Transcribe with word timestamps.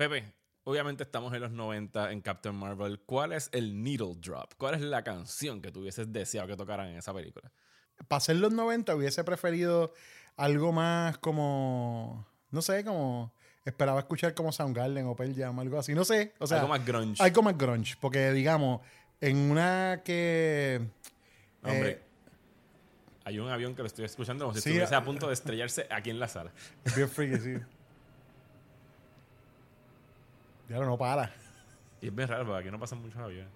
Pepe, 0.00 0.24
obviamente 0.64 1.02
estamos 1.02 1.34
en 1.34 1.42
los 1.42 1.50
90 1.50 2.10
en 2.10 2.22
Captain 2.22 2.54
Marvel. 2.54 3.00
¿Cuál 3.04 3.34
es 3.34 3.50
el 3.52 3.82
needle 3.82 4.14
drop? 4.16 4.54
¿Cuál 4.56 4.74
es 4.76 4.80
la 4.80 5.04
canción 5.04 5.60
que 5.60 5.70
tú 5.70 5.80
hubieses 5.80 6.10
deseado 6.10 6.48
que 6.48 6.56
tocaran 6.56 6.88
en 6.88 6.96
esa 6.96 7.12
película? 7.12 7.52
Para 8.08 8.20
ser 8.20 8.36
los 8.36 8.50
90 8.50 8.94
hubiese 8.96 9.22
preferido 9.24 9.92
algo 10.38 10.72
más 10.72 11.18
como, 11.18 12.26
no 12.50 12.62
sé, 12.62 12.82
como 12.82 13.34
esperaba 13.66 14.00
escuchar 14.00 14.32
como 14.32 14.52
Soundgarden 14.52 15.04
o 15.06 15.14
Pearl 15.14 15.34
Jam, 15.36 15.58
algo 15.60 15.78
así, 15.78 15.94
no 15.94 16.06
sé, 16.06 16.32
o 16.38 16.46
sea, 16.46 16.60
algo 16.60 16.68
más 16.70 16.86
grunge. 16.86 17.22
Algo 17.22 17.42
más 17.42 17.58
grunge, 17.58 17.96
porque 18.00 18.32
digamos, 18.32 18.80
en 19.20 19.36
una 19.50 20.00
que 20.02 20.80
Hombre, 21.62 21.90
eh, 21.90 22.02
hay 23.24 23.38
un 23.38 23.50
avión 23.50 23.74
que 23.74 23.82
lo 23.82 23.86
estoy 23.86 24.06
escuchando 24.06 24.46
como 24.46 24.54
si 24.54 24.62
Sí, 24.62 24.70
estuviese 24.70 24.94
a- 24.94 24.98
a 24.98 25.04
punto 25.04 25.26
de 25.26 25.34
estrellarse 25.34 25.86
aquí 25.90 26.08
en 26.08 26.18
la 26.18 26.28
sala. 26.28 26.52
es 26.86 26.94
bien 26.96 27.06
freaky, 27.10 27.38
sí. 27.38 27.54
Ya 30.70 30.78
no 30.78 30.96
para. 30.96 31.30
Y 32.00 32.06
es 32.06 32.14
bien 32.14 32.28
raro 32.28 32.46
porque 32.46 32.60
aquí 32.60 32.70
no 32.70 32.78
pasan 32.78 33.02
muchos 33.02 33.18
aviones. 33.18 33.50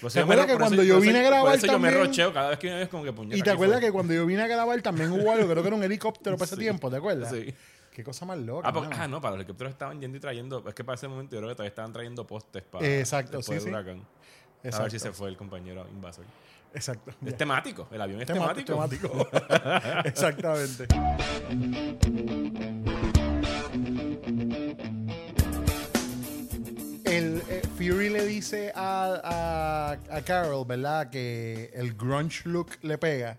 Por 0.00 0.12
¿Te 0.12 0.18
me 0.18 0.22
acuerdas 0.24 0.46
que 0.46 0.56
cuando 0.58 0.82
eso- 0.82 0.88
yo 0.88 1.00
vine 1.00 1.18
a 1.20 1.22
grabar 1.22 1.44
Por 1.46 1.54
eso 1.54 1.66
yo 1.66 1.78
me 1.78 1.88
también- 1.88 2.06
rocheo 2.06 2.32
cada 2.32 2.50
vez 2.50 2.58
que 2.58 2.66
viene 2.66 2.82
es 2.82 2.88
como 2.88 3.04
que 3.04 3.12
puñeta. 3.12 3.36
Y 3.36 3.42
te 3.42 3.50
acuerdas 3.50 3.78
fue. 3.80 3.86
que 3.86 3.92
cuando 3.92 4.12
yo 4.12 4.26
vine 4.26 4.42
a 4.42 4.46
grabar 4.46 4.82
también 4.82 5.10
hubo 5.12 5.32
algo, 5.32 5.48
creo 5.48 5.62
que 5.62 5.66
era 5.68 5.76
un 5.76 5.82
helicóptero 5.84 6.36
para 6.36 6.44
ese 6.46 6.54
Sí. 6.56 6.60
tiempo, 6.60 6.90
¿te 6.90 6.96
acuerdas? 6.96 7.30
Sí. 7.32 7.54
Qué 7.92 8.02
cosa 8.04 8.26
más 8.26 8.38
loca. 8.38 8.68
Ah, 8.68 8.72
porque- 8.72 8.94
ah, 8.98 9.08
no, 9.08 9.20
para 9.20 9.32
los 9.36 9.40
helicópteros 9.40 9.72
estaban 9.72 10.00
yendo 10.00 10.18
y 10.18 10.20
trayendo. 10.20 10.64
Es 10.68 10.74
que 10.74 10.84
para 10.84 10.96
ese 10.96 11.08
momento 11.08 11.34
yo 11.36 11.40
creo 11.40 11.48
que 11.50 11.54
todavía 11.54 11.68
estaban 11.70 11.92
trayendo 11.92 12.26
postes 12.26 12.62
para. 12.64 12.84
Exacto, 12.86 13.40
sí, 13.40 13.58
sí. 13.60 13.68
huracán. 13.68 14.02
A 14.72 14.78
ver 14.82 14.90
si 14.90 14.98
se 14.98 15.12
fue 15.12 15.28
el 15.28 15.36
compañero 15.36 15.86
invasor. 15.90 16.24
Exacto. 16.74 17.12
Es 17.24 17.36
temático, 17.36 17.86
el 17.92 18.00
avión 18.02 18.20
es 18.20 18.26
temático. 18.26 18.72
temático. 18.72 19.28
Exactamente. 20.04 20.86
Fury 27.86 28.08
le 28.08 28.24
dice 28.26 28.72
a, 28.74 29.20
a, 30.10 30.16
a 30.16 30.22
Carol, 30.22 30.64
¿verdad? 30.66 31.10
Que 31.10 31.70
el 31.74 31.92
grunge 31.94 32.42
look 32.46 32.70
le 32.82 32.96
pega. 32.98 33.38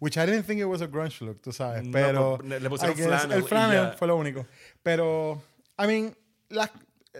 Which 0.00 0.16
I 0.16 0.26
didn't 0.26 0.44
think 0.46 0.60
it 0.60 0.64
was 0.64 0.80
a 0.82 0.86
grunge 0.86 1.20
look, 1.20 1.40
tú 1.42 1.52
sabes. 1.52 1.84
No, 1.84 1.92
Pero. 1.92 2.38
le- 2.42 2.58
le 2.60 2.68
pusieron 2.70 2.96
flannel 2.96 3.32
El 3.32 3.44
flannel 3.44 3.92
fue 3.96 4.08
lo 4.08 4.16
único. 4.16 4.46
Pero, 4.82 5.42
I 5.78 5.86
mean, 5.86 6.16
las, 6.48 6.70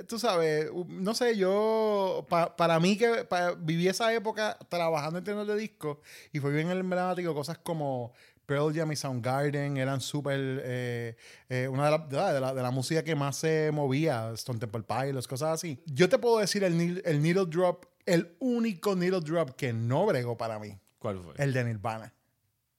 tú 0.09 0.19
sabes, 0.19 0.69
no 0.89 1.15
sé, 1.15 1.37
yo, 1.37 2.27
pa- 2.29 2.57
para 2.57 2.81
mí 2.81 2.97
que 2.97 3.25
pa- 3.25 3.53
viví 3.53 3.87
esa 3.87 4.13
época 4.13 4.57
trabajando 4.69 5.19
en 5.19 5.25
tiendas 5.25 5.47
de 5.47 5.57
discos 5.57 5.99
y 6.33 6.41
fue 6.41 6.53
bien 6.53 6.71
emblemático, 6.71 7.35
cosas 7.35 7.59
como 7.59 8.13
Pearl 8.53 8.75
Jam 8.75 8.93
y 8.93 8.97
Soundgarden 8.97 9.77
eran 9.79 10.01
súper, 10.01 10.39
eh, 10.65 11.17
eh, 11.49 11.69
una 11.69 11.87
de 11.87 11.91
las 11.91 12.09
de 12.09 12.17
la, 12.17 12.33
de 12.35 12.41
la- 12.41 12.55
de 12.55 12.63
la 12.63 12.71
música 12.71 13.03
que 13.03 13.15
más 13.15 13.37
se 13.37 13.71
movía, 13.73 14.31
Stone 14.35 14.59
Temple 14.59 14.83
Pilots, 14.83 15.27
cosas 15.27 15.55
así. 15.55 15.83
Yo 15.87 16.09
te 16.09 16.19
puedo 16.19 16.39
decir 16.39 16.63
el, 16.65 16.75
needle- 16.77 17.03
el 17.05 17.23
needle 17.23 17.47
drop, 17.47 17.87
el 18.05 18.37
único 18.41 18.95
needle 18.95 19.21
drop 19.21 19.51
que 19.57 19.73
no 19.73 20.05
bregó 20.07 20.37
para 20.37 20.59
mí, 20.59 20.79
¿Cuál 20.99 21.19
fue? 21.21 21.35
el 21.39 21.53
de 21.55 21.65
Nirvana. 21.65 22.13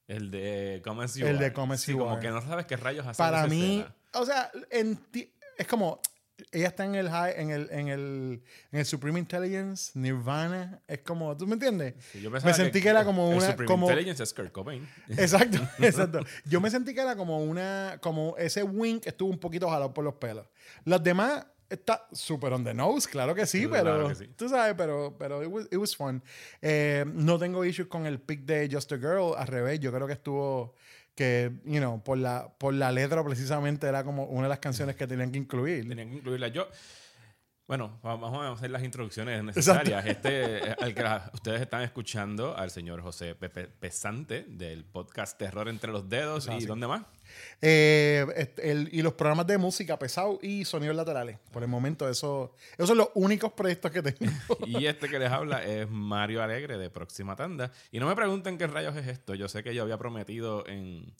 El 0.06 0.30
de 0.30 0.80
Come 0.84 1.06
El 1.06 1.38
de. 1.38 1.52
Come 1.52 1.78
Sí, 1.78 1.92
You 1.92 1.98
como 1.98 2.20
que 2.20 2.30
no 2.30 2.40
sabes 2.42 2.66
qué 2.66 2.76
rayos 2.76 3.06
hacer. 3.06 3.16
Para 3.16 3.46
mí, 3.46 3.78
escena. 3.80 3.94
o 4.12 4.26
sea, 4.26 4.50
es 5.58 5.66
como 5.66 5.98
ella 6.50 6.68
está 6.68 6.84
en 6.84 6.94
el 6.94 7.08
high, 7.08 7.34
en 7.36 7.50
el, 7.50 7.68
en 7.70 7.88
el, 7.88 8.42
en 8.72 8.78
el 8.80 8.86
Supreme 8.86 9.18
Intelligence, 9.18 9.92
Nirvana, 9.98 10.80
es 10.88 11.00
como, 11.00 11.36
¿tú 11.36 11.46
me 11.46 11.54
entiendes? 11.54 11.94
Sí, 12.12 12.20
yo 12.20 12.30
me 12.30 12.40
sentí 12.52 12.80
que, 12.80 12.88
era 12.88 13.04
como 13.04 13.30
el 13.30 13.38
una, 13.38 13.50
Supreme 13.50 13.66
como, 13.68 13.86
Intelligence 13.88 14.22
es 14.22 14.34
Kurt 14.34 14.52
Cobain. 14.52 14.88
exacto, 15.08 15.58
exacto. 15.78 16.20
Yo 16.44 16.60
me 16.60 16.70
sentí 16.70 16.94
que 16.94 17.00
era 17.00 17.16
como 17.16 17.42
una, 17.42 17.98
como 18.00 18.36
ese 18.36 18.62
wink 18.62 19.06
estuvo 19.06 19.30
un 19.30 19.38
poquito 19.38 19.68
jalado 19.68 19.94
por 19.94 20.04
los 20.04 20.14
pelos. 20.14 20.46
Los 20.84 21.02
demás 21.02 21.46
está 21.70 22.06
súper 22.12 22.52
on 22.52 22.64
the 22.64 22.74
nose, 22.74 23.08
claro 23.08 23.34
que 23.34 23.46
sí, 23.46 23.66
Claro 23.66 23.84
pero 23.84 24.08
que 24.08 24.14
sí. 24.14 24.28
tú 24.36 24.48
sabes, 24.48 24.74
pero, 24.76 25.16
pero 25.18 25.42
it 25.42 25.48
was, 25.48 25.66
it 25.70 25.76
was 25.76 25.94
fun. 25.94 26.22
Eh, 26.62 27.04
no 27.06 27.38
tengo 27.38 27.64
issues 27.64 27.88
con 27.88 28.06
el 28.06 28.20
pick 28.20 28.40
de 28.44 28.68
Just 28.70 28.92
a 28.92 28.96
Girl, 28.96 29.34
al 29.36 29.46
revés, 29.46 29.80
yo 29.80 29.92
creo 29.92 30.06
que 30.06 30.14
estuvo 30.14 30.74
que, 31.14 31.52
you 31.64 31.78
know, 31.78 32.02
por 32.02 32.18
la, 32.18 32.48
por 32.58 32.74
la 32.74 32.90
letra 32.92 33.24
precisamente 33.24 33.86
era 33.86 34.04
como 34.04 34.24
una 34.24 34.44
de 34.44 34.48
las 34.48 34.58
canciones 34.58 34.96
que 34.96 35.06
tenían 35.06 35.30
que 35.30 35.38
incluir. 35.38 35.88
Tenían 35.88 36.10
que 36.10 36.16
incluirla. 36.16 36.48
Yo, 36.48 36.68
bueno, 37.66 37.98
va- 38.04 38.16
vamos 38.16 38.44
a 38.44 38.52
hacer 38.52 38.70
las 38.70 38.82
introducciones 38.82 39.42
necesarias. 39.42 40.04
Este, 40.06 40.70
eh, 40.70 40.76
al 40.80 40.94
que 40.94 41.04
ustedes 41.32 41.62
están 41.62 41.82
escuchando 41.82 42.56
al 42.56 42.70
señor 42.70 43.00
José 43.00 43.34
Pepe 43.34 43.68
Pesante 43.68 44.44
del 44.48 44.84
podcast 44.84 45.38
Terror 45.38 45.68
entre 45.68 45.90
los 45.90 46.08
dedos. 46.08 46.48
¿Y 46.58 46.66
dónde 46.66 46.86
más? 46.86 47.02
Eh, 47.62 48.26
este, 48.36 48.70
el- 48.70 48.88
y 48.92 49.00
los 49.00 49.14
programas 49.14 49.46
de 49.46 49.56
música 49.58 49.98
pesado 49.98 50.38
y 50.42 50.64
sonidos 50.66 50.94
laterales. 50.94 51.38
Por 51.52 51.62
el 51.62 51.68
momento, 51.68 52.08
eso, 52.08 52.54
esos 52.74 52.88
son 52.88 52.98
los 52.98 53.08
únicos 53.14 53.52
proyectos 53.54 53.90
que 53.90 54.02
tengo. 54.02 54.30
Y 54.66 54.84
este 54.86 55.08
que 55.08 55.18
les 55.18 55.30
habla 55.30 55.64
es 55.64 55.88
Mario 55.88 56.42
Alegre 56.42 56.76
de 56.76 56.90
Próxima 56.90 57.34
Tanda. 57.34 57.72
Y 57.90 57.98
no 57.98 58.06
me 58.06 58.14
pregunten 58.14 58.58
qué 58.58 58.66
rayos 58.66 58.94
es 58.96 59.06
esto. 59.06 59.34
Yo 59.34 59.48
sé 59.48 59.62
que 59.62 59.74
yo 59.74 59.82
había 59.82 59.96
prometido 59.96 60.66
en, 60.66 61.14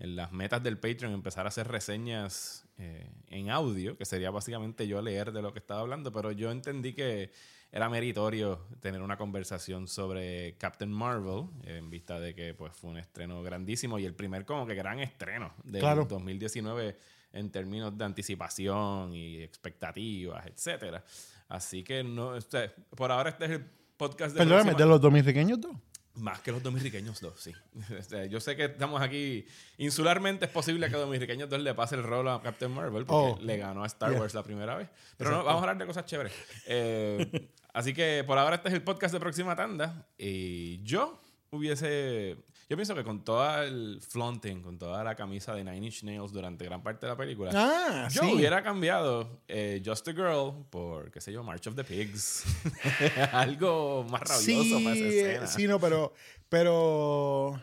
en 0.00 0.16
las 0.16 0.32
metas 0.32 0.62
del 0.62 0.78
Patreon 0.78 1.12
empezar 1.12 1.44
a 1.46 1.48
hacer 1.50 1.68
reseñas 1.68 2.64
eh, 2.78 3.08
en 3.28 3.50
audio, 3.50 3.96
que 3.96 4.04
sería 4.04 4.30
básicamente 4.30 4.88
yo 4.88 5.00
leer 5.00 5.30
de 5.30 5.42
lo 5.42 5.52
que 5.52 5.58
estaba 5.60 5.80
hablando, 5.80 6.10
pero 6.12 6.32
yo 6.32 6.50
entendí 6.50 6.92
que 6.94 7.30
era 7.72 7.88
meritorio 7.88 8.66
tener 8.80 9.00
una 9.02 9.16
conversación 9.16 9.86
sobre 9.86 10.56
Captain 10.58 10.90
Marvel, 10.90 11.44
en 11.64 11.88
vista 11.88 12.18
de 12.18 12.34
que 12.34 12.52
pues, 12.54 12.72
fue 12.74 12.90
un 12.90 12.98
estreno 12.98 13.42
grandísimo 13.44 13.98
y 14.00 14.04
el 14.06 14.14
primer 14.14 14.44
como 14.44 14.66
que 14.66 14.74
gran 14.74 14.98
estreno 14.98 15.52
del 15.62 15.80
Claro. 15.80 16.04
2019 16.06 16.96
en 17.32 17.50
términos 17.52 17.96
de 17.96 18.04
anticipación 18.04 19.14
y 19.14 19.40
expectativas, 19.40 20.46
etcétera. 20.46 21.04
Así 21.48 21.84
que 21.84 22.02
no, 22.02 22.34
este, 22.36 22.70
por 22.96 23.12
ahora 23.12 23.30
este 23.30 23.44
es 23.44 23.50
el 23.52 23.64
podcast 23.96 24.32
de 24.32 24.38
Perdóname, 24.38 24.70
próxima- 24.72 24.78
de 24.84 24.86
los 24.90 25.00
dominicanos 25.00 25.60
dos. 25.60 25.76
Más 26.16 26.40
que 26.40 26.52
los 26.52 26.62
dominicanos 26.62 27.20
dos, 27.20 27.34
sí. 27.40 27.52
Yo 28.30 28.40
sé 28.40 28.56
que 28.56 28.64
estamos 28.64 29.00
aquí 29.00 29.46
insularmente, 29.78 30.44
es 30.46 30.50
posible 30.50 30.88
que 30.88 30.96
a 30.96 30.98
dominicanos 30.98 31.48
dos 31.48 31.60
le 31.60 31.74
pase 31.74 31.94
el 31.94 32.02
rol 32.02 32.28
a 32.28 32.40
Captain 32.42 32.70
Marvel 32.70 33.04
porque 33.06 33.40
Oh. 33.40 33.44
le 33.44 33.56
ganó 33.56 33.84
a 33.84 33.86
Star 33.86 34.10
Yeah. 34.10 34.20
Wars 34.20 34.34
la 34.34 34.42
primera 34.42 34.76
vez. 34.76 34.88
Pero 35.16 35.30
no, 35.30 35.44
vamos 35.44 35.60
a 35.60 35.64
hablar 35.64 35.78
de 35.78 35.86
cosas 35.86 36.04
chéveres. 36.06 36.32
Eh, 36.66 37.48
así 37.72 37.94
que 37.94 38.24
por 38.26 38.38
ahora 38.38 38.56
este 38.56 38.68
es 38.68 38.74
el 38.74 38.82
podcast 38.82 39.14
de 39.14 39.20
Próxima 39.20 39.54
Tanda. 39.56 40.08
Y 40.18 40.82
yo 40.82 41.18
hubiese... 41.50 42.36
Yo 42.70 42.76
pienso 42.76 42.94
que 42.94 43.02
con 43.02 43.24
todo 43.24 43.62
el 43.64 44.00
flaunting, 44.00 44.62
con 44.62 44.78
toda 44.78 45.02
la 45.02 45.16
camisa 45.16 45.52
de 45.54 45.64
Nine 45.64 45.86
Inch 45.86 46.04
Nails 46.04 46.30
durante 46.32 46.64
gran 46.64 46.80
parte 46.84 47.04
de 47.04 47.10
la 47.10 47.16
película, 47.16 47.50
Ah, 47.52 48.08
yo 48.12 48.22
sí. 48.22 48.32
hubiera 48.32 48.62
cambiado 48.62 49.42
eh, 49.48 49.82
Just 49.84 50.06
a 50.06 50.12
Girl 50.12 50.64
por, 50.70 51.10
qué 51.10 51.20
sé 51.20 51.32
yo, 51.32 51.42
March 51.42 51.66
of 51.66 51.74
the 51.74 51.82
Pigs. 51.82 52.44
Algo 53.32 54.04
más 54.08 54.20
rabioso 54.22 54.78
para 54.84 54.94
esa 54.94 55.10
Sí, 55.10 55.18
escena. 55.18 55.46
sí, 55.48 55.66
no, 55.66 55.80
pero, 55.80 56.14
pero 56.48 57.60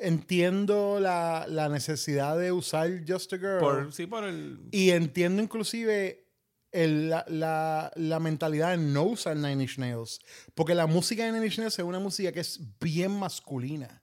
entiendo 0.00 1.00
la, 1.00 1.46
la 1.48 1.68
necesidad 1.70 2.38
de 2.38 2.52
usar 2.52 2.90
Just 3.08 3.32
a 3.32 3.38
Girl. 3.38 3.58
Por, 3.60 3.92
sí, 3.92 4.06
por 4.06 4.24
el. 4.24 4.58
Y 4.70 4.90
entiendo 4.90 5.42
inclusive 5.42 6.26
el- 6.72 7.08
la, 7.10 7.24
la- 7.28 7.90
la 7.96 8.20
mentalidad 8.20 8.72
de 8.72 8.76
no 8.76 9.04
usar 9.04 9.34
Nine 9.36 9.62
Inch 9.62 9.78
Nails. 9.78 10.20
Porque 10.54 10.74
la 10.74 10.86
música 10.86 11.24
de 11.24 11.32
Nine 11.32 11.46
Inch 11.46 11.58
Nails 11.58 11.78
es 11.78 11.84
una 11.84 11.98
música 11.98 12.30
que 12.32 12.40
es 12.40 12.60
bien 12.80 13.12
masculina 13.18 13.99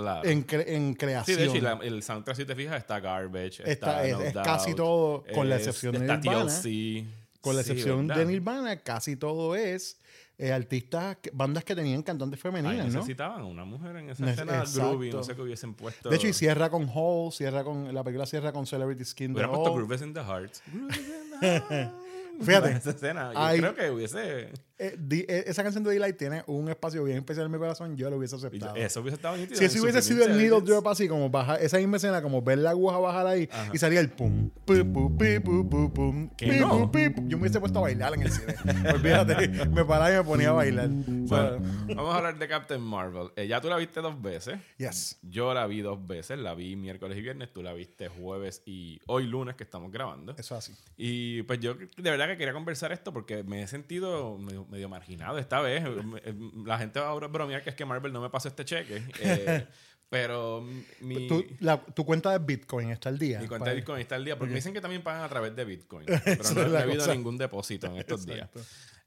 Claro. 0.00 0.28
en, 0.28 0.46
cre- 0.46 0.64
en 0.66 0.92
sí, 0.92 0.98
creación. 0.98 1.38
de 1.38 1.44
hecho, 1.46 1.56
y 1.56 1.60
la- 1.60 1.78
el 1.82 2.02
soundtrack, 2.02 2.36
si 2.36 2.44
te 2.44 2.54
fijas, 2.54 2.76
está 2.78 3.00
Garbage. 3.00 3.62
Está- 3.64 3.70
Está, 3.70 4.06
es- 4.06 4.12
No 4.16 4.22
es 4.22 4.34
Doubt, 4.34 4.46
casi 4.46 4.74
todo, 4.74 5.24
con 5.34 5.48
la 5.48 5.56
es- 5.56 5.66
excepción 5.66 5.92
de 5.94 6.00
Nirvana. 6.16 6.46
TLC. 6.46 7.04
Con 7.40 7.56
la 7.56 7.62
Sí, 7.62 7.70
excepción 7.72 8.06
¿verdad? 8.06 8.20
de 8.24 8.26
Nirvana, 8.32 8.76
casi 8.76 9.16
todo 9.16 9.54
es 9.56 9.98
eh, 10.38 10.50
artistas, 10.52 11.18
bandas 11.34 11.62
que 11.62 11.74
tenían 11.76 12.02
cantantes 12.02 12.38
Ay, 12.38 12.42
femeninas, 12.42 12.86
¿no? 12.88 13.00
necesitaban 13.00 13.44
una 13.44 13.64
mujer 13.64 13.94
en 13.96 14.10
esa 14.10 14.28
escena 14.28 14.64
groovy. 14.74 15.10
No 15.10 15.22
sé 15.22 15.36
qué 15.36 15.42
hubiesen 15.42 15.74
puesto. 15.74 16.08
De 16.08 16.16
hecho, 16.16 16.26
y 16.26 16.32
cierra 16.32 16.68
con 16.70 16.88
Hall, 16.92 17.30
cierra 17.32 17.62
con, 17.62 17.92
la 17.94 18.02
película 18.02 18.26
cierra 18.26 18.50
con 18.52 18.66
Celebrity 18.66 19.04
Skin 19.04 19.28
de 19.34 19.34
Hubieran 19.34 19.50
puesto. 19.52 19.74
Grooves 19.74 20.02
in 20.02 20.14
the 20.14 20.20
Heart. 20.24 20.52
Grooves 20.72 20.96
in 20.98 21.38
the 21.40 21.46
Heart. 21.74 21.92
Fíjate. 22.40 22.70
En 22.70 22.76
esa 22.78 22.90
escena. 22.90 23.32
Yo 23.32 23.38
Hay- 23.40 23.60
creo 23.60 23.74
que 23.74 23.90
hubiese. 23.90 24.48
Eh, 24.78 24.96
di- 24.98 25.24
eh, 25.28 25.44
esa 25.46 25.62
canción 25.62 25.84
de 25.84 25.90
Delight 25.92 26.16
tiene 26.16 26.42
un 26.46 26.68
espacio 26.68 27.04
bien 27.04 27.18
especial 27.18 27.46
en 27.46 27.52
mi 27.52 27.58
corazón, 27.58 27.96
yo 27.96 28.10
lo 28.10 28.16
hubiese 28.16 28.36
aceptado. 28.36 28.74
Eso 28.76 29.00
hubiese 29.00 29.16
estado 29.16 29.36
nítido. 29.36 29.56
Si 29.58 29.64
eso 29.64 29.82
hubiese 29.82 30.02
sido 30.02 30.24
el 30.24 30.36
needle 30.36 30.60
drop 30.62 30.86
así, 30.88 31.06
como 31.08 31.30
bajar, 31.30 31.62
esa 31.62 31.78
misma 31.78 31.98
escena, 31.98 32.22
como 32.22 32.42
ver 32.42 32.58
la 32.58 32.70
aguja 32.70 32.98
bajar 32.98 33.26
ahí 33.26 33.48
y 33.72 33.78
salía 33.78 34.00
el 34.00 34.10
pum, 34.10 34.50
pu, 34.64 34.74
pu, 34.92 35.16
pi, 35.18 35.38
pu, 35.40 35.68
pu, 35.68 35.92
pum, 35.92 36.30
Que 36.36 36.46
pi, 36.46 36.58
no. 36.60 36.90
Yo 37.28 37.36
me 37.38 37.42
hubiese 37.42 37.60
puesto 37.60 37.78
a 37.78 37.82
bailar 37.82 38.14
en 38.14 38.22
el 38.22 38.30
cine. 38.32 38.54
Olvídate, 38.92 39.48
me 39.68 39.84
paraba 39.84 40.12
y 40.12 40.16
me 40.16 40.24
ponía 40.24 40.48
a 40.50 40.52
bailar. 40.52 40.88
Bueno, 40.88 41.58
vamos 41.88 42.14
a 42.14 42.18
hablar 42.18 42.38
de 42.38 42.48
Captain 42.48 42.80
Marvel. 42.80 43.28
Eh, 43.36 43.46
ya 43.46 43.60
tú 43.60 43.68
la 43.68 43.76
viste 43.76 44.00
dos 44.00 44.20
veces. 44.20 44.58
Yes. 44.78 45.18
Yo 45.22 45.54
la 45.54 45.66
vi 45.66 45.80
dos 45.82 46.04
veces. 46.06 46.38
La 46.38 46.54
vi 46.54 46.76
miércoles 46.76 47.16
y 47.18 47.20
viernes. 47.20 47.52
Tú 47.52 47.62
la 47.62 47.72
viste 47.72 48.08
jueves 48.08 48.62
y 48.66 49.00
hoy 49.06 49.26
lunes 49.26 49.54
que 49.56 49.64
estamos 49.64 49.92
grabando. 49.92 50.34
Eso 50.36 50.56
así. 50.56 50.72
Y 50.96 51.42
pues 51.42 51.60
yo 51.60 51.74
de 51.74 52.10
verdad 52.10 52.26
que 52.28 52.36
quería 52.36 52.52
conversar 52.52 52.92
esto 52.92 53.12
porque 53.12 53.42
me 53.44 53.62
he 53.62 53.66
sentido 53.66 54.38
medio, 54.62 54.70
medio 54.70 54.88
marginado 54.88 55.38
esta 55.38 55.60
vez. 55.60 55.82
La 56.64 56.78
gente 56.78 57.00
va 57.00 57.10
a 57.10 57.14
bromear 57.14 57.62
que 57.62 57.70
es 57.70 57.76
que 57.76 57.84
Marvel 57.84 58.12
no 58.12 58.20
me 58.20 58.30
pasó 58.30 58.48
este 58.48 58.64
cheque. 58.64 59.02
Eh, 59.20 59.66
Pero 60.08 60.62
mi, 61.00 61.26
Tu, 61.26 61.42
la- 61.60 61.82
tu 61.82 62.04
cuenta 62.04 62.32
de 62.32 62.38
Bitcoin 62.44 62.90
está 62.90 63.08
al 63.08 63.18
día. 63.18 63.40
mi 63.40 63.48
cuenta 63.48 63.70
de 63.70 63.76
Bitcoin 63.76 63.98
está 64.02 64.16
al 64.16 64.24
día, 64.26 64.36
porque 64.36 64.50
me 64.50 64.56
dicen 64.56 64.74
que 64.74 64.80
también 64.82 65.02
pagan 65.02 65.22
a 65.22 65.28
través 65.30 65.56
de 65.56 65.64
Bitcoin. 65.64 66.04
Pero 66.24 66.42
no, 66.54 66.68
no 66.68 66.76
ha 66.76 66.82
habido 66.82 67.06
ningún 67.14 67.38
depósito 67.38 67.86
en 67.86 67.96
estos 67.96 68.26
días. 68.26 68.50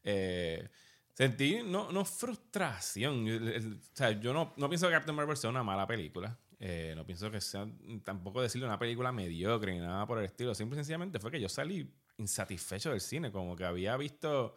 Eh, 0.03 0.67
sentí, 1.13 1.61
no, 1.63 1.91
no 1.91 2.05
frustración. 2.05 3.27
El- 3.27 3.47
el- 3.49 3.73
o 3.73 3.95
sea, 3.95 4.11
yo 4.19 4.33
no, 4.33 4.53
no 4.57 4.67
pienso 4.67 4.87
que 4.87 4.93
Captain 4.93 5.15
Marvel 5.15 5.37
sea 5.37 5.51
una 5.51 5.61
mala 5.63 5.85
película. 5.85 6.39
Eh, 6.59 6.93
no 6.95 7.05
pienso 7.05 7.29
que 7.29 7.39
sea 7.41 7.67
tampoco 8.03 8.41
decirle 8.41 8.65
una 8.65 8.79
película 8.79 9.11
mediocre 9.11 9.73
ni 9.73 9.79
nada 9.79 10.07
por 10.07 10.17
el 10.17 10.25
estilo. 10.25 10.55
Simple 10.55 10.75
y 10.75 10.79
sencillamente 10.79 11.19
fue 11.19 11.29
que 11.29 11.39
yo 11.39 11.49
salí 11.49 11.93
insatisfecho 12.17 12.89
del 12.89 13.01
cine. 13.01 13.31
Como 13.31 13.55
que 13.55 13.65
había 13.65 13.95
visto. 13.97 14.55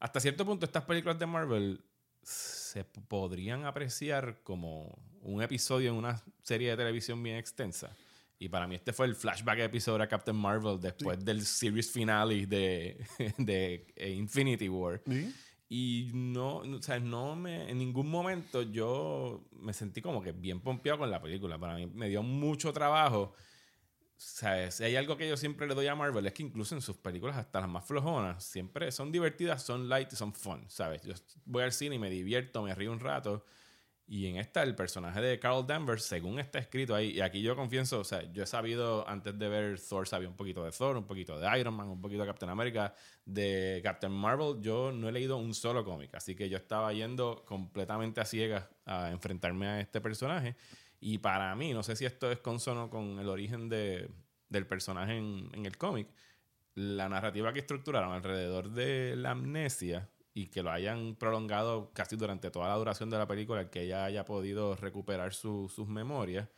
Hasta 0.00 0.20
cierto 0.20 0.44
punto, 0.44 0.64
estas 0.66 0.84
películas 0.84 1.18
de 1.18 1.26
Marvel 1.26 1.84
se 2.22 2.84
podrían 2.84 3.64
apreciar 3.64 4.40
como 4.42 4.98
un 5.22 5.42
episodio 5.42 5.90
en 5.90 5.96
una 5.96 6.22
serie 6.42 6.70
de 6.70 6.76
televisión 6.76 7.22
bien 7.22 7.36
extensa. 7.36 7.96
Y 8.38 8.48
para 8.48 8.68
mí 8.68 8.76
este 8.76 8.92
fue 8.92 9.06
el 9.06 9.16
flashback 9.16 9.60
episodio 9.60 10.02
a 10.02 10.06
Captain 10.06 10.36
Marvel 10.36 10.78
después 10.80 11.24
del 11.24 11.44
series 11.44 11.90
finale 11.90 12.46
de, 12.46 13.04
de 13.38 13.86
Infinity 14.16 14.68
War. 14.68 15.02
¿Sí? 15.04 15.34
Y 15.70 16.10
no, 16.14 16.64
no, 16.64 16.78
o 16.78 16.82
sea, 16.82 16.98
no 16.98 17.36
me, 17.36 17.70
en 17.70 17.78
ningún 17.78 18.08
momento 18.08 18.62
yo 18.62 19.44
me 19.52 19.74
sentí 19.74 20.00
como 20.00 20.22
que 20.22 20.32
bien 20.32 20.60
pompeado 20.60 21.00
con 21.00 21.10
la 21.10 21.20
película. 21.20 21.58
Para 21.58 21.74
mí 21.74 21.86
me 21.86 22.08
dio 22.08 22.22
mucho 22.22 22.72
trabajo. 22.72 23.34
Si 24.18 24.82
hay 24.82 24.96
algo 24.96 25.16
que 25.16 25.28
yo 25.28 25.36
siempre 25.36 25.68
le 25.68 25.76
doy 25.76 25.86
a 25.86 25.94
Marvel 25.94 26.26
es 26.26 26.32
que 26.32 26.42
incluso 26.42 26.74
en 26.74 26.82
sus 26.82 26.96
películas, 26.96 27.36
hasta 27.36 27.60
las 27.60 27.70
más 27.70 27.86
flojonas, 27.86 28.42
siempre 28.42 28.90
son 28.90 29.12
divertidas, 29.12 29.62
son 29.62 29.88
light 29.88 30.12
y 30.12 30.16
son 30.16 30.34
fun, 30.34 30.64
¿sabes? 30.68 31.02
Yo 31.02 31.14
voy 31.44 31.62
al 31.62 31.72
cine 31.72 31.94
y 31.94 31.98
me 32.00 32.10
divierto, 32.10 32.62
me 32.62 32.74
río 32.74 32.90
un 32.90 32.98
rato. 32.98 33.44
Y 34.10 34.26
en 34.26 34.36
esta, 34.36 34.62
el 34.62 34.74
personaje 34.74 35.20
de 35.20 35.38
Carl 35.38 35.66
Danvers, 35.66 36.02
según 36.02 36.40
está 36.40 36.58
escrito 36.58 36.94
ahí, 36.94 37.10
y 37.10 37.20
aquí 37.20 37.42
yo 37.42 37.54
confieso, 37.54 38.00
o 38.00 38.04
sea, 38.04 38.22
yo 38.32 38.42
he 38.42 38.46
sabido 38.46 39.06
antes 39.06 39.38
de 39.38 39.48
ver 39.48 39.78
Thor, 39.78 40.08
sabía 40.08 40.28
un 40.28 40.34
poquito 40.34 40.64
de 40.64 40.72
Thor, 40.72 40.96
un 40.96 41.06
poquito 41.06 41.38
de 41.38 41.60
Iron 41.60 41.74
Man, 41.74 41.88
un 41.88 42.00
poquito 42.00 42.22
de 42.22 42.26
Captain 42.26 42.50
America, 42.50 42.94
de 43.26 43.80
Captain 43.84 44.12
Marvel, 44.12 44.62
yo 44.62 44.92
no 44.92 45.10
he 45.10 45.12
leído 45.12 45.36
un 45.36 45.52
solo 45.52 45.84
cómic, 45.84 46.14
así 46.14 46.34
que 46.34 46.48
yo 46.48 46.56
estaba 46.56 46.90
yendo 46.94 47.44
completamente 47.44 48.22
a 48.22 48.24
ciegas 48.24 48.66
a 48.86 49.10
enfrentarme 49.10 49.66
a 49.68 49.80
este 49.80 50.00
personaje. 50.00 50.56
Y 51.00 51.18
para 51.18 51.54
mí, 51.54 51.72
no 51.72 51.82
sé 51.82 51.96
si 51.96 52.04
esto 52.04 52.30
es 52.30 52.38
consono 52.40 52.90
con 52.90 53.18
el 53.20 53.28
origen 53.28 53.68
de, 53.68 54.10
del 54.48 54.66
personaje 54.66 55.16
en, 55.16 55.50
en 55.54 55.66
el 55.66 55.76
cómic, 55.78 56.08
la 56.74 57.08
narrativa 57.08 57.52
que 57.52 57.60
estructuraron 57.60 58.12
alrededor 58.12 58.70
de 58.70 59.16
la 59.16 59.32
amnesia 59.32 60.10
y 60.34 60.48
que 60.48 60.62
lo 60.62 60.70
hayan 60.70 61.16
prolongado 61.16 61.92
casi 61.92 62.16
durante 62.16 62.50
toda 62.50 62.68
la 62.68 62.76
duración 62.76 63.10
de 63.10 63.18
la 63.18 63.26
película, 63.28 63.60
el 63.62 63.70
que 63.70 63.82
ella 63.82 64.04
haya 64.04 64.24
podido 64.24 64.76
recuperar 64.76 65.34
su- 65.34 65.68
sus 65.68 65.88
memorias, 65.88 66.48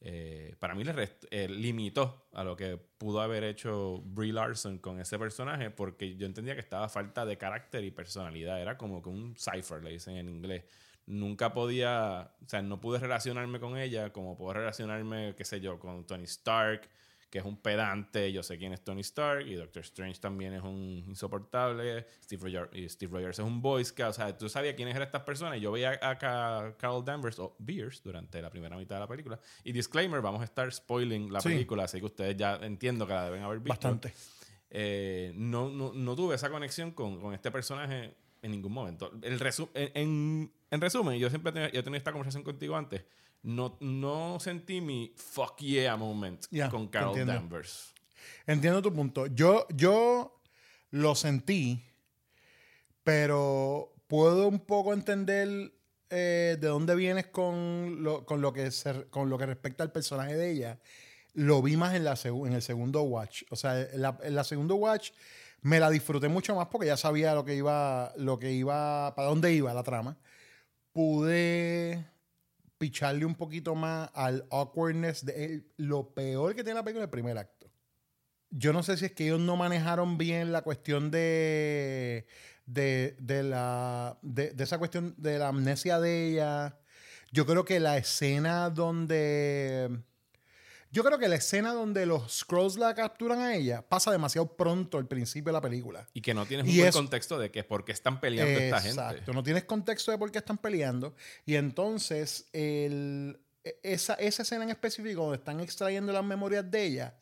eh, 0.00 0.56
para 0.58 0.74
mí 0.74 0.82
le 0.84 1.10
eh, 1.30 1.48
limitó 1.48 2.26
a 2.32 2.42
lo 2.42 2.56
que 2.56 2.76
pudo 2.76 3.20
haber 3.20 3.44
hecho 3.44 4.00
Brie 4.04 4.32
Larson 4.32 4.78
con 4.78 4.98
ese 5.00 5.18
personaje, 5.18 5.70
porque 5.70 6.16
yo 6.16 6.26
entendía 6.26 6.54
que 6.54 6.60
estaba 6.60 6.88
falta 6.88 7.24
de 7.24 7.38
carácter 7.38 7.84
y 7.84 7.92
personalidad. 7.92 8.60
Era 8.60 8.76
como 8.76 9.00
que 9.02 9.08
un 9.10 9.36
cipher, 9.36 9.82
le 9.84 9.90
dicen 9.92 10.16
en 10.16 10.28
inglés. 10.28 10.64
Nunca 11.06 11.52
podía, 11.52 12.30
o 12.44 12.48
sea, 12.48 12.62
no 12.62 12.80
pude 12.80 12.98
relacionarme 12.98 13.58
con 13.60 13.76
ella 13.76 14.12
como 14.12 14.36
puedo 14.36 14.52
relacionarme, 14.54 15.34
qué 15.36 15.44
sé 15.44 15.60
yo, 15.60 15.78
con 15.78 16.06
Tony 16.06 16.24
Stark, 16.24 16.88
que 17.28 17.38
es 17.38 17.44
un 17.46 17.56
pedante, 17.56 18.30
yo 18.30 18.42
sé 18.42 18.58
quién 18.58 18.72
es 18.74 18.84
Tony 18.84 19.00
Stark, 19.00 19.46
y 19.46 19.54
Doctor 19.54 19.82
Strange 19.82 20.20
también 20.20 20.52
es 20.52 20.62
un 20.62 21.02
insoportable, 21.08 22.06
Steve, 22.22 22.42
Roger- 22.42 22.70
y 22.72 22.86
Steve 22.88 23.10
Rogers 23.10 23.38
es 23.38 23.44
un 23.44 23.60
boy 23.62 23.84
scout, 23.84 24.10
o 24.10 24.12
sea, 24.12 24.36
tú 24.36 24.48
sabías 24.50 24.74
quiénes 24.74 24.94
eran 24.94 25.06
estas 25.06 25.22
personas, 25.22 25.56
y 25.56 25.60
yo 25.62 25.72
veía 25.72 25.98
a, 26.02 26.18
Ca- 26.18 26.76
Carol 26.78 27.02
Danvers, 27.04 27.38
o 27.38 27.56
Beers, 27.58 28.02
durante 28.02 28.40
la 28.42 28.50
primera 28.50 28.76
mitad 28.76 28.96
de 28.96 29.00
la 29.00 29.08
película, 29.08 29.40
y 29.64 29.72
disclaimer, 29.72 30.20
vamos 30.20 30.42
a 30.42 30.44
estar 30.44 30.70
spoiling 30.72 31.32
la 31.32 31.40
Sí. 31.40 31.48
película, 31.48 31.84
así 31.84 31.98
que 32.00 32.06
ustedes 32.06 32.36
ya 32.36 32.56
entiendo 32.56 33.06
que 33.06 33.14
la 33.14 33.24
deben 33.24 33.42
haber 33.42 33.58
visto. 33.60 33.70
Bastante. 33.70 34.12
Eh, 34.70 35.32
no, 35.34 35.68
no, 35.68 35.92
no 35.94 36.14
tuve 36.16 36.34
esa 36.34 36.48
conexión 36.50 36.92
con, 36.92 37.20
con 37.20 37.34
este 37.34 37.50
personaje 37.50 38.14
en 38.42 38.50
ningún 38.50 38.72
momento. 38.72 39.10
El 39.22 39.38
resu- 39.40 39.70
en, 39.74 39.90
en- 39.94 40.52
en 40.70 40.80
resumen, 40.80 41.18
yo 41.18 41.28
siempre 41.30 41.52
tenido, 41.52 41.70
yo 41.72 41.82
tenido 41.84 41.98
esta 41.98 42.12
conversación 42.12 42.42
contigo 42.42 42.76
antes. 42.76 43.04
No, 43.42 43.76
no 43.80 44.38
sentí 44.40 44.80
mi 44.80 45.12
fuck 45.16 45.58
yeah 45.58 45.96
moment 45.96 46.44
Ya, 46.50 46.68
con 46.68 46.86
Carol 46.88 47.08
entiendo. 47.10 47.32
Danvers. 47.32 47.92
Entiendo 48.46 48.82
tu 48.82 48.92
punto. 48.92 49.26
Yo, 49.26 49.66
yo 49.74 50.40
lo 50.90 51.14
sentí, 51.14 51.82
pero 53.04 53.92
puedo 54.06 54.48
un 54.48 54.60
poco 54.60 54.92
entender 54.92 55.72
eh, 56.10 56.56
de 56.60 56.68
dónde 56.68 56.94
vienes 56.94 57.26
con 57.26 58.02
lo, 58.02 58.24
con, 58.26 58.40
lo 58.40 58.52
que 58.52 58.70
se- 58.70 59.06
con 59.08 59.28
lo 59.30 59.38
que 59.38 59.46
respecta 59.46 59.82
al 59.82 59.92
personaje 59.92 60.34
de 60.36 60.50
ella. 60.52 60.78
Lo 61.34 61.62
vi 61.62 61.76
más 61.76 61.94
en, 61.94 62.04
la 62.04 62.18
en 62.24 62.52
el 62.52 62.62
segundo 62.62 63.02
watch. 63.02 63.42
O 63.50 63.56
sea, 63.56 63.80
en 63.80 64.02
la, 64.02 64.18
en 64.22 64.34
la 64.34 64.44
segundo 64.44 64.74
watch 64.76 65.10
me 65.62 65.80
la 65.80 65.90
disfruté 65.90 66.28
mucho 66.28 66.54
más 66.54 66.68
porque 66.68 66.88
ya 66.88 66.96
sabía 66.96 67.34
lo 67.34 67.44
que 67.44 67.54
iba, 67.54 68.12
lo 68.16 68.38
que 68.38 68.52
iba, 68.52 69.14
para 69.14 69.28
dónde 69.28 69.52
iba 69.54 69.72
la 69.72 69.82
trama. 69.84 70.18
Pude 70.92 72.04
picharle 72.78 73.24
un 73.24 73.36
poquito 73.36 73.74
más 73.74 74.10
al 74.14 74.46
awkwardness 74.50 75.24
de. 75.24 75.64
Lo 75.76 76.12
peor 76.14 76.54
que 76.54 76.64
tiene 76.64 76.78
la 76.78 76.84
película 76.84 77.04
es 77.04 77.06
el 77.06 77.10
primer 77.10 77.38
acto. 77.38 77.70
Yo 78.50 78.72
no 78.72 78.82
sé 78.82 78.96
si 78.96 79.06
es 79.06 79.12
que 79.12 79.24
ellos 79.24 79.40
no 79.40 79.56
manejaron 79.56 80.18
bien 80.18 80.52
la 80.52 80.62
cuestión 80.62 81.10
de, 81.10 82.26
de, 82.66 83.16
de 83.18 83.42
la, 83.42 84.18
de 84.22 84.54
esa 84.58 84.78
cuestión 84.78 85.14
de 85.16 85.38
la 85.38 85.48
amnesia 85.48 86.00
de 86.00 86.28
ella. 86.28 86.78
Yo 87.30 87.46
creo 87.46 87.64
que 87.64 87.80
la 87.80 87.96
escena 87.96 88.68
donde... 88.68 90.02
Yo 90.92 91.02
creo 91.02 91.18
que 91.18 91.26
la 91.26 91.36
escena 91.36 91.72
donde 91.72 92.04
los 92.04 92.30
Scrolls 92.40 92.76
la 92.76 92.94
capturan 92.94 93.40
a 93.40 93.56
ella 93.56 93.80
pasa 93.80 94.12
demasiado 94.12 94.46
pronto 94.56 94.98
al 94.98 95.06
principio 95.08 95.46
de 95.50 95.52
la 95.54 95.60
película. 95.62 96.06
Y 96.12 96.20
que 96.20 96.34
no 96.34 96.44
tienes 96.44 96.66
un 96.68 96.76
buen 96.76 96.88
eso- 96.88 96.98
contexto 96.98 97.38
de 97.38 97.50
que 97.50 97.64
por 97.64 97.84
qué 97.84 97.92
están 97.92 98.20
peleando 98.20 98.58
esta 98.60 98.80
gente. 98.80 99.00
Exacto, 99.00 99.32
no 99.32 99.42
tienes 99.42 99.64
contexto 99.64 100.10
de 100.10 100.18
por 100.18 100.30
qué 100.30 100.38
están 100.38 100.58
peleando. 100.58 101.14
Y 101.46 101.54
entonces, 101.54 102.46
el, 102.52 103.40
e- 103.64 103.78
esa, 103.82 104.14
esa 104.14 104.42
escena 104.42 104.64
en 104.64 104.70
específico 104.70 105.22
donde 105.22 105.38
están 105.38 105.60
extrayendo 105.60 106.12
las 106.12 106.24
memorias 106.24 106.70
de 106.70 106.84
ella, 106.84 107.14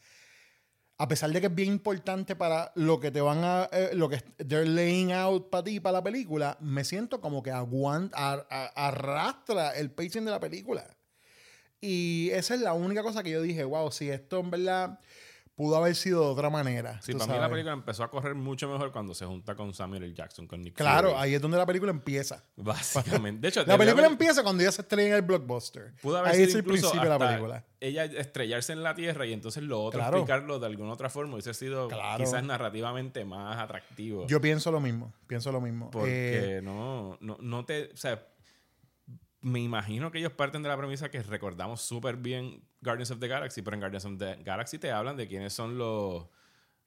a 0.98 1.06
pesar 1.08 1.30
de 1.30 1.40
que 1.40 1.46
es 1.46 1.54
bien 1.54 1.68
importante 1.72 2.34
para 2.36 2.72
lo 2.74 2.98
que 2.98 3.10
te 3.12 3.20
van 3.20 3.38
a, 3.44 3.68
eh, 3.72 3.90
lo 3.94 4.08
que 4.08 4.18
they're 4.46 4.68
laying 4.68 5.12
out 5.12 5.48
para 5.48 5.62
ti, 5.64 5.78
para 5.80 5.94
la 5.98 6.02
película, 6.02 6.58
me 6.60 6.82
siento 6.84 7.20
como 7.20 7.40
que 7.42 7.50
aguanta, 7.52 8.32
ar- 8.32 8.46
arrastra 8.74 9.76
el 9.76 9.90
pacing 9.92 10.24
de 10.24 10.30
la 10.32 10.40
película. 10.40 10.86
Y 11.80 12.30
esa 12.32 12.54
es 12.54 12.60
la 12.60 12.72
única 12.74 13.02
cosa 13.02 13.22
que 13.22 13.30
yo 13.30 13.40
dije, 13.42 13.64
wow, 13.64 13.90
si 13.90 14.10
esto 14.10 14.38
en 14.40 14.50
verdad 14.50 14.98
pudo 15.54 15.76
haber 15.76 15.94
sido 15.94 16.22
de 16.24 16.30
otra 16.30 16.48
manera. 16.48 16.98
Sí, 17.02 17.12
para 17.12 17.26
mí 17.26 17.32
la 17.32 17.36
sabes. 17.36 17.50
película 17.50 17.72
empezó 17.74 18.02
a 18.02 18.10
correr 18.10 18.34
mucho 18.34 18.66
mejor 18.70 18.92
cuando 18.92 19.14
se 19.14 19.26
junta 19.26 19.54
con 19.54 19.74
Samuel 19.74 20.04
L. 20.04 20.14
Jackson, 20.14 20.46
con 20.46 20.62
Nick 20.62 20.74
Claro, 20.74 21.10
Fury. 21.10 21.20
ahí 21.20 21.34
es 21.34 21.42
donde 21.42 21.58
la 21.58 21.66
película 21.66 21.90
empieza. 21.90 22.42
Básicamente. 22.56 23.42
De 23.42 23.48
hecho, 23.48 23.60
La 23.66 23.76
película 23.76 24.04
haber- 24.06 24.12
empieza 24.12 24.42
cuando 24.42 24.62
ella 24.62 24.72
se 24.72 24.80
estrella 24.80 25.08
en 25.10 25.14
el 25.16 25.22
blockbuster. 25.22 25.92
Pudo 26.00 26.16
haber 26.18 26.32
Ahí 26.32 26.42
es 26.44 26.54
el 26.54 26.64
principio 26.64 27.02
de 27.02 27.08
la 27.10 27.18
película. 27.18 27.64
Ella 27.78 28.04
estrellarse 28.06 28.72
en 28.72 28.82
la 28.82 28.94
tierra 28.94 29.26
y 29.26 29.34
entonces 29.34 29.62
lo 29.62 29.82
otro 29.82 30.00
Claro. 30.00 30.16
explicarlo 30.18 30.58
de 30.58 30.66
alguna 30.66 30.92
otra 30.94 31.10
forma 31.10 31.34
hubiese 31.34 31.52
sido 31.52 31.88
Claro. 31.88 32.24
quizás 32.24 32.42
narrativamente 32.42 33.26
más 33.26 33.58
atractivo. 33.58 34.26
Yo 34.28 34.40
pienso 34.40 34.70
lo 34.72 34.80
mismo, 34.80 35.12
pienso 35.26 35.52
lo 35.52 35.60
mismo. 35.60 35.86
Eh, 35.88 35.90
porque 35.92 36.60
no, 36.62 37.18
no, 37.20 37.36
no 37.38 37.64
te. 37.66 37.90
O 37.92 37.96
sea, 37.98 38.26
me 39.40 39.60
imagino 39.60 40.10
que 40.10 40.18
ellos 40.18 40.32
parten 40.32 40.62
de 40.62 40.68
la 40.68 40.76
premisa 40.76 41.10
que 41.10 41.22
recordamos 41.22 41.80
súper 41.80 42.16
bien 42.16 42.62
Guardians 42.80 43.10
of 43.10 43.20
the 43.20 43.28
Galaxy, 43.28 43.62
pero 43.62 43.74
en 43.74 43.80
Guardians 43.80 44.04
of 44.04 44.18
the 44.18 44.42
Galaxy 44.42 44.78
te 44.78 44.90
hablan 44.90 45.16
de 45.16 45.28
quiénes 45.28 45.52
son 45.52 45.78
los. 45.78 46.26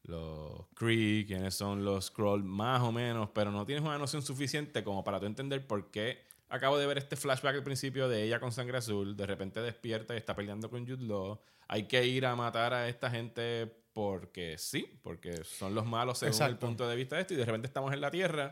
Los 0.06 0.68
Kree, 0.74 1.26
quiénes 1.26 1.56
son 1.56 1.86
los 1.86 2.08
Skrull, 2.08 2.44
más 2.44 2.82
o 2.82 2.92
menos, 2.92 3.30
pero 3.34 3.52
no 3.52 3.66
tienes 3.66 3.86
una 3.86 3.98
noción 3.98 4.22
suficiente 4.22 4.84
como 4.84 5.02
para 5.02 5.18
tú 5.18 5.28
entender 5.28 5.66
por 5.66 5.92
qué 5.92 6.22
acabo 6.50 6.78
de 6.78 6.86
ver 6.86 6.98
este 6.98 7.16
flashback 7.16 7.56
al 7.56 7.64
principio 7.64 8.10
de 8.10 8.24
ella 8.24 8.42
con 8.42 8.52
sangre 8.52 8.78
azul, 8.78 9.16
de 9.16 9.26
repente 9.26 9.62
despierta 9.62 10.14
y 10.14 10.18
está 10.18 10.36
peleando 10.36 10.70
con 10.70 10.86
Jude 10.86 11.06
Law. 11.06 11.40
Hay 11.70 11.88
que 11.88 12.06
ir 12.06 12.26
a 12.26 12.36
matar 12.36 12.74
a 12.74 12.90
esta 12.90 13.10
gente 13.10 13.74
porque 13.94 14.58
sí, 14.58 14.88
porque 15.02 15.46
son 15.46 15.74
los 15.74 15.86
malos 15.86 16.20
según 16.20 16.42
el 16.44 16.58
punto 16.58 16.88
de 16.88 16.96
vista 16.96 17.16
de 17.16 17.22
esto, 17.22 17.34
y 17.34 17.38
de 17.38 17.46
repente 17.46 17.68
estamos 17.68 17.94
en 17.94 18.02
la 18.02 18.12
Tierra. 18.12 18.52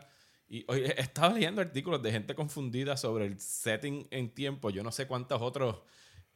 Y 0.54 0.66
hoy 0.68 0.80
he 0.84 1.00
estado 1.00 1.32
leyendo 1.32 1.62
artículos 1.62 2.02
de 2.02 2.12
gente 2.12 2.34
confundida 2.34 2.98
sobre 2.98 3.24
el 3.24 3.40
setting 3.40 4.06
en 4.10 4.34
tiempo. 4.34 4.68
Yo 4.68 4.82
no 4.82 4.92
sé 4.92 5.06
cuántos 5.06 5.40
otros 5.40 5.76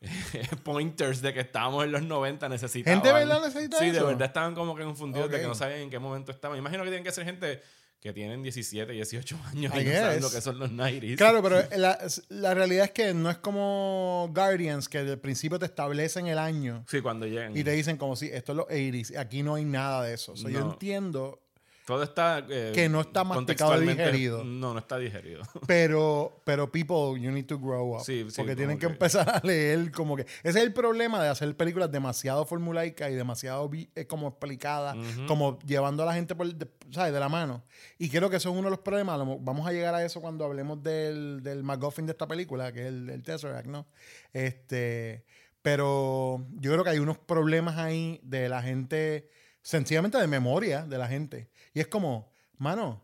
pointers 0.65 1.21
de 1.21 1.35
que 1.35 1.41
estábamos 1.41 1.85
en 1.85 1.93
los 1.93 2.03
90 2.03 2.49
necesitaban. 2.49 3.03
¿Gente 3.03 3.09
de 3.09 3.25
verdad 3.25 3.41
necesita 3.45 3.79
Sí, 3.79 3.91
de 3.91 3.99
eso? 3.99 4.07
verdad 4.07 4.27
estaban 4.29 4.55
como 4.55 4.75
que 4.75 4.85
confundidos 4.85 5.29
de 5.31 5.37
Ok. 5.37 5.43
que 5.43 5.49
no 5.49 5.55
sabían 5.55 5.81
en 5.81 5.91
qué 5.91 5.99
momento 5.99 6.33
estaban. 6.33 6.57
Imagino 6.59 6.83
que 6.83 6.89
tienen 6.91 7.05
que 7.05 7.13
ser 7.13 7.25
gente 7.27 7.61
que 8.01 8.13
tienen 8.13 8.43
17, 8.43 8.93
18 8.93 9.39
años 9.53 9.75
I 9.75 9.81
y 9.81 9.85
no 9.85 9.93
saben 9.93 10.23
lo 10.23 10.31
que 10.31 10.41
son 10.41 10.59
los 10.59 10.71
90s. 10.71 11.17
Claro, 11.17 11.43
pero 11.43 11.63
la, 11.77 11.99
la 12.29 12.55
realidad 12.55 12.85
es 12.87 12.91
que 12.93 13.13
no 13.15 13.31
es 13.31 13.39
como 13.39 14.31
Guardians, 14.35 14.89
que 14.89 14.99
al 14.99 15.19
principio 15.19 15.59
te 15.59 15.67
establecen 15.67 16.27
el 16.27 16.39
año 16.39 16.85
Sí, 16.89 17.01
cuando 17.01 17.27
llegan. 17.27 17.57
y 17.57 17.65
te 17.65 17.73
dicen 17.73 17.97
como 17.97 18.15
si 18.17 18.29
esto 18.29 18.53
es 18.53 18.57
los 18.57 18.67
80s. 18.69 19.19
Aquí 19.19 19.43
no 19.43 19.57
hay 19.57 19.65
nada 19.65 20.03
de 20.05 20.15
eso. 20.15 20.33
O 20.33 20.37
sea, 20.37 20.51
Yo 20.51 20.61
No. 20.61 20.73
entiendo 20.73 21.43
Todo 21.87 22.03
está. 22.03 22.45
eh, 22.51 22.73
Que 22.75 22.89
no 22.89 23.01
está 23.01 23.23
masticado 23.23 23.81
y 23.81 23.87
digerido. 23.87 24.43
No, 24.45 24.73
no 24.75 24.79
está 24.81 24.99
digerido. 24.99 25.43
Pero, 25.69 26.43
pero 26.45 26.71
people, 26.71 27.19
you 27.21 27.31
need 27.31 27.47
to 27.47 27.59
grow 27.59 27.95
up. 27.97 28.01
Sí, 28.05 28.27
sí, 28.29 28.37
porque 28.37 28.57
tienen 28.57 28.77
que 28.79 28.87
que- 28.87 28.93
empezar 28.93 29.29
a 29.31 29.41
leer 29.47 29.93
como 29.93 30.17
que... 30.17 30.23
Ese 30.43 30.59
es 30.59 30.65
el 30.65 30.73
problema 30.73 31.23
de 31.23 31.29
hacer 31.29 31.57
películas 31.57 31.91
demasiado 31.93 32.45
formulaicas 32.45 33.11
y 33.11 33.15
demasiado 33.15 33.71
eh, 33.95 34.07
como 34.07 34.27
explicadas, 34.29 34.97
como 35.29 35.59
llevando 35.61 36.03
a 36.03 36.07
la 36.07 36.15
gente 36.15 36.35
por, 36.35 36.53
de, 36.53 36.67
¿sabes? 36.91 37.13
de 37.13 37.21
la 37.21 37.29
mano. 37.29 37.63
Y 37.99 38.09
creo 38.11 38.29
que 38.31 38.37
eso 38.37 38.49
es 38.51 38.55
uno 38.57 38.65
de 38.65 38.71
los 38.71 38.81
problemas. 38.81 39.19
Vamos 39.41 39.67
a 39.69 39.73
llegar 39.73 39.95
a 39.95 40.05
eso 40.05 40.21
cuando 40.21 40.45
hablemos 40.45 40.83
del, 40.83 41.41
del 41.45 41.63
MacGuffin 41.63 42.07
de 42.07 42.13
esta 42.13 42.27
película, 42.27 42.73
que 42.73 42.81
es 42.81 42.87
el, 42.89 43.09
el 43.11 43.23
Tesseract, 43.23 43.67
¿no? 43.69 43.87
Este, 44.33 45.25
pero 45.63 46.47
yo 46.61 46.73
creo 46.73 46.85
que 46.85 46.91
hay 46.91 46.99
unos 46.99 47.19
problemas 47.19 47.77
ahí 47.79 48.21
de 48.23 48.49
la 48.49 48.63
gente, 48.63 49.29
sencillamente 49.63 50.19
de 50.19 50.27
memoria 50.27 50.83
de 50.85 50.99
la 50.99 51.09
gente. 51.09 51.49
Y 51.77 51.81
es 51.81 51.89
como, 51.89 52.31
mano, 52.57 53.03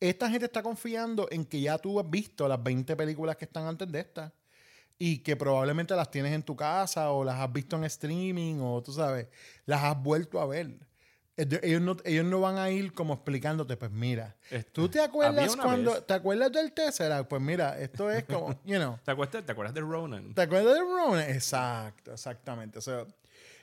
esta 0.00 0.28
gente 0.28 0.44
está 0.44 0.62
confiando 0.62 1.28
en 1.30 1.46
que 1.46 1.62
ya 1.62 1.78
tú 1.78 1.98
has 1.98 2.10
visto 2.10 2.46
las 2.46 2.62
20 2.62 2.94
películas 2.94 3.36
que 3.36 3.46
están 3.46 3.64
antes 3.66 3.90
de 3.90 4.00
esta 4.00 4.34
y 4.98 5.20
que 5.20 5.34
probablemente 5.34 5.96
las 5.96 6.10
tienes 6.10 6.34
en 6.34 6.42
tu 6.42 6.54
casa 6.54 7.10
o 7.10 7.24
las 7.24 7.40
has 7.40 7.50
visto 7.50 7.74
en 7.76 7.84
streaming 7.84 8.56
o 8.60 8.82
tú 8.82 8.92
sabes, 8.92 9.28
las 9.64 9.82
has 9.82 10.02
vuelto 10.02 10.38
a 10.42 10.46
ver. 10.46 10.76
Ellos 11.38 11.80
no, 11.80 11.96
ellos 12.04 12.26
no 12.26 12.38
van 12.42 12.58
a 12.58 12.68
ir 12.70 12.92
como 12.92 13.14
explicándote, 13.14 13.78
pues 13.78 13.90
mira, 13.90 14.36
Este, 14.50 14.70
¿tú 14.72 14.90
te 14.90 15.00
acuerdas 15.00 15.56
cuando, 15.56 15.92
vez- 15.94 16.06
te 16.06 16.12
acuerdas 16.12 16.52
del 16.52 16.72
Tesseract? 16.72 17.30
Pues 17.30 17.40
mira, 17.40 17.78
esto 17.80 18.10
es 18.10 18.24
como, 18.24 18.50
you 18.66 18.76
know, 18.76 18.98
¿Te 19.06 19.10
acuerdas, 19.10 19.42
¿Te 19.46 19.52
acuerdas 19.52 19.74
de 19.74 19.80
Ronan? 19.80 20.34
¿te 20.34 20.42
acuerdas 20.42 20.74
de 20.74 20.80
Ron? 20.80 21.18
Exacto, 21.20 22.12
exactamente. 22.12 22.78
O 22.78 22.82
sea, 22.82 23.06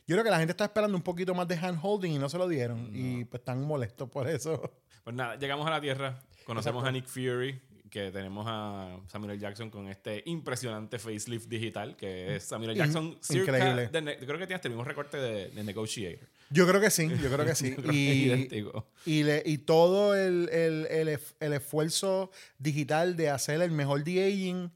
yo 0.08 0.16
creo 0.16 0.24
que 0.24 0.30
la 0.30 0.38
gente 0.40 0.52
está 0.52 0.66
esperando 0.66 0.96
un 0.98 1.04
poquito 1.04 1.34
más 1.34 1.48
de 1.48 1.56
hand 1.56 1.80
holding 1.82 2.12
y 2.12 2.18
no 2.20 2.30
se 2.30 2.38
lo 2.38 2.48
dieron 2.48 2.90
y 2.94 3.26
pues 3.26 3.42
están 3.42 3.62
molestos 3.62 4.10
por 4.10 4.28
eso. 4.30 4.62
Pues 5.04 5.14
nada, 5.18 5.36
llegamos 5.36 5.68
a 5.68 5.70
la 5.70 5.82
Tierra, 5.82 6.18
conocemos 6.46 6.86
a 6.86 6.90
Nick 6.90 7.08
Fury, 7.08 7.60
que 7.90 8.10
tenemos 8.10 8.46
a 8.48 8.98
Samuel 9.10 9.32
L. 9.32 9.40
Jackson 9.42 9.70
con 9.70 9.90
este 9.90 10.24
impresionante 10.28 10.98
facelift 10.98 11.50
digital, 11.50 11.98
que 11.98 12.38
es 12.38 12.46
Samuel 12.46 12.70
L. 12.70 12.80
Jackson 12.80 13.18
increíble. 13.30 13.88
de 13.90 14.18
creo 14.18 14.38
que 14.40 14.48
tiene 14.48 14.56
este 14.56 14.70
mismo 14.70 14.86
recorte 14.86 15.18
de, 15.18 15.50
de 15.50 15.64
Negotiator. 15.66 16.26
Yo 16.50 16.66
creo 16.66 16.80
que 16.80 16.90
sí, 16.90 17.10
yo 17.22 17.30
creo 17.30 17.46
que 17.46 17.54
sí. 17.54 17.76
Creo 17.76 17.92
y, 17.92 17.98
idéntico. 18.24 18.88
y, 19.06 19.24
le- 19.24 19.44
y 19.46 19.58
todo 19.58 20.16
el, 20.16 20.48
el- 20.54 20.88
el 20.90 21.20
el 21.42 21.54
esfuerzo 21.54 22.32
digital 22.58 23.18
de 23.18 23.30
hacer 23.30 23.62
el 23.62 23.72
mejor 23.72 24.06
de-aging 24.06 24.72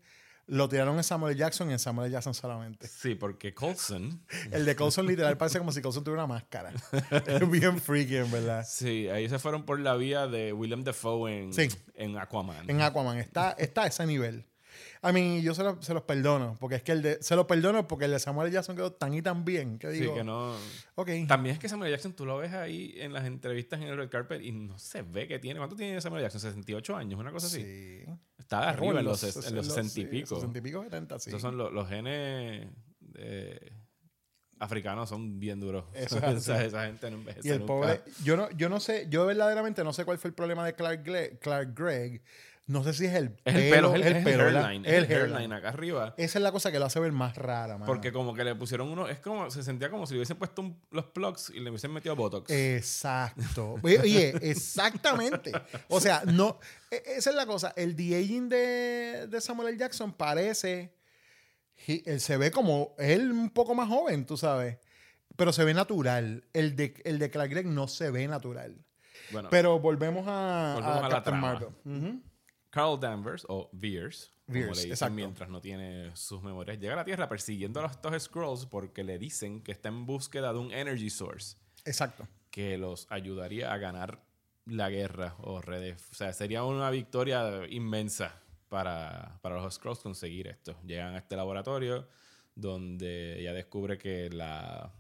lo 0.48 0.68
tiraron 0.70 0.98
en 0.98 1.04
Samuel. 1.04 1.36
Jackson 1.38 1.70
y 1.70 1.74
en 1.74 1.80
Samuel. 1.80 2.12
Jackson 2.12 2.34
solamente. 2.34 2.88
Sí, 2.88 3.16
porque 3.16 3.54
Coulson, 3.54 4.22
El 4.52 4.66
de 4.66 4.76
Coulson 4.76 5.06
literal 5.06 5.38
parece 5.38 5.60
como 5.60 5.72
si 5.72 5.82
Coulson 5.82 6.04
tuviera 6.04 6.24
una 6.24 6.34
máscara. 6.36 6.72
es 7.28 7.50
bien 7.52 7.80
freaky, 7.80 8.18
en 8.18 8.32
verdad. 8.32 8.66
sí, 8.68 9.08
ahí 9.10 9.28
se 9.30 9.38
fueron 9.40 9.64
por 9.64 9.80
la 9.80 9.96
vía 9.96 10.26
de 10.28 10.54
William 10.54 10.84
Defoe 10.84 11.44
en, 11.44 11.54
Sí. 11.54 11.68
en 11.96 12.18
Aquaman. 12.18 12.70
En 12.70 12.82
Aquaman 12.82 13.18
está, 13.20 13.52
está 13.52 13.84
a 13.84 13.88
ese 13.88 14.06
nivel. 14.08 14.46
A 15.02 15.12
mí, 15.12 15.42
yo 15.42 15.54
se, 15.54 15.64
lo- 15.64 15.82
se 15.82 15.94
los 15.94 16.04
perdono, 16.04 16.56
porque 16.60 16.76
es 16.78 16.84
que 16.84 16.92
el 16.92 17.02
de, 17.02 17.22
se 17.22 17.36
los 17.36 17.46
perdono 17.46 17.88
porque 17.88 18.06
el 18.06 18.12
de 18.12 18.20
Samuel. 18.20 18.52
Jackson 18.52 18.76
quedó 18.76 18.92
tan 18.94 19.14
y 19.14 19.22
tan 19.22 19.46
bien 19.46 19.78
que 19.78 19.92
Sí, 19.94 20.00
digo, 20.02 20.16
que 20.16 20.24
no. 20.24 20.56
ok. 20.96 21.10
También 21.28 21.54
es 21.54 21.60
que 21.60 21.70
Samuel. 21.70 21.92
Jackson, 21.92 22.14
tú 22.14 22.26
lo 22.26 22.38
ves 22.38 22.54
ahí 22.54 22.94
en 22.98 23.14
las 23.14 23.26
entrevistas 23.26 23.80
en 23.82 23.88
el 23.88 23.98
red 23.98 24.10
carpet 24.10 24.42
y 24.42 24.52
no 24.52 24.78
se 24.80 25.02
ve 25.04 25.28
que 25.28 25.40
tiene. 25.40 25.60
¿Cuánto 25.60 25.76
tiene 25.76 26.02
Samuel. 26.02 26.24
Jackson? 26.24 26.42
68 26.42 26.96
años, 26.96 27.20
una 27.20 27.32
cosa 27.32 27.48
así. 27.48 27.62
Sí. 27.62 28.04
Está 28.38 28.70
arriba 28.70 29.00
en 29.00 29.06
los, 29.06 29.22
en 29.24 29.56
los 29.56 29.68
los- 29.68 29.76
60 29.76 30.00
y 30.00 30.04
sí, 30.04 30.06
pico. 30.06 30.36
60 30.36 30.58
y 30.58 30.62
pico, 30.62 30.84
70, 30.84 31.20
sí. 31.20 31.30
Esos 31.30 31.42
son 31.42 31.58
los, 31.58 31.72
los 31.72 31.88
genes 31.88 32.68
africanos, 34.60 35.10
son 35.10 35.40
bien 35.40 35.60
duros. 35.60 35.86
Eso 35.94 36.18
es 36.18 36.24
esa, 36.50 36.64
esa 36.64 36.86
gente 36.86 37.12
no 37.12 37.18
envejece 37.18 37.48
Y 37.48 37.52
el 37.52 37.60
nunca. 37.60 37.68
pobre, 37.74 38.02
yo 38.24 38.36
no, 38.38 38.50
yo 38.52 38.70
no 38.70 38.80
sé, 38.80 39.06
yo 39.10 39.26
verdaderamente 39.26 39.84
no 39.84 39.94
sé 39.94 40.06
cuál 40.06 40.18
fue 40.18 40.30
el 40.30 40.34
problema 40.34 40.66
de 40.66 40.74
Clark, 40.74 41.04
Gle- 41.06 41.38
Clark 41.40 41.74
Gregg. 41.78 42.22
No 42.68 42.84
sé 42.84 42.94
si 42.94 43.06
es 43.06 43.14
el 43.14 43.38
Es 43.46 43.56
el 43.56 43.70
pelo, 43.72 43.96
es 43.96 44.06
el, 44.06 44.18
el 44.18 44.24
pelo, 44.26 44.44
hairline. 44.44 44.86
El 44.86 44.86
Es 44.86 44.98
el 44.98 45.04
hairline. 45.06 45.34
hairline 45.38 45.54
acá 45.54 45.70
arriba. 45.70 46.14
Esa 46.18 46.38
es 46.40 46.44
la 46.44 46.52
cosa 46.52 46.70
que 46.70 46.80
lo 46.80 46.86
hace 46.86 47.00
ver 47.00 47.14
más 47.14 47.38
rara, 47.38 47.76
mano. 47.76 47.86
Porque 47.86 48.12
como 48.12 48.34
que 48.34 48.44
le 48.44 48.56
pusieron 48.56 48.90
uno, 48.90 49.08
es 49.08 49.20
como, 49.20 49.50
se 49.50 49.64
sentía 49.64 49.90
como 49.90 50.06
si 50.06 50.14
le 50.16 50.20
hubiesen 50.20 50.36
puesto 50.38 50.62
un- 50.62 50.78
los 50.92 51.06
plugs 51.06 51.50
y 51.56 51.62
le 51.62 51.70
hubiesen 51.70 51.94
metido 51.94 52.16
Botox. 52.18 52.52
Exacto. 52.52 53.76
Oye, 53.82 54.34
exactamente. 54.42 55.52
O 55.88 56.02
sea, 56.02 56.24
no. 56.26 56.60
e- 56.92 57.04
Esa 57.18 57.30
es 57.30 57.36
la 57.38 57.46
cosa. 57.46 57.74
El 57.78 57.96
de-aging 57.96 58.50
de, 58.50 59.28
de 59.30 59.42
Samuel 59.42 59.70
L. 59.70 59.78
Jackson 59.78 60.12
parece. 60.14 60.94
he- 61.88 62.04
Él 62.06 62.20
se 62.20 62.36
ve 62.38 62.52
como 62.52 62.96
él 62.98 63.32
un 63.32 63.50
poco 63.50 63.76
más 63.76 63.88
joven, 63.88 64.26
tú 64.26 64.36
sabes. 64.36 64.78
Pero 65.38 65.54
se 65.54 65.64
ve 65.64 65.74
natural. 65.74 66.44
El 66.52 66.76
de, 66.76 66.96
el 67.06 67.20
de 67.20 67.30
Clark 67.30 67.50
Gregg 67.52 67.68
no 67.68 67.88
se 67.88 68.10
ve 68.12 68.28
natural. 68.28 68.76
bueno, 69.32 69.50
Pero 69.52 69.80
volvemos 69.80 70.26
a, 70.28 70.74
Volvemos 70.76 70.98
a 71.04 71.06
a 71.06 71.10
Captain 71.10 71.24
trama. 71.40 71.54
Marvel. 71.54 71.70
Ujú. 71.86 72.22
Carl 72.78 73.00
Danvers, 73.00 73.46
o 73.50 73.70
Veers, 73.72 74.32
como 74.46 74.60
le 74.60 74.68
dicen 74.70 74.92
exacto. 74.92 75.14
mientras 75.16 75.50
no 75.50 75.60
tiene 75.62 76.16
sus 76.16 76.42
memorias, 76.44 76.80
llega 76.80 76.94
a 76.94 76.98
la 76.98 77.06
Tierra 77.06 77.28
persiguiendo 77.28 77.80
a 77.80 77.84
los, 77.84 77.92
estos 77.94 78.24
Scrolls 78.24 78.66
porque 78.66 79.04
le 79.04 79.18
dicen 79.18 79.62
que 79.62 79.72
está 79.72 79.90
en 79.90 80.06
búsqueda 80.06 80.54
de 80.54 80.60
un 80.60 80.72
energy 80.72 81.10
source 81.10 81.58
Exacto. 81.86 82.28
que 82.52 82.78
los 82.78 83.08
ayudaría 83.10 83.74
a 83.74 83.78
ganar 83.78 84.22
la 84.66 84.90
guerra 84.90 85.36
o 85.40 85.62
redef- 85.62 86.12
O 86.12 86.16
sea, 86.16 86.34
sería 86.34 86.64
una 86.64 86.90
victoria 86.90 87.66
inmensa 87.70 88.36
para, 88.70 89.40
para 89.42 89.56
los 89.62 89.74
Scrolls 89.74 90.00
conseguir 90.00 90.48
esto. 90.48 90.78
Llegan 90.86 91.16
a 91.16 91.20
este 91.20 91.36
laboratorio 91.38 92.08
donde 92.56 93.40
ella 93.40 93.54
descubre 93.54 93.98
que 93.98 94.30
la... 94.30 94.92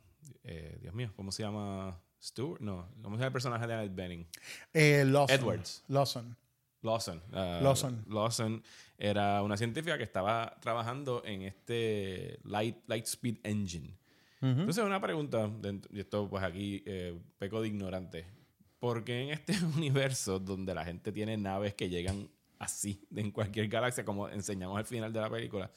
eh, 0.43 0.77
Dios 0.81 0.93
mío, 0.93 1.11
¿cómo 1.15 1.31
se 1.31 1.43
llama? 1.43 1.99
Stuart? 2.21 2.61
No, 2.61 2.87
¿cómo 3.03 3.15
se 3.15 3.19
llama 3.19 3.25
el 3.27 3.31
personaje 3.33 3.67
de 3.67 3.73
Annette 3.73 3.95
Bening? 3.95 4.27
Eh, 4.73 5.03
Lawson. 5.05 5.35
Edwards. 5.39 5.83
Lawson. 5.87 6.35
Lawson. 6.81 7.21
ah, 7.33 7.59
Lawson. 7.61 8.03
Lawson 8.07 8.63
era 8.97 9.41
una 9.43 9.57
científica 9.57 9.97
que 9.97 10.03
estaba 10.03 10.57
trabajando 10.61 11.23
en 11.25 11.43
este 11.43 12.39
Light, 12.43 12.77
Light 12.87 13.05
Speed 13.05 13.37
Engine. 13.43 13.97
Ujú. 14.41 14.51
Entonces, 14.51 14.83
una 14.83 15.01
pregunta, 15.01 15.49
y 15.91 15.99
esto 15.99 16.29
pues 16.29 16.43
aquí 16.43 16.83
eh, 16.85 17.19
peco 17.37 17.61
de 17.61 17.67
ignorante. 17.67 18.25
¿Por 18.79 19.03
qué 19.03 19.23
en 19.23 19.29
este 19.31 19.53
universo 19.75 20.39
donde 20.39 20.73
la 20.75 20.85
gente 20.85 21.11
tiene 21.11 21.37
naves 21.37 21.73
que 21.73 21.89
llegan 21.89 22.29
así, 22.59 23.07
en 23.15 23.31
cualquier 23.31 23.67
galaxia, 23.67 24.05
como 24.05 24.29
enseñamos 24.29 24.77
al 24.77 24.85
final 24.85 25.11
de 25.11 25.21
la 25.21 25.29
película, 25.29 25.71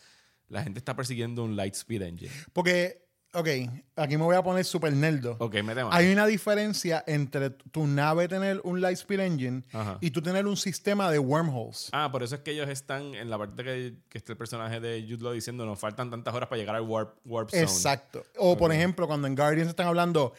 la 0.48 0.62
gente 0.62 0.78
está 0.78 0.94
persiguiendo 0.94 1.44
un 1.44 1.56
Light 1.56 1.74
Speed 1.74 2.02
Engine? 2.02 2.32
Porque, 2.52 3.09
ok, 3.32 3.48
aquí 3.96 4.16
me 4.16 4.24
voy 4.24 4.36
a 4.36 4.42
poner 4.42 4.64
super 4.64 4.92
nerdo. 4.92 5.36
Ok, 5.38 5.54
mete 5.62 5.84
mano. 5.84 5.90
Hay 5.92 6.12
una 6.12 6.26
diferencia 6.26 7.02
entre 7.06 7.50
tu 7.50 7.86
nave 7.86 8.28
tener 8.28 8.60
un 8.64 8.80
Lightspeed 8.80 9.20
Engine 9.20 9.62
Ajá. 9.72 9.98
y 10.00 10.10
tú 10.10 10.22
tener 10.22 10.46
un 10.46 10.56
sistema 10.56 11.10
de 11.10 11.18
wormholes. 11.18 11.88
Ah, 11.92 12.10
por 12.10 12.22
eso 12.22 12.34
es 12.34 12.40
que 12.42 12.52
ellos 12.52 12.68
están 12.68 13.14
en 13.14 13.30
la 13.30 13.38
parte 13.38 13.62
que, 13.62 13.94
que 14.08 14.18
está 14.18 14.32
el 14.32 14.38
personaje 14.38 14.80
de 14.80 15.02
Jude 15.08 15.22
Law 15.22 15.32
diciendo 15.32 15.64
nos 15.66 15.78
faltan 15.78 16.10
tantas 16.10 16.34
horas 16.34 16.48
para 16.48 16.58
llegar 16.58 16.76
al 16.76 16.82
Warp, 16.82 17.16
warp 17.24 17.50
Zone. 17.50 17.62
Exacto. 17.62 18.24
O, 18.36 18.56
por 18.56 18.72
ejemplo, 18.72 19.06
cuando 19.06 19.26
en 19.26 19.34
Guardians 19.34 19.70
están 19.70 19.86
hablando, 19.86 20.32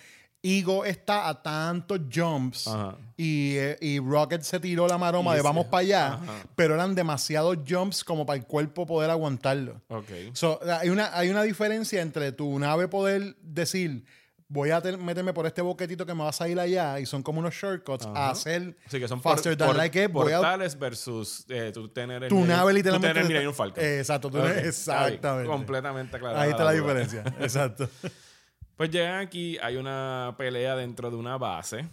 Ego 0.44 0.86
está 0.86 1.30
a 1.30 1.42
tantos 1.44 2.00
jumps 2.12 2.68
Ajá. 2.68 2.96
y, 3.16 3.56
eh, 3.58 3.78
y 3.80 4.00
Rocket 4.00 4.42
se 4.42 4.60
tiró 4.60 4.88
la 4.88 4.98
maroma 4.98 5.36
de 5.36 5.42
vamos 5.44 5.68
para 5.68 5.82
allá, 5.82 6.08
Ajá. 6.14 6.34
pero 6.56 6.74
eran 6.74 6.96
demasiados 6.96 7.58
jumps 7.68 8.04
como 8.04 8.26
para 8.26 8.40
el 8.40 8.46
cuerpo 8.46 8.88
poder 8.88 9.12
aguantarlo. 9.12 9.82
Ok. 9.90 10.10
So, 10.34 10.60
hay, 10.80 10.90
una, 10.90 11.16
hay 11.16 11.30
una 11.30 11.44
diferencia 11.44 12.02
entre 12.02 12.32
tu 12.32 12.58
nave 12.58 12.88
poder 12.88 13.36
decir, 13.44 14.04
voy 14.48 14.72
a 14.72 14.82
te- 14.82 14.98
meterme 14.98 15.32
por 15.32 15.46
este 15.46 15.62
boquetito 15.62 16.08
que 16.08 16.14
me 16.16 16.24
va 16.24 16.30
a 16.30 16.34
salir 16.34 16.60
allá, 16.60 17.00
y 17.00 17.06
son 17.06 17.22
como 17.22 17.40
unos 17.40 17.54
shortcuts, 17.54 18.08
Ajá. 18.08 18.28
a 18.28 18.30
hacer 18.32 18.76
Así 18.88 19.00
que 19.00 19.08
son 19.08 19.22
por- 19.22 19.34
faster 19.34 19.56
than 19.56 19.68
por- 19.68 19.80
a 19.80 20.10
portales 20.12 20.78
versus 20.80 21.46
eh, 21.50 21.70
tú 21.72 21.88
tener 21.90 22.24
el 22.24 22.30
tu 22.30 22.44
nave 22.46 22.72
tú 22.72 22.78
literalmente. 22.78 23.22
tener 23.22 23.44
el 23.44 23.54
Falcon. 23.54 23.84
Exacto, 23.84 24.32
tú- 24.32 24.40
exactamente. 24.40 25.48
Completamente 25.48 26.18
claro. 26.18 26.40
Ahí 26.40 26.50
está 26.50 26.64
la 26.64 26.72
diferencia. 26.72 27.24
Exacto. 27.40 27.88
Pues 28.76 28.90
llegan 28.90 29.20
aquí, 29.20 29.58
hay 29.62 29.76
una 29.78 30.34
pelea 30.38 30.76
dentro 30.76 31.12
de 31.12 31.18
una 31.18 31.38
base 31.38 31.88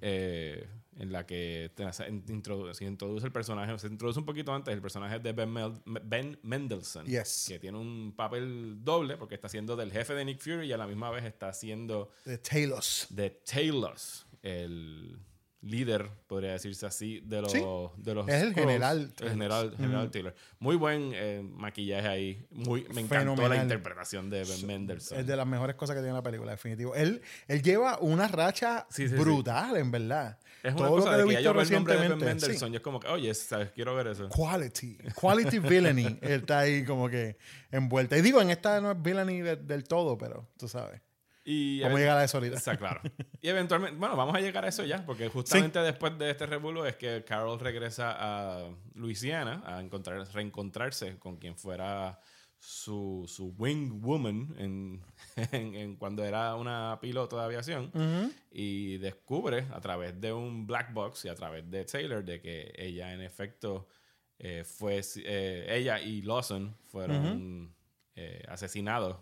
eh, 0.00 0.66
en 0.98 1.12
la 1.12 1.24
que 1.24 1.70
te 1.74 1.84
hace- 1.84 2.08
in- 2.08 2.24
introdu- 2.26 2.72
se 2.74 2.84
introduce 2.84 3.24
el 3.26 3.32
personaje, 3.32 3.78
se 3.78 3.86
introduce 3.86 4.18
un 4.18 4.26
poquito 4.26 4.52
antes 4.52 4.74
el 4.74 4.82
personaje 4.82 5.18
de 5.20 5.32
Ben, 5.32 5.50
Mel- 5.50 5.80
Ben 6.04 6.38
Mendelsohn, 6.42 7.06
Yes. 7.06 7.46
que 7.48 7.58
tiene 7.58 7.78
un 7.78 8.12
papel 8.16 8.78
doble 8.84 9.16
porque 9.16 9.34
está 9.36 9.46
haciendo 9.46 9.76
del 9.76 9.92
jefe 9.92 10.14
de 10.14 10.24
Nick 10.24 10.40
Fury 10.40 10.66
y 10.66 10.72
a 10.72 10.76
la 10.76 10.86
misma 10.86 11.10
vez 11.10 11.24
está 11.24 11.48
haciendo 11.48 12.10
De 12.24 12.38
Talos. 12.38 13.06
de 13.10 13.30
Talos, 13.30 14.26
el 14.42 15.18
líder, 15.62 16.10
podría 16.26 16.52
decirse 16.52 16.84
así, 16.86 17.20
de 17.24 17.40
los, 17.40 17.52
Sí. 17.52 17.62
de 17.98 18.14
los 18.14 18.28
Es 18.28 18.42
el 18.42 18.52
general 18.54 19.12
El 19.20 19.28
general, 19.30 19.74
general 19.76 20.10
Taylor. 20.10 20.34
Muy 20.58 20.76
buen 20.76 21.12
eh, 21.14 21.40
maquillaje 21.54 22.08
ahí. 22.08 22.46
Muy, 22.50 22.82
me 22.92 23.00
encantó 23.00 23.34
Fenomenal. 23.36 23.50
la 23.50 23.62
interpretación 23.62 24.28
de 24.28 24.44
Ben 24.44 24.66
Mendelsohn. 24.66 25.18
Es 25.20 25.26
de 25.26 25.36
las 25.36 25.46
mejores 25.46 25.76
cosas 25.76 25.94
que 25.94 26.02
tiene 26.02 26.14
la 26.14 26.22
película, 26.22 26.50
definitivo. 26.52 26.94
Él, 26.94 27.22
él 27.48 27.62
lleva 27.62 27.98
una 28.00 28.26
racha 28.28 28.86
Sí, 28.90 29.08
sí, 29.08 29.14
sí. 29.14 29.20
brutal, 29.20 29.76
en 29.76 29.90
verdad. 29.90 30.38
Es 30.62 30.74
una 30.74 30.86
Todo 30.86 30.96
lo 30.98 31.02
cosa 31.04 31.10
que 31.10 31.16
de 31.16 31.22
he 31.22 31.26
que 31.26 31.32
ya 31.32 31.38
visto 31.38 31.50
yo 31.50 31.54
veo 31.54 31.62
el 31.62 31.72
nombre 31.72 31.94
de 31.94 32.00
Ben 32.00 32.08
recientemente. 32.10 32.40
sí. 32.40 32.46
Mendelsohn 32.48 32.72
y 32.72 32.76
es 32.76 32.82
como 32.82 33.00
que, 33.00 33.08
oye, 33.08 33.34
¿sabes? 33.34 33.70
quiero 33.72 33.94
ver 33.94 34.06
eso. 34.08 34.28
Quality. 34.28 34.98
Quality 35.20 35.58
villainy. 35.60 36.18
Él 36.22 36.40
está 36.40 36.58
ahí 36.60 36.84
como 36.84 37.08
que 37.08 37.36
envuelta. 37.70 38.16
Y 38.16 38.22
digo, 38.22 38.40
en 38.42 38.50
esta 38.50 38.80
no 38.80 38.90
es 38.92 39.00
villainy 39.02 39.40
de- 39.42 39.56
del 39.56 39.84
todo, 39.84 40.18
pero 40.18 40.48
tú 40.56 40.66
sabes. 40.68 41.00
Y 41.44 41.80
Vamos 41.80 41.96
a 41.96 42.00
llegar 42.00 42.18
a 42.18 42.24
eso 42.24 42.36
ahorita. 42.38 42.56
Está 42.56 42.76
claro. 42.76 43.00
Y 43.40 43.48
eventualmente, 43.48 43.98
bueno, 43.98 44.16
vamos 44.16 44.34
a 44.36 44.40
llegar 44.40 44.64
a 44.64 44.68
eso 44.68 44.84
ya, 44.84 45.04
porque 45.04 45.28
justamente 45.28 45.80
después 45.80 46.16
de 46.18 46.30
este 46.30 46.46
revuelo 46.46 46.86
es 46.86 46.96
que 46.96 47.24
Carol 47.24 47.58
regresa 47.58 48.14
a 48.16 48.70
Luisiana 48.94 49.62
a 49.66 49.80
encontrar, 49.80 50.24
reencontrarse 50.32 51.18
con 51.18 51.36
quien 51.38 51.56
fuera 51.56 52.20
su, 52.60 53.24
su 53.26 53.54
wing 53.58 54.00
woman 54.00 54.54
en, 54.56 55.02
en- 55.52 55.74
en 55.74 55.96
cuando 55.96 56.24
era 56.24 56.54
una 56.54 56.98
piloto 57.00 57.36
de 57.36 57.42
aviación 57.44 57.90
y 58.52 58.98
descubre 58.98 59.66
a 59.72 59.80
través 59.80 60.20
de 60.20 60.32
un 60.32 60.64
black 60.64 60.92
box 60.92 61.24
y 61.24 61.28
a 61.28 61.34
través 61.34 61.68
de 61.68 61.84
Taylor 61.84 62.24
de 62.24 62.40
que 62.40 62.72
ella 62.76 63.12
en 63.14 63.20
efecto 63.20 63.88
eh, 64.38 64.62
fue 64.64 65.00
eh, 65.16 65.66
ella 65.70 66.00
y 66.00 66.22
Lawson 66.22 66.76
fueron 66.84 67.74
eh, 68.14 68.44
asesinados 68.46 69.16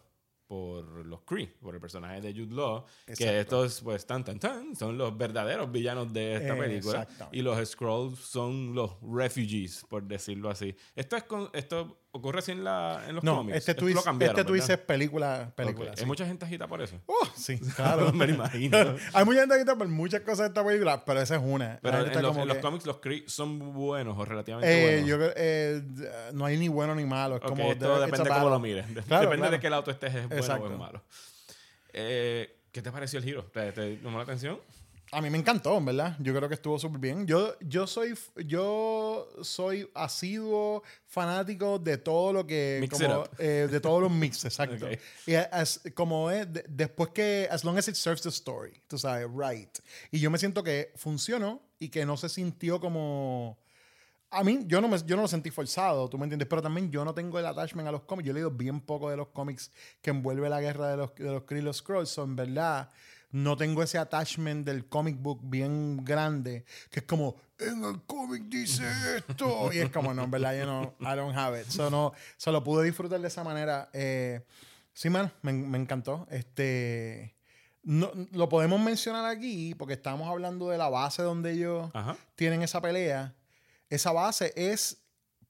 por 0.50 1.06
los 1.06 1.20
Kree, 1.20 1.46
por 1.46 1.76
el 1.76 1.80
personaje 1.80 2.20
de 2.20 2.32
Jude 2.32 2.52
Law, 2.52 2.84
Exacto. 3.06 3.24
que 3.24 3.40
estos 3.40 3.82
pues 3.82 4.04
tan 4.04 4.24
tan 4.24 4.40
tan 4.40 4.74
son 4.74 4.98
los 4.98 5.16
verdaderos 5.16 5.70
villanos 5.70 6.12
de 6.12 6.38
esta 6.38 6.58
película 6.58 7.06
y 7.30 7.40
los 7.40 7.68
Scrolls 7.68 8.18
son 8.18 8.74
los 8.74 8.96
refugees, 9.00 9.84
por 9.88 10.02
decirlo 10.02 10.50
así. 10.50 10.74
Esto 10.96 11.16
es 11.16 11.22
con, 11.22 11.50
esto 11.52 12.00
ocurre 12.12 12.40
así 12.40 12.52
en 12.52 12.64
la 12.64 13.04
en 13.08 13.14
los 13.16 13.24
No, 13.24 13.38
cómics. 13.38 13.56
este 13.58 13.74
cambiaron, 14.02 14.36
este 14.36 14.44
tú 14.44 14.52
dices 14.54 14.78
película, 14.78 15.52
película. 15.54 15.92
Hay 15.96 16.06
mucha 16.06 16.26
gente 16.26 16.44
agita 16.44 16.66
por 16.66 16.82
eso. 16.82 16.96
Uh, 17.06 17.26
sí, 17.36 17.58
claro. 17.76 18.12
Me 18.12 18.26
lo 18.26 18.34
imagino. 18.34 18.76
Hay 19.12 19.24
mucha 19.24 19.40
gente 19.40 19.58
está 19.60 19.76
por 19.76 19.88
muchas 19.88 20.20
cosas 20.22 20.38
de 20.38 20.46
esta 20.48 20.64
película, 20.64 21.04
pero 21.04 21.20
esa 21.20 21.36
es 21.36 21.42
una. 21.44 21.78
Pero 21.82 21.98
en 22.06 22.22
los, 22.48 22.58
cómics 22.58 22.86
los 22.86 22.98
Kree 22.98 23.24
son 23.28 23.72
buenos 23.72 24.18
o 24.18 24.24
relativamente 24.24 24.72
Eh, 24.72 25.02
buenos. 25.02 25.08
yo 25.08 25.32
eh, 25.36 25.82
no 26.32 26.44
hay 26.46 26.56
ni 26.58 26.68
bueno 26.68 26.94
ni 26.94 27.04
malo. 27.04 27.36
Es 27.36 27.42
como 27.42 27.70
esto 27.70 28.00
depende 28.00 28.28
de 28.28 28.34
cómo 28.34 28.50
lo 28.50 28.58
mires. 28.58 28.86
Claro, 29.06 29.22
depende 29.22 29.36
claro. 29.38 29.50
de 29.52 29.60
qué 29.60 29.70
lado 29.70 29.84
tú 29.84 29.90
estés, 29.90 30.14
es 30.14 30.22
bueno 30.28 30.34
o 30.34 30.38
Exacto. 30.38 30.72
es 30.72 30.78
malo. 30.78 31.02
Eh, 31.92 32.56
¿Qué 32.72 32.82
te 32.82 32.92
pareció 32.92 33.18
el 33.18 33.24
giro? 33.24 33.44
¿Te, 33.44 33.72
te 33.72 33.98
llamó 34.00 34.18
la 34.18 34.24
atención? 34.24 34.58
A 35.12 35.20
mí 35.20 35.28
me 35.28 35.38
encantó, 35.38 35.76
en 35.76 35.84
¿verdad? 35.86 36.16
Yo 36.20 36.32
creo 36.34 36.48
que 36.48 36.54
estuvo 36.54 36.78
súper 36.78 37.00
bien. 37.00 37.26
Yo, 37.26 37.58
yo 37.60 37.86
soy 37.88 38.16
yo 38.46 39.28
soy 39.42 39.90
asiduo 39.92 40.84
fanático 41.06 41.80
de 41.80 41.98
todo 41.98 42.32
lo 42.32 42.46
que 42.46 42.78
Mix 42.80 42.96
como, 42.96 43.24
eh, 43.38 43.66
de 43.68 43.80
todos 43.80 44.00
los 44.02 44.10
mix, 44.12 44.44
exacto. 44.44 44.86
Ok. 44.86 44.92
Y 45.26 45.34
as- 45.34 45.80
como 45.94 46.30
es 46.30 46.52
de- 46.52 46.64
después 46.68 47.10
que 47.10 47.48
as 47.50 47.64
long 47.64 47.76
as 47.76 47.88
it 47.88 47.96
serves 47.96 48.22
the 48.22 48.28
story, 48.28 48.80
tú 48.86 48.98
sabes, 48.98 49.26
right. 49.34 49.78
Y 50.12 50.20
yo 50.20 50.30
me 50.30 50.38
siento 50.38 50.62
que 50.62 50.92
funcionó 50.94 51.60
y 51.80 51.88
que 51.88 52.06
no 52.06 52.16
se 52.16 52.28
sintió 52.28 52.78
como 52.78 53.58
a 54.32 54.44
mí, 54.44 54.60
yo 54.68 54.80
no, 54.80 54.86
me, 54.86 54.96
yo 55.04 55.16
no 55.16 55.22
lo 55.22 55.28
sentí 55.28 55.50
forzado, 55.50 56.08
tú 56.08 56.16
me 56.16 56.24
entiendes, 56.24 56.46
pero 56.46 56.62
también 56.62 56.88
yo 56.92 57.04
no 57.04 57.12
tengo 57.12 57.36
el 57.40 57.46
attachment 57.46 57.88
a 57.88 57.90
los 57.90 58.02
cómics. 58.02 58.26
Yo 58.26 58.30
he 58.30 58.34
leído 58.34 58.52
bien 58.52 58.80
poco 58.80 59.10
de 59.10 59.16
los 59.16 59.26
cómics 59.30 59.72
que 60.00 60.10
envuelve 60.10 60.48
la 60.48 60.60
guerra 60.60 60.86
de 60.88 60.96
los, 60.98 61.12
de 61.16 61.24
los 61.32 61.42
Kree 61.42 61.62
los. 61.62 61.82
So, 62.04 62.22
en 62.22 62.36
verdad, 62.36 62.90
no 63.32 63.56
tengo 63.56 63.82
ese 63.82 63.98
attachment 63.98 64.66
del 64.66 64.86
comic 64.86 65.20
book 65.20 65.40
bien 65.42 66.04
grande, 66.04 66.64
que 66.90 67.00
es 67.00 67.06
como, 67.06 67.36
en 67.58 67.84
el 67.84 68.02
cómic 68.02 68.44
dice 68.44 68.84
esto. 69.16 69.70
y 69.72 69.78
es 69.78 69.90
como, 69.90 70.12
no, 70.14 70.24
en 70.24 70.30
verdad, 70.30 70.58
yo 70.58 70.66
no, 70.66 70.94
I 71.00 71.16
don't 71.16 71.36
have 71.36 71.60
it. 71.60 71.66
So, 71.68 71.90
no, 71.90 72.12
solo 72.36 72.64
pude 72.64 72.84
disfrutar 72.84 73.20
de 73.20 73.28
esa 73.28 73.44
manera. 73.44 73.88
Eh, 73.92 74.44
sí, 74.92 75.10
man, 75.10 75.32
me, 75.42 75.52
me 75.52 75.78
encantó. 75.78 76.26
Este. 76.30 77.34
No, 77.82 78.10
lo 78.32 78.48
podemos 78.48 78.78
mencionar 78.78 79.24
aquí 79.24 79.74
porque 79.74 79.94
estamos 79.94 80.28
hablando 80.28 80.68
de 80.68 80.76
la 80.76 80.90
base 80.90 81.22
donde 81.22 81.52
ellos 81.52 81.90
Ajá. 81.94 82.16
tienen 82.34 82.62
esa 82.62 82.80
pelea. 82.82 83.34
Esa 83.88 84.12
base 84.12 84.52
es 84.54 84.98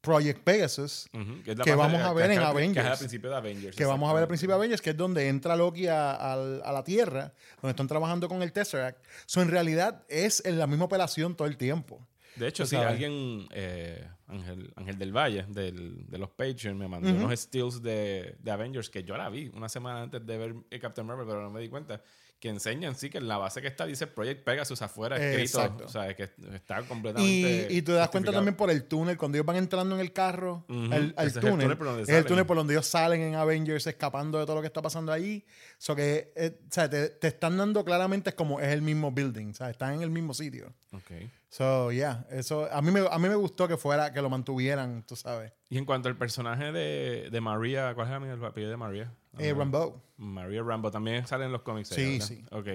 Project 0.00 0.42
Pegasus, 0.42 1.08
Ujú, 1.12 1.22
es 1.22 1.46
la 1.58 1.64
Que 1.64 1.70
parte 1.72 1.74
vamos 1.74 2.00
a 2.02 2.12
ver 2.12 2.28
que- 2.28 2.32
en 2.34 2.38
que- 2.40 2.44
Avengers. 2.46 2.74
Que 2.74 2.80
es 2.86 2.92
al 2.92 2.98
principio 2.98 3.30
de 3.30 3.36
Avengers. 3.36 3.76
que 3.76 3.84
vamos 3.84 4.10
a 4.10 4.14
ver 4.14 4.22
al 4.22 4.28
principio 4.28 4.54
de 4.54 4.58
Avengers, 4.58 4.80
que 4.80 4.90
es 4.90 4.96
donde 4.96 5.28
entra 5.28 5.56
Loki 5.56 5.86
a, 5.88 6.12
a 6.14 6.72
la 6.72 6.84
Tierra, 6.84 7.32
donde 7.60 7.70
están 7.72 7.86
trabajando 7.86 8.28
con 8.28 8.42
el 8.42 8.52
Tesseract. 8.52 9.04
So, 9.26 9.42
en 9.42 9.48
realidad 9.50 10.02
es 10.08 10.42
en 10.46 10.58
la 10.58 10.66
misma 10.66 10.86
operación 10.86 11.34
todo 11.36 11.46
el 11.48 11.56
tiempo. 11.56 12.06
De 12.36 12.48
hecho, 12.48 12.64
sí, 12.64 12.76
sabes. 12.76 12.92
alguien, 12.92 13.46
eh, 13.50 14.08
Ángel, 14.30 14.72
Ángel 14.76 14.98
del 14.98 15.12
Valle, 15.16 15.44
del- 15.48 16.06
de 16.08 16.18
los 16.18 16.30
Patreon, 16.30 16.78
me 16.78 16.88
mandó 16.88 17.08
Ujú. 17.10 17.24
unos 17.24 17.38
stills 17.40 17.82
de, 17.82 18.36
de 18.40 18.50
Avengers 18.50 18.88
que 18.90 19.02
yo 19.04 19.16
la 19.16 19.28
vi 19.28 19.50
una 19.54 19.68
semana 19.68 20.02
antes 20.02 20.24
de 20.24 20.38
ver 20.38 20.54
Captain 20.80 21.06
Marvel, 21.06 21.26
pero 21.26 21.42
no 21.42 21.50
me 21.50 21.60
di 21.60 21.68
cuenta. 21.68 22.00
Que 22.38 22.48
enseñan, 22.48 22.94
sí, 22.94 23.10
que 23.10 23.18
en 23.18 23.28
la 23.28 23.36
base 23.36 23.60
que 23.60 23.68
está 23.68 23.84
dice 23.84 24.06
Project 24.06 24.44
Pegasus 24.44 24.80
afuera 24.80 25.16
escrito. 25.18 25.60
Exacto. 25.62 25.84
O 25.84 25.88
sea, 25.88 26.16
que 26.16 26.22
está 26.54 26.80
Y, 26.80 26.84
completamente. 26.84 27.66
y 27.68 27.82
te 27.82 27.92
das 27.92 28.08
cuenta 28.08 28.32
también 28.32 28.54
por 28.56 28.70
el 28.70 28.84
túnel, 28.84 29.18
cuando 29.18 29.36
ellos 29.36 29.44
van 29.44 29.56
entrando 29.56 29.94
en 29.94 30.00
el 30.00 30.14
carro, 30.14 30.64
Ujú. 30.66 30.84
el, 30.84 31.12
al 31.18 31.26
Ese 31.26 31.26
es 31.26 31.36
el 31.36 31.40
túnel, 31.42 31.58
túnel 31.60 31.76
por 31.76 31.86
donde 31.88 32.02
es 32.04 32.08
el 32.08 32.14
salen. 32.14 32.28
túnel 32.28 32.46
por 32.46 32.56
donde 32.56 32.72
ellos 32.72 32.86
salen 32.86 33.20
en 33.20 33.34
Avengers 33.34 33.86
escapando 33.86 34.38
de 34.38 34.46
todo 34.46 34.54
lo 34.56 34.62
que 34.62 34.68
está 34.68 34.80
pasando 34.80 35.12
allí. 35.12 35.44
So 35.76 35.94
que, 35.94 36.32
eh, 36.34 36.58
o 36.66 36.72
sea, 36.72 36.88
te, 36.88 37.10
te 37.10 37.26
están 37.28 37.58
dando 37.58 37.84
claramente 37.84 38.32
como 38.32 38.58
es 38.58 38.68
el 38.68 38.80
mismo 38.80 39.12
building, 39.12 39.48
o 39.50 39.54
sea, 39.54 39.68
están 39.68 39.92
en 39.96 40.00
el 40.00 40.08
mismo 40.10 40.32
sitio. 40.32 40.72
Ok. 40.92 41.10
So, 41.52 41.90
yeah, 41.90 42.24
eso 42.30 42.68
a 42.72 42.80
mí, 42.80 42.92
me, 42.92 43.00
a 43.10 43.18
mí 43.18 43.28
me 43.28 43.34
gustó 43.34 43.66
que 43.66 43.76
fuera, 43.76 44.12
que 44.12 44.22
lo 44.22 44.30
mantuvieran, 44.30 45.02
tú 45.04 45.16
sabes. 45.16 45.52
Y 45.68 45.78
en 45.78 45.84
cuanto 45.84 46.08
al 46.08 46.16
personaje 46.16 46.70
de, 46.70 47.28
de 47.28 47.40
María, 47.40 47.92
¿cuál 47.96 48.06
es 48.06 48.32
el 48.38 48.44
apellido 48.44 48.70
de 48.70 48.76
María? 48.76 49.12
Eh, 49.36 49.50
Ah, 49.50 49.58
Rambo. 49.58 50.00
María 50.16 50.62
Rambo 50.62 50.92
también 50.92 51.26
sale 51.26 51.46
en 51.46 51.52
los 51.52 51.62
cómics. 51.62 51.88
Sí, 51.88 52.12
¿verdad? 52.18 52.26
sí. 52.26 52.44
Ok. 52.52 52.68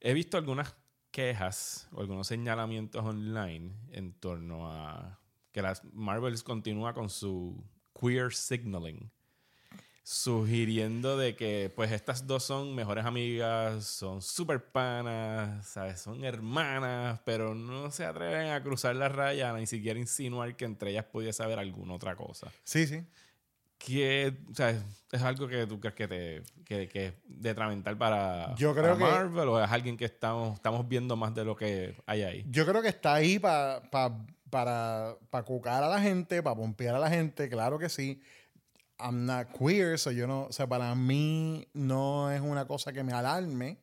He 0.00 0.14
visto 0.14 0.36
algunas 0.36 0.72
quejas 1.10 1.88
o 1.92 2.00
algunos 2.00 2.28
señalamientos 2.28 3.04
online 3.04 3.72
en 3.90 4.12
torno 4.12 4.70
a 4.70 5.18
que 5.50 5.60
las 5.60 5.82
Marvels 5.92 6.44
continúa 6.44 6.94
con 6.94 7.10
su 7.10 7.62
queer 8.00 8.32
signaling. 8.32 9.10
Sugiriendo 10.04 11.16
de 11.16 11.36
que 11.36 11.72
pues 11.74 11.92
estas 11.92 12.26
dos 12.26 12.42
son 12.42 12.74
mejores 12.74 13.04
amigas, 13.04 13.84
son 13.84 14.20
super 14.20 14.62
panas, 14.62 15.66
¿sabes? 15.66 16.00
son 16.00 16.24
hermanas, 16.24 17.20
pero 17.24 17.54
no 17.54 17.90
se 17.90 18.04
atreven 18.04 18.50
a 18.50 18.62
cruzar 18.62 18.96
la 18.96 19.08
raya, 19.08 19.52
ni 19.54 19.66
siquiera 19.66 19.98
insinuar 20.00 20.56
que 20.56 20.64
entre 20.64 20.90
ellas 20.90 21.04
pudiese 21.04 21.42
haber 21.42 21.58
alguna 21.60 21.94
otra 21.94 22.16
cosa 22.16 22.50
Sí, 22.64 22.86
sí. 22.86 23.04
que 23.78 24.36
o 24.50 24.54
sea, 24.54 24.70
es 25.12 25.22
algo 25.22 25.46
que 25.46 25.66
tú 25.66 25.78
crees 25.78 25.94
que 25.94 26.08
te 26.08 26.42
que, 26.64 26.88
que 26.88 27.06
es 27.06 27.14
detrimental 27.24 27.96
para, 27.96 28.54
Yo 28.56 28.72
creo 28.74 28.96
para 28.96 28.96
que- 28.98 29.04
Marvel 29.04 29.48
o 29.48 29.62
es 29.64 29.70
alguien 29.70 29.96
que 29.96 30.04
estamos 30.06 30.54
estamos 30.56 30.86
viendo 30.88 31.16
más 31.16 31.32
de 31.34 31.44
lo 31.44 31.54
que 31.56 31.96
hay 32.06 32.22
ahí 32.22 32.44
Yo 32.50 32.66
creo 32.66 32.82
que 32.82 32.88
está 32.88 33.14
ahí 33.14 33.38
pa- 33.38 33.82
pa- 33.90 34.18
para 34.50 35.16
para 35.30 35.44
cucar 35.44 35.82
a 35.84 35.88
la 35.88 36.00
gente, 36.00 36.42
para 36.42 36.56
pompear 36.56 36.94
a 36.96 36.98
la 36.98 37.08
gente, 37.08 37.48
claro 37.48 37.78
que 37.78 37.88
sí. 37.88 38.20
I'm 39.02 39.26
not 39.26 39.48
queer, 39.58 39.98
so 39.98 40.10
yo 40.10 40.26
no, 40.26 40.44
o 40.44 40.52
sea, 40.52 40.66
para 40.66 40.94
mí 40.94 41.66
no 41.74 42.30
es 42.30 42.40
una 42.40 42.66
cosa 42.66 42.92
que 42.92 43.02
me 43.02 43.12
alarme, 43.12 43.78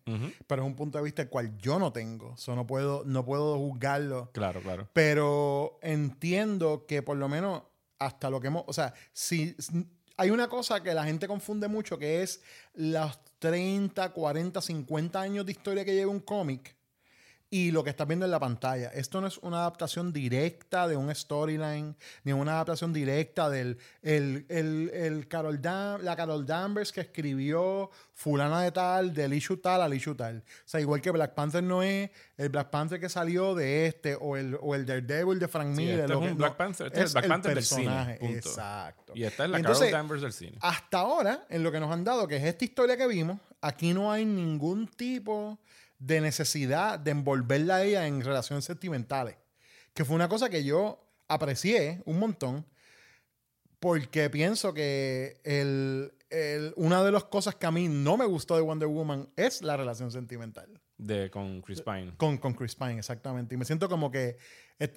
pero 0.48 0.64
es 0.64 0.68
un 0.68 0.76
punto 0.76 0.98
de 0.98 1.04
vista 1.04 1.22
el 1.22 1.30
cual 1.30 1.58
yo 1.58 1.78
no 1.80 1.92
tengo, 1.92 2.36
so 2.38 2.56
no 2.56 2.66
puedo, 2.66 3.04
no 3.06 3.26
puedo 3.26 3.58
juzgarlo. 3.58 4.30
claro 4.34 4.62
claro 4.62 4.88
Pero 4.94 5.78
entiendo 5.82 6.86
que 6.88 7.02
por 7.02 7.18
lo 7.18 7.28
menos 7.28 7.64
hasta 8.00 8.30
lo 8.30 8.40
que 8.40 8.48
hemos, 8.48 8.64
o 8.68 8.74
sea, 8.74 8.94
si 9.14 9.56
si- 9.60 9.86
hay 10.18 10.32
una 10.32 10.50
cosa 10.50 10.84
que 10.84 10.94
la 10.94 11.06
gente 11.06 11.28
confunde 11.28 11.68
mucho 11.70 11.98
que 11.98 12.22
es 12.22 12.42
los 12.74 13.18
30, 13.40 14.10
40, 14.12 14.62
50 14.62 15.22
años 15.22 15.46
de 15.46 15.54
historia 15.54 15.86
que 15.86 15.94
lleva 15.96 16.12
un 16.12 16.20
cómic 16.20 16.76
y 17.52 17.72
lo 17.72 17.84
que 17.84 17.90
estás 17.90 18.08
viendo 18.08 18.26
en 18.26 18.32
la 18.32 18.40
pantalla. 18.40 18.90
Esto 18.90 19.22
no 19.22 19.28
es 19.28 19.40
una 19.40 19.58
adaptación 19.62 20.14
directa 20.14 20.88
de 20.88 20.96
un 20.96 21.14
storyline, 21.16 21.96
ni 22.24 22.32
una 22.32 22.52
adaptación 22.54 22.94
directa 22.94 23.50
del 23.50 23.78
el, 24.04 24.46
el, 24.50 24.92
el 24.94 25.28
Carol 25.28 25.60
Dan- 25.60 26.06
la 26.06 26.16
Carol 26.16 26.46
Danvers 26.46 26.92
que 26.92 27.02
escribió 27.02 27.90
fulana 28.14 28.62
de 28.62 28.72
tal, 28.72 29.14
del 29.16 29.34
issue 29.34 29.58
tal 29.58 29.82
al 29.82 29.94
issue 29.96 30.14
tal. 30.14 30.38
O 30.40 30.44
sea, 30.66 30.80
igual 30.80 31.02
que 31.02 31.10
Black 31.10 31.34
Panther 31.34 31.64
no 31.64 31.82
es 31.82 32.12
el 32.38 32.50
Black 32.50 32.70
Panther 32.70 33.00
que 33.00 33.10
salió 33.10 33.56
de 33.56 33.88
este 33.88 34.16
o 34.16 34.38
el, 34.38 34.56
o 34.62 34.76
el 34.76 34.86
Daredevil 34.86 35.40
de 35.40 35.48
Frank 35.48 35.70
Sí, 35.76 35.82
Miller. 35.82 36.02
este 36.02 36.14
lo 36.14 36.20
es 36.20 36.26
que- 36.26 36.32
un 36.34 36.38
Black 36.38 36.52
no, 36.52 36.58
Panther, 36.58 36.88
este 36.88 37.00
es 37.00 37.06
el 37.08 37.12
Black 37.14 37.28
Panther 37.28 37.56
del 37.56 37.64
cine, 37.64 37.82
personaje, 37.86 38.16
punto. 38.20 38.36
Exacto. 38.38 39.14
y 39.16 39.24
esta 39.24 39.46
es 39.46 39.50
la 39.50 39.62
Carol 39.62 39.92
Danvers 39.92 40.22
del 40.22 40.34
cine 40.34 40.58
hasta 40.62 41.00
ahora, 41.00 41.46
en 41.50 41.64
lo 41.64 41.72
que 41.72 41.80
nos 41.80 41.92
han 41.92 42.04
dado, 42.04 42.28
que 42.28 42.38
es 42.38 42.44
esta 42.44 42.64
historia 42.64 42.96
que 42.96 43.08
vimos, 43.08 43.40
aquí 43.62 43.92
no 43.94 44.12
hay 44.12 44.24
ningún 44.26 44.88
tipo 44.88 45.58
de 46.00 46.22
necesidad 46.22 46.98
de 47.00 47.12
envolverla 47.12 47.76
a 47.78 47.84
ella 47.84 48.08
en 48.08 48.22
relaciones 48.24 48.66
sentimentales. 48.66 49.36
Que 49.94 50.06
fue 50.06 50.16
una 50.16 50.30
cosa 50.30 50.50
que 50.50 50.64
yo 50.64 51.06
aprecié 51.28 52.02
un 52.06 52.20
montón, 52.20 52.66
porque 53.80 54.30
pienso 54.30 54.74
que 54.74 55.40
el, 55.44 56.14
el- 56.30 56.74
una 56.76 57.04
de 57.04 57.12
las 57.12 57.26
cosas 57.26 57.56
que 57.56 57.66
a 57.66 57.72
mí 57.72 57.88
no 57.88 58.18
me 58.18 58.26
gustó 58.26 58.56
de 58.56 58.62
Wonder 58.62 58.88
Woman 58.90 59.30
es 59.36 59.62
la 59.62 59.78
relación 59.78 60.12
sentimental. 60.12 60.82
De 61.00 61.32
con 61.32 61.62
Chris 61.64 61.82
Pine 61.82 62.14
Con, 62.18 62.38
con 62.38 62.54
Chris 62.54 62.76
Pine, 62.76 63.00
exactamente. 63.00 63.56
Y 63.56 63.58
me 63.58 63.66
siento 63.66 63.90
como 63.90 64.12
que 64.12 64.38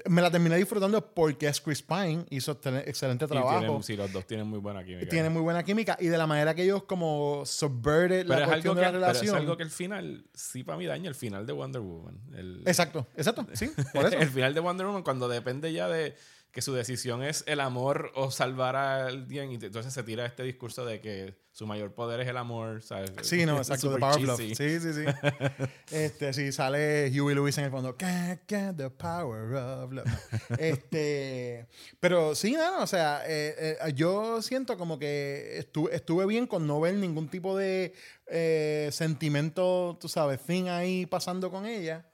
me 0.09 0.21
la 0.23 0.31
terminé 0.31 0.57
disfrutando 0.57 1.13
porque 1.15 1.49
es 1.49 1.61
Chris 1.61 1.83
Pine, 1.83 2.25
hizo 2.31 2.53
excelente 2.85 3.27
trabajo. 3.27 3.59
tienen- 3.61 3.83
sí, 3.83 3.97
los 3.97 4.13
dos 4.13 4.27
tienen 4.27 4.47
muy 4.47 4.59
buena 4.61 4.85
química 4.85 5.09
tiene 5.09 5.29
muy 5.31 5.43
buena 5.43 5.65
química 5.65 5.97
y 6.01 6.07
de 6.07 6.19
la 6.19 6.27
manera 6.29 6.55
que 6.55 6.63
ellos 6.65 6.85
como 6.85 7.43
subverted 7.45 8.27
pero 8.29 8.39
la 8.39 8.45
es, 8.45 8.49
cuestión 8.51 8.79
algo 8.79 8.81
de 8.81 8.81
que, 8.81 8.83
la 8.83 8.91
pero 8.91 9.11
es 9.13 9.17
relación. 9.21 9.37
algo 9.37 9.57
que 9.57 9.63
el 9.65 9.71
final 9.71 10.25
sí 10.35 10.63
para 10.63 10.79
mí 10.79 10.87
daña 10.87 11.09
el 11.09 11.17
final 11.17 11.47
de 11.47 11.53
Wonder 11.53 11.81
Woman 11.83 12.21
el, 12.37 12.63
Exacto, 12.67 13.09
exacto, 13.17 13.45
sí, 13.55 13.71
por 13.93 14.07
eso. 14.07 14.19
el 14.19 14.29
final 14.29 14.55
de 14.55 14.61
Wonder 14.61 14.87
Woman 14.87 15.03
cuando 15.03 15.29
depende 15.29 15.73
ya 15.73 15.89
de 15.89 16.15
que 16.53 16.61
su 16.61 16.75
decisión 16.75 17.23
es 17.23 17.45
el 17.47 17.61
amor 17.61 18.13
o 18.15 18.31
salvar 18.31 18.77
a 18.77 19.07
alguien. 19.07 19.51
Y 19.51 19.55
entonces 19.55 19.93
se 19.93 20.03
tira 20.03 20.27
este 20.27 20.43
discurso 20.43 20.85
de 20.85 21.01
que 21.01 21.35
su 21.51 21.67
mayor 21.67 21.95
poder 21.95 22.21
es 22.21 22.29
el 22.29 22.37
amor. 22.37 22.83
¿sabes? 22.83 23.11
Sí, 23.23 23.47
no, 23.47 23.57
exacto. 23.59 23.91
The 23.95 23.99
Power 23.99 24.31
of. 24.31 24.39
Sí, 24.39 24.55
sí, 24.55 24.81
sí. 24.81 25.05
este, 25.91 26.35
sí, 26.35 26.53
sale 26.53 27.11
Huey 27.11 27.35
Lewis 27.35 27.57
en 27.57 27.65
el 27.65 27.71
fondo. 27.71 27.97
Can't 27.97 28.43
get 28.47 28.77
the 28.77 28.91
power 28.91 29.55
of 29.55 29.93
love. 29.93 30.07
Este, 30.59 31.67
pero 31.99 32.35
sí, 32.35 32.53
no, 32.53 32.83
o 32.83 32.87
sea, 32.87 33.23
eh, 33.27 33.79
eh, 33.81 33.93
yo 33.95 34.43
siento 34.43 34.77
como 34.77 34.99
que 34.99 35.57
estuve, 35.57 35.97
estuve 35.97 36.27
bien 36.27 36.47
con 36.47 36.67
no 36.67 36.81
ver 36.81 36.95
ningún 36.97 37.29
tipo 37.29 37.57
de 37.57 37.95
eh, 38.27 38.91
sentimiento, 38.93 39.97
tú 39.99 40.09
sabes, 40.09 40.39
fin 40.41 40.69
ahí 40.69 41.07
pasando 41.07 41.51
con 41.51 41.65
ella. 41.65 42.07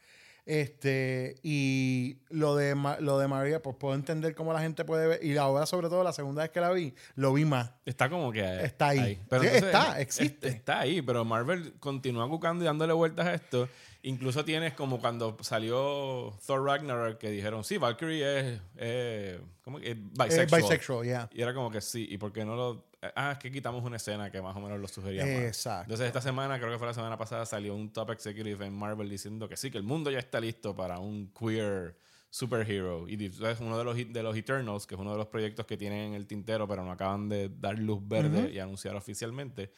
Este, 0.50 1.34
y 1.42 2.20
lo 2.30 2.56
de, 2.56 2.74
lo 3.00 3.18
de 3.18 3.28
María, 3.28 3.60
pues 3.60 3.76
puedo 3.76 3.94
entender 3.94 4.34
cómo 4.34 4.54
la 4.54 4.60
gente 4.62 4.82
puede 4.86 5.06
ver. 5.06 5.22
Y 5.22 5.36
ahora, 5.36 5.66
sobre 5.66 5.90
todo, 5.90 6.02
la 6.02 6.14
segunda 6.14 6.40
vez 6.40 6.50
que 6.50 6.60
la 6.62 6.70
vi, 6.70 6.94
lo 7.16 7.34
vi 7.34 7.44
más. 7.44 7.70
Está 7.84 8.08
como 8.08 8.32
que. 8.32 8.40
Está 8.64 8.88
ahí. 8.88 9.20
Sí, 9.30 9.46
está, 9.46 10.00
existe. 10.00 10.48
es- 10.48 10.54
Está 10.54 10.80
ahí, 10.80 11.02
pero 11.02 11.22
Marvel 11.26 11.74
continúa 11.78 12.24
buscando 12.24 12.64
y 12.64 12.66
dándole 12.66 12.94
vueltas 12.94 13.26
a 13.26 13.34
esto. 13.34 13.68
Incluso 14.02 14.42
tienes 14.42 14.72
como 14.72 15.00
cuando 15.00 15.36
salió 15.42 16.32
Thor 16.46 16.64
Ragnarok 16.64 17.18
que 17.18 17.30
dijeron, 17.30 17.62
sí, 17.62 17.76
Valkyrie 17.76 18.40
es. 18.54 18.60
eh, 18.78 19.40
¿Cómo 19.62 19.78
que? 19.80 19.90
Es 19.90 19.96
bisexual. 20.00 20.44
Es 20.62 20.68
bisexual, 20.68 21.04
yeah. 21.04 21.28
Y 21.34 21.42
era 21.42 21.52
como 21.52 21.70
que 21.70 21.82
sí, 21.82 22.06
¿y 22.08 22.16
por 22.16 22.32
qué 22.32 22.46
no 22.46 22.56
lo.? 22.56 22.87
Ah, 23.14 23.32
es 23.32 23.38
que 23.38 23.52
quitamos 23.52 23.84
una 23.84 23.96
escena 23.96 24.30
que 24.30 24.42
más 24.42 24.56
o 24.56 24.60
menos 24.60 24.80
lo 24.80 24.88
sugería. 24.88 25.22
más. 25.24 25.30
Exacto. 25.44 25.84
Entonces, 25.84 26.06
esta 26.08 26.20
semana, 26.20 26.58
creo 26.58 26.70
que 26.72 26.78
fue 26.78 26.86
la 26.88 26.94
semana 26.94 27.16
pasada, 27.16 27.46
salió 27.46 27.74
un 27.74 27.92
top 27.92 28.10
executive 28.10 28.66
en 28.66 28.74
Marvel 28.74 29.08
diciendo 29.08 29.48
que 29.48 29.56
sí, 29.56 29.70
que 29.70 29.78
el 29.78 29.84
mundo 29.84 30.10
ya 30.10 30.18
está 30.18 30.40
listo 30.40 30.74
para 30.74 30.98
un 30.98 31.32
queer 31.32 31.96
superhero. 32.30 33.08
Y 33.08 33.24
es 33.24 33.60
uno 33.60 33.78
de 33.78 33.84
los, 33.84 33.96
de 33.96 34.22
los 34.22 34.36
Eternals, 34.36 34.86
que 34.86 34.94
es 34.96 35.00
uno 35.00 35.12
de 35.12 35.16
los 35.18 35.28
proyectos 35.28 35.64
que 35.64 35.76
tienen 35.76 36.08
en 36.08 36.14
el 36.14 36.26
tintero, 36.26 36.66
pero 36.66 36.84
no 36.84 36.90
acaban 36.92 37.28
de 37.28 37.48
dar 37.48 37.78
luz 37.78 38.00
verde 38.06 38.50
y 38.52 38.58
anunciar 38.58 38.96
oficialmente. 38.96 39.70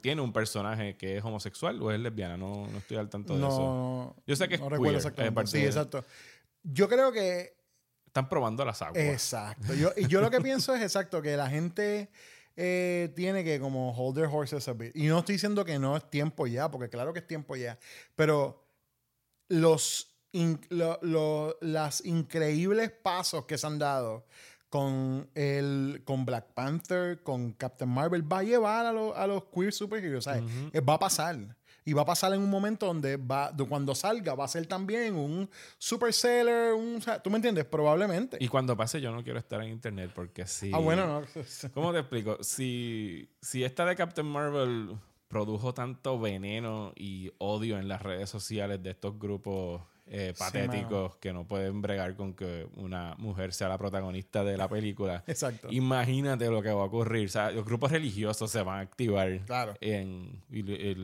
Tiene 0.00 0.22
un 0.22 0.32
personaje 0.32 0.96
que 0.96 1.18
es 1.18 1.24
homosexual 1.24 1.80
o 1.82 1.92
es 1.92 2.00
lesbiana, 2.00 2.36
no, 2.38 2.66
no 2.66 2.78
estoy 2.78 2.96
al 2.96 3.08
tanto 3.10 3.34
de 3.34 3.40
eso. 3.40 3.48
No, 3.50 4.16
Yo 4.26 4.34
sé 4.34 4.48
que 4.48 4.54
es 4.54 4.60
no 4.60 4.66
queer, 4.68 4.72
recuerdo 4.78 4.96
exactamente. 4.96 5.46
Sí, 5.50 5.58
de- 5.60 5.66
exacto. 5.66 6.04
Yo 6.62 6.88
creo 6.88 7.12
que 7.12 7.54
Están 8.06 8.28
probando 8.28 8.64
las 8.64 8.80
aguas. 8.80 8.96
Exacto. 8.96 9.74
Yo, 9.74 9.90
y 9.96 10.06
yo 10.06 10.20
lo 10.22 10.30
que 10.30 10.40
pienso 10.40 10.74
es 10.74 10.80
exacto, 10.82 11.20
que 11.20 11.36
la 11.36 11.50
gente 11.50 12.10
eh, 12.56 13.12
tiene 13.16 13.42
que 13.44 13.58
como 13.60 13.90
hold 13.92 14.16
their 14.16 14.28
horses 14.32 14.66
a 14.68 14.72
bit. 14.72 14.94
Y 14.96 15.06
no 15.06 15.18
estoy 15.20 15.34
diciendo 15.34 15.64
que 15.64 15.78
no 15.78 15.96
es 15.96 16.08
tiempo 16.10 16.46
ya, 16.46 16.70
porque 16.70 16.88
claro 16.88 17.12
que 17.12 17.18
es 17.20 17.26
tiempo 17.26 17.56
ya. 17.56 17.78
Pero 18.14 18.62
los, 19.48 20.14
in- 20.32 20.60
lo- 20.70 20.98
lo- 21.02 21.56
las 21.60 22.04
increíbles 22.04 22.90
pasos 22.90 23.44
que 23.46 23.58
se 23.58 23.66
han 23.66 23.78
dado 23.78 24.26
con, 24.68 25.28
el, 25.34 26.02
con 26.04 26.24
Black 26.24 26.46
Panther, 26.54 27.22
con 27.22 27.52
Captain 27.52 27.88
Marvel, 27.90 28.30
va 28.30 28.38
a 28.38 28.42
llevar 28.42 28.86
a, 28.86 28.92
lo- 28.92 29.14
a 29.16 29.26
los 29.26 29.44
queer 29.46 29.72
superheroes. 29.72 30.24
¿sabes? 30.24 30.42
Eh, 30.72 30.80
Va 30.80 30.94
a 30.94 30.98
pasar. 30.98 31.36
Y 31.84 31.92
va 31.92 32.02
a 32.02 32.04
pasar 32.06 32.32
en 32.32 32.40
un 32.40 32.48
momento 32.48 32.86
donde 32.86 33.16
va, 33.16 33.52
cuando 33.68 33.94
salga 33.94 34.34
va 34.34 34.44
a 34.44 34.48
ser 34.48 34.66
también 34.66 35.14
un 35.14 35.48
super 35.78 36.12
seller, 36.12 36.72
un, 36.72 37.02
¿tú 37.22 37.30
me 37.30 37.36
entiendes? 37.36 37.64
Probablemente. 37.66 38.38
Y 38.40 38.48
cuando 38.48 38.76
pase, 38.76 39.00
yo 39.00 39.12
no 39.12 39.22
quiero 39.22 39.38
estar 39.38 39.62
en 39.62 39.70
internet 39.70 40.10
porque 40.14 40.46
sí. 40.46 40.70
Ah, 40.72 40.78
bueno, 40.78 41.06
no. 41.06 41.26
¿Cómo 41.74 41.92
te 41.92 41.98
explico? 41.98 42.42
Si, 42.42 43.28
si 43.40 43.64
esta 43.64 43.84
de 43.84 43.96
Captain 43.96 44.26
Marvel 44.26 44.96
produjo 45.28 45.74
tanto 45.74 46.18
veneno 46.18 46.92
y 46.96 47.32
odio 47.38 47.78
en 47.78 47.88
las 47.88 48.00
redes 48.00 48.30
sociales 48.30 48.82
de 48.82 48.90
estos 48.90 49.18
grupos 49.18 49.82
eh, 50.06 50.32
Sí, 50.34 50.38
patéticos 50.38 51.16
que 51.16 51.32
no 51.32 51.46
pueden 51.48 51.80
bregar 51.80 52.14
con 52.16 52.34
que 52.34 52.66
una 52.76 53.14
mujer 53.18 53.52
sea 53.54 53.68
la 53.68 53.78
protagonista 53.78 54.44
de 54.44 54.56
la 54.56 54.68
película, 54.68 55.24
Exacto. 55.26 55.68
imagínate 55.70 56.48
lo 56.50 56.60
que 56.62 56.70
va 56.72 56.82
a 56.82 56.84
ocurrir. 56.84 57.26
O 57.26 57.30
sea, 57.30 57.50
los 57.50 57.64
grupos 57.64 57.90
religiosos 57.90 58.50
se 58.50 58.62
van 58.62 58.78
a 58.78 58.80
activar. 58.80 59.40
Claro. 59.46 59.74
En, 59.80 60.42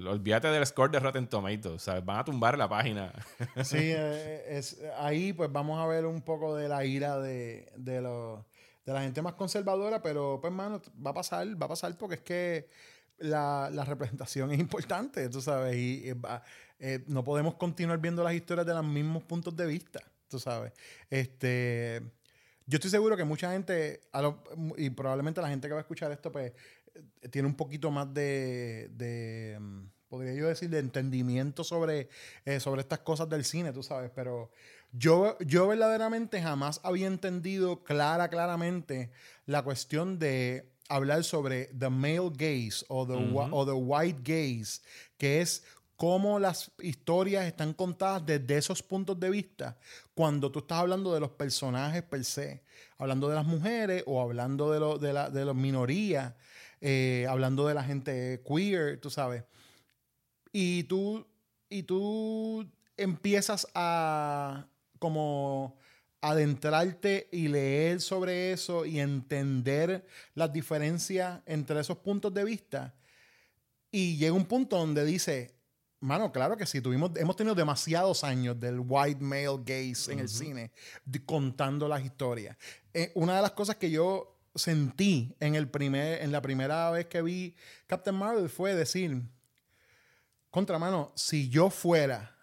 olvídate 0.07 0.49
del 0.49 0.67
score 0.67 0.91
de 0.91 1.01
Rotten 1.01 1.27
Tomatoes. 1.29 1.83
¿sabes? 1.83 2.05
Van 2.05 2.19
a 2.19 2.25
tumbar 2.25 2.57
la 2.59 2.69
página. 2.69 3.13
Sí, 3.65 3.79
eh, 3.81 4.45
es, 4.49 4.81
ahí 4.99 5.33
pues 5.33 5.51
vamos 5.51 5.79
a 5.81 5.87
ver 5.87 6.05
un 6.07 6.21
poco 6.23 6.55
de 6.57 6.69
la 6.69 6.85
ira 6.85 7.19
de, 7.19 7.73
de, 7.77 8.01
los- 8.01 8.41
de 8.85 8.93
la 8.93 9.03
gente 9.03 9.23
más 9.23 9.35
conservadora, 9.35 10.03
pero 10.03 10.39
pues, 10.41 10.53
mano, 10.53 10.81
va 11.05 11.11
a 11.11 11.15
pasar, 11.15 11.47
va 11.61 11.67
a 11.67 11.69
pasar 11.69 11.97
porque 11.97 12.17
es 12.17 12.21
que 12.23 12.69
la, 13.21 13.71
la 13.73 13.85
representación 13.85 14.51
es 14.53 14.59
importante, 14.59 15.29
tú 15.29 15.41
sabes, 15.41 15.77
y, 15.77 16.13
va- 16.13 16.43
eh, 16.79 17.05
no 17.07 17.23
podemos 17.23 17.55
continuar 17.55 17.99
viendo 18.01 18.25
las 18.25 18.35
historias 18.35 18.67
de 18.67 18.75
los 18.75 18.85
mismos 18.85 19.23
puntos 19.25 19.55
de 19.57 19.67
vista, 19.67 20.01
tú 20.29 20.39
sabes. 20.39 20.73
Este, 21.11 22.03
yo 22.67 22.77
estoy 22.77 22.91
seguro 22.91 23.17
que 23.17 23.25
mucha 23.25 23.53
gente, 23.53 24.01
y 24.77 24.91
probablemente 24.91 25.41
la 25.43 25.49
gente 25.49 25.69
que 25.69 25.75
va 25.75 25.81
a 25.81 25.83
escuchar 25.83 26.11
esto, 26.13 26.33
pues, 26.33 26.53
eh, 26.95 27.29
tiene 27.29 27.47
un 27.49 27.55
poquito 27.55 27.91
más 27.91 28.13
de, 28.15 28.89
de, 28.93 29.59
mm, 29.61 29.85
podría 30.09 30.33
yo 30.35 30.49
decir, 30.49 30.71
de 30.71 30.79
entendimiento 30.79 31.65
sobre, 31.65 32.09
eh, 32.45 32.61
sobre 32.61 32.81
estas 32.81 33.01
cosas 33.01 33.29
del 33.29 33.45
cine, 33.45 33.73
tú 33.73 33.83
sabes, 33.83 34.11
pero 34.15 34.51
yo, 34.93 35.37
yo 35.41 35.69
verdaderamente 35.69 36.41
jamás 36.43 36.81
había 36.83 37.07
entendido 37.07 37.85
clara, 37.85 38.29
claramente 38.29 39.11
la 39.47 39.63
cuestión 39.63 40.19
de 40.19 40.70
hablar 40.91 41.25
sobre 41.25 41.67
the 41.79 41.89
male 41.89 42.31
gaze 42.37 42.85
o 42.89 43.07
the, 43.07 43.15
o 43.53 43.65
the 43.65 43.73
white 43.73 44.21
gaze, 44.23 44.81
que 45.17 45.41
es 45.41 45.63
cómo 45.97 46.39
las 46.39 46.71
historias 46.83 47.45
están 47.47 47.75
contadas 47.75 48.25
desde 48.25 48.57
esos 48.57 48.83
puntos 48.83 49.19
de 49.21 49.31
vista 49.31 49.77
cuando 50.15 50.51
tú 50.51 50.61
estás 50.61 50.79
hablando 50.79 51.13
de 51.15 51.21
los 51.21 51.31
personajes 51.31 52.03
per 52.03 52.25
se, 52.25 52.63
hablando 52.99 53.29
de 53.29 53.35
las 53.35 53.45
mujeres 53.47 54.03
o 54.07 54.21
hablando 54.21 54.71
de, 54.73 54.81
lo- 54.81 54.99
de, 54.99 55.13
la, 55.13 55.31
de 55.31 55.45
las 55.45 55.55
minorías, 55.55 56.35
eh, 56.81 57.27
hablando 57.29 57.67
de 57.67 57.75
la 57.75 57.85
gente 57.85 58.43
queer, 58.47 58.99
tú 59.01 59.11
sabes. 59.11 59.45
Y 60.53 60.85
tú, 60.85 61.27
y 61.69 61.83
tú 61.85 62.67
empiezas 62.97 63.67
a 63.75 64.67
como 64.99 65.77
adentrarte 66.21 67.29
y 67.33 67.49
leer 67.49 68.01
sobre 68.01 68.53
eso 68.53 68.85
y 68.85 69.01
entender 69.01 70.07
las 70.35 70.53
diferencias 70.53 71.41
entre 71.47 71.81
esos 71.81 71.99
puntos 71.99 72.33
de 72.35 72.45
vista. 72.45 72.95
Y 73.91 74.17
llega 74.17 74.33
un 74.35 74.45
punto 74.47 74.77
donde 74.77 75.05
dice, 75.05 75.55
mano, 76.01 76.31
claro 76.33 76.57
que 76.57 76.67
sí, 76.67 76.81
tuvimos, 76.81 77.13
hemos 77.17 77.37
tenido 77.37 77.55
demasiados 77.55 78.23
años 78.25 78.59
del 78.61 78.81
white 78.81 79.21
male 79.23 79.59
gaze 79.65 80.13
en 80.13 80.21
el 80.21 80.29
cine, 80.29 80.71
de- 81.05 81.25
contando 81.25 81.89
las 81.89 82.05
historias. 82.05 82.57
Eh, 82.95 83.11
una 83.15 83.37
de 83.37 83.43
las 83.43 83.53
cosas 83.53 83.77
que 83.77 83.91
yo 83.91 84.37
sentí 84.55 85.35
en, 85.41 85.55
el 85.55 85.69
primer, 85.69 86.23
en 86.23 86.33
la 86.33 86.43
primera 86.43 86.91
vez 86.91 87.07
que 87.07 87.23
vi 87.23 87.55
Captain 87.87 88.17
Marvel 88.17 88.49
fue 88.49 88.75
decir, 88.75 89.23
contra 90.51 90.79
mano, 90.79 91.13
si 91.15 91.49
yo 91.49 91.71
fuera 91.71 92.37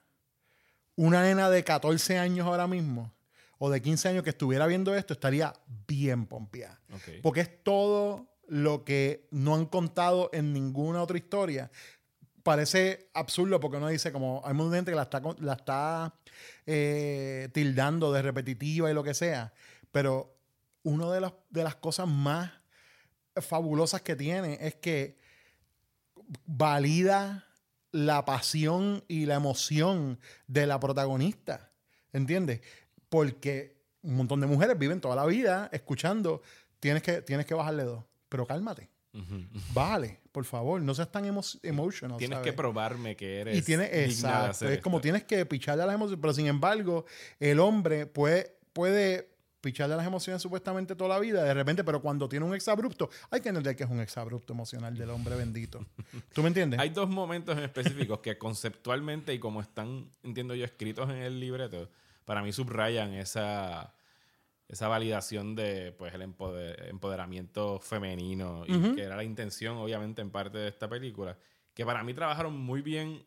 una 0.95 1.21
nena 1.23 1.49
de 1.49 1.63
14 1.63 2.17
años 2.17 2.47
ahora 2.47 2.65
mismo, 2.67 3.13
o 3.59 3.69
de 3.69 3.81
15 3.81 4.09
años 4.09 4.23
que 4.23 4.29
estuviera 4.29 4.67
viendo 4.67 4.95
esto, 4.95 5.13
estaría 5.13 5.53
bien 5.87 6.25
pompeada. 6.25 6.79
Porque 7.21 7.41
es 7.41 7.63
todo 7.63 8.27
lo 8.47 8.83
que 8.83 9.27
no 9.31 9.55
han 9.55 9.65
contado 9.65 10.29
en 10.33 10.53
ninguna 10.53 11.01
otra 11.01 11.17
historia. 11.17 11.71
Parece 12.43 13.09
absurdo 13.13 13.59
porque 13.59 13.77
uno 13.77 13.89
dice 13.89 14.11
como 14.11 14.41
hay 14.45 14.53
mucha 14.53 14.75
gente 14.75 14.91
que 14.91 14.95
la 14.95 15.03
está, 15.03 15.21
la 15.39 15.53
está 15.53 16.13
eh, 16.65 17.49
tildando 17.53 18.11
de 18.13 18.21
repetitiva 18.21 18.89
y 18.89 18.93
lo 18.93 19.03
que 19.03 19.13
sea. 19.13 19.53
Pero 19.91 20.37
una 20.83 21.11
de 21.11 21.21
las, 21.21 21.33
de 21.49 21.63
las 21.63 21.75
cosas 21.75 22.07
más 22.07 22.51
fabulosas 23.35 24.01
que 24.01 24.15
tiene 24.15 24.57
es 24.61 24.75
que 24.75 25.17
valida 26.45 27.45
la 27.91 28.25
pasión 28.25 29.03
y 29.07 29.25
la 29.25 29.35
emoción 29.35 30.19
de 30.47 30.67
la 30.67 30.79
protagonista. 30.79 31.71
¿Entiendes? 32.13 32.61
Porque 33.09 33.77
un 34.01 34.15
montón 34.15 34.39
de 34.41 34.47
mujeres 34.47 34.77
viven 34.77 35.01
toda 35.01 35.15
la 35.15 35.25
vida 35.25 35.69
escuchando, 35.71 36.41
tienes 36.79 37.03
que, 37.03 37.21
tienes 37.21 37.45
que 37.45 37.53
bajarle 37.53 37.83
dos, 37.83 38.03
pero 38.29 38.45
cálmate. 38.45 38.89
Ujú. 39.13 39.45
Bájale, 39.73 40.19
por 40.31 40.45
favor, 40.45 40.81
no 40.81 40.93
seas 40.93 41.11
tan 41.11 41.25
emo 41.25 41.41
emotional. 41.63 42.17
Tienes 42.17 42.37
¿sabes? 42.37 42.51
que 42.51 42.55
probarme 42.55 43.15
que 43.15 43.39
eres. 43.39 43.57
Y 43.57 43.61
tiene, 43.61 43.85
digna 43.85 43.97
de 43.97 44.05
exacto, 44.05 44.69
es 44.69 44.79
como 44.79 44.97
esto. 44.97 45.03
tienes 45.03 45.23
que 45.23 45.45
picharle 45.45 45.83
a 45.83 45.85
las 45.87 45.95
emociones, 45.95 46.19
pero 46.21 46.33
sin 46.33 46.47
embargo, 46.47 47.05
el 47.39 47.59
hombre 47.59 48.05
puede, 48.05 48.57
puede 48.73 49.37
picharle 49.61 49.95
a 49.95 49.97
las 49.97 50.05
emociones 50.05 50.41
supuestamente 50.41 50.95
toda 50.95 51.09
la 51.09 51.19
vida, 51.19 51.43
de 51.43 51.53
repente, 51.53 51.83
pero 51.83 52.01
cuando 52.01 52.29
tiene 52.29 52.45
un 52.45 52.53
exabrupto, 52.53 53.09
hay 53.31 53.41
que 53.41 53.49
entender 53.49 53.75
que 53.75 53.83
es 53.83 53.89
un 53.89 53.99
exabrupto 53.99 54.53
emocional 54.53 54.95
del 54.95 55.09
hombre 55.09 55.35
bendito. 55.35 55.85
¿Tú 56.33 56.41
me 56.41 56.49
entiendes? 56.49 56.79
Hay 56.79 56.89
dos 56.89 57.09
momentos 57.09 57.57
en 57.57 57.63
específicos 57.63 58.19
que 58.19 58.37
conceptualmente 58.37 59.33
y 59.33 59.39
como 59.39 59.61
están, 59.61 60.09
entiendo 60.23 60.53
yo, 60.53 60.63
escritos 60.63 61.09
en 61.09 61.17
el 61.17 61.39
libreto, 61.39 61.89
para 62.27 62.41
mí 62.43 62.51
subrayan 62.51 63.13
esa, 63.13 63.93
esa 64.67 64.89
validación 64.89 65.55
de 65.55 65.93
pues 65.93 66.13
el 66.13 66.21
empoder- 66.23 66.89
empoderamiento 66.89 67.79
femenino 67.79 68.65
y 68.67 68.93
que 68.95 69.03
era 69.03 69.15
la 69.15 69.23
intención, 69.23 69.77
obviamente, 69.77 70.21
en 70.21 70.29
parte 70.29 70.57
de 70.57 70.67
esta 70.67 70.89
película, 70.89 71.37
que 71.73 71.85
para 71.85 72.03
mí 72.03 72.13
trabajaron 72.13 72.53
muy 72.59 72.81
bien 72.81 73.25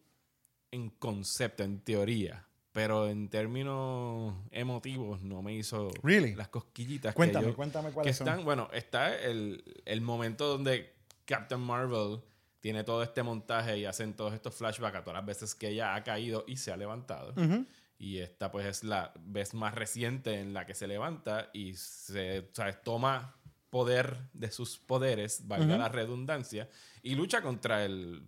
en 0.70 0.90
concepto, 0.90 1.62
en 1.62 1.80
teoría, 1.80 2.44
pero 2.72 3.08
en 3.08 3.30
términos 3.30 4.34
emotivos 4.50 5.22
no 5.22 5.40
me 5.40 5.54
hizo 5.54 5.90
Really? 6.02 6.34
las 6.34 6.48
cosquillitas 6.48 7.14
Cuéntame, 7.14 7.46
que 7.46 7.52
yo- 7.52 7.56
cuéntame 7.56 7.88
que 7.88 7.94
cuáles 7.94 8.20
están, 8.20 8.36
son. 8.36 8.44
bueno, 8.44 8.68
está 8.74 9.16
el, 9.16 9.64
el 9.86 10.02
momento 10.02 10.46
donde 10.46 10.92
Captain 11.24 11.60
Marvel 11.62 12.20
tiene 12.60 12.84
todo 12.84 13.02
este 13.02 13.22
montaje 13.22 13.78
y 13.78 13.86
hacen 13.86 14.12
todos 14.12 14.34
estos 14.34 14.54
flashbacks 14.54 14.98
a 14.98 15.00
todas 15.04 15.16
las 15.16 15.24
veces 15.24 15.54
que 15.54 15.68
ella 15.70 15.94
ha 15.94 16.04
caído 16.04 16.44
y 16.46 16.58
se 16.58 16.70
ha 16.70 16.76
levantado. 16.76 17.32
Ujú. 17.32 17.64
Y 18.00 18.20
esta 18.20 18.50
pues 18.50 18.64
es 18.64 18.82
la 18.82 19.12
vez 19.20 19.52
más 19.52 19.74
reciente 19.74 20.40
en 20.40 20.54
la 20.54 20.64
que 20.64 20.74
se 20.74 20.88
levanta 20.88 21.50
y 21.52 21.74
se 21.74 22.48
¿sabes? 22.54 22.82
toma 22.82 23.36
poder 23.68 24.30
de 24.32 24.50
sus 24.50 24.78
poderes, 24.78 25.46
valga 25.46 25.74
Ujú. 25.74 25.78
la 25.78 25.88
redundancia, 25.90 26.70
y 27.02 27.14
lucha 27.14 27.42
contra 27.42 27.84
el... 27.84 28.26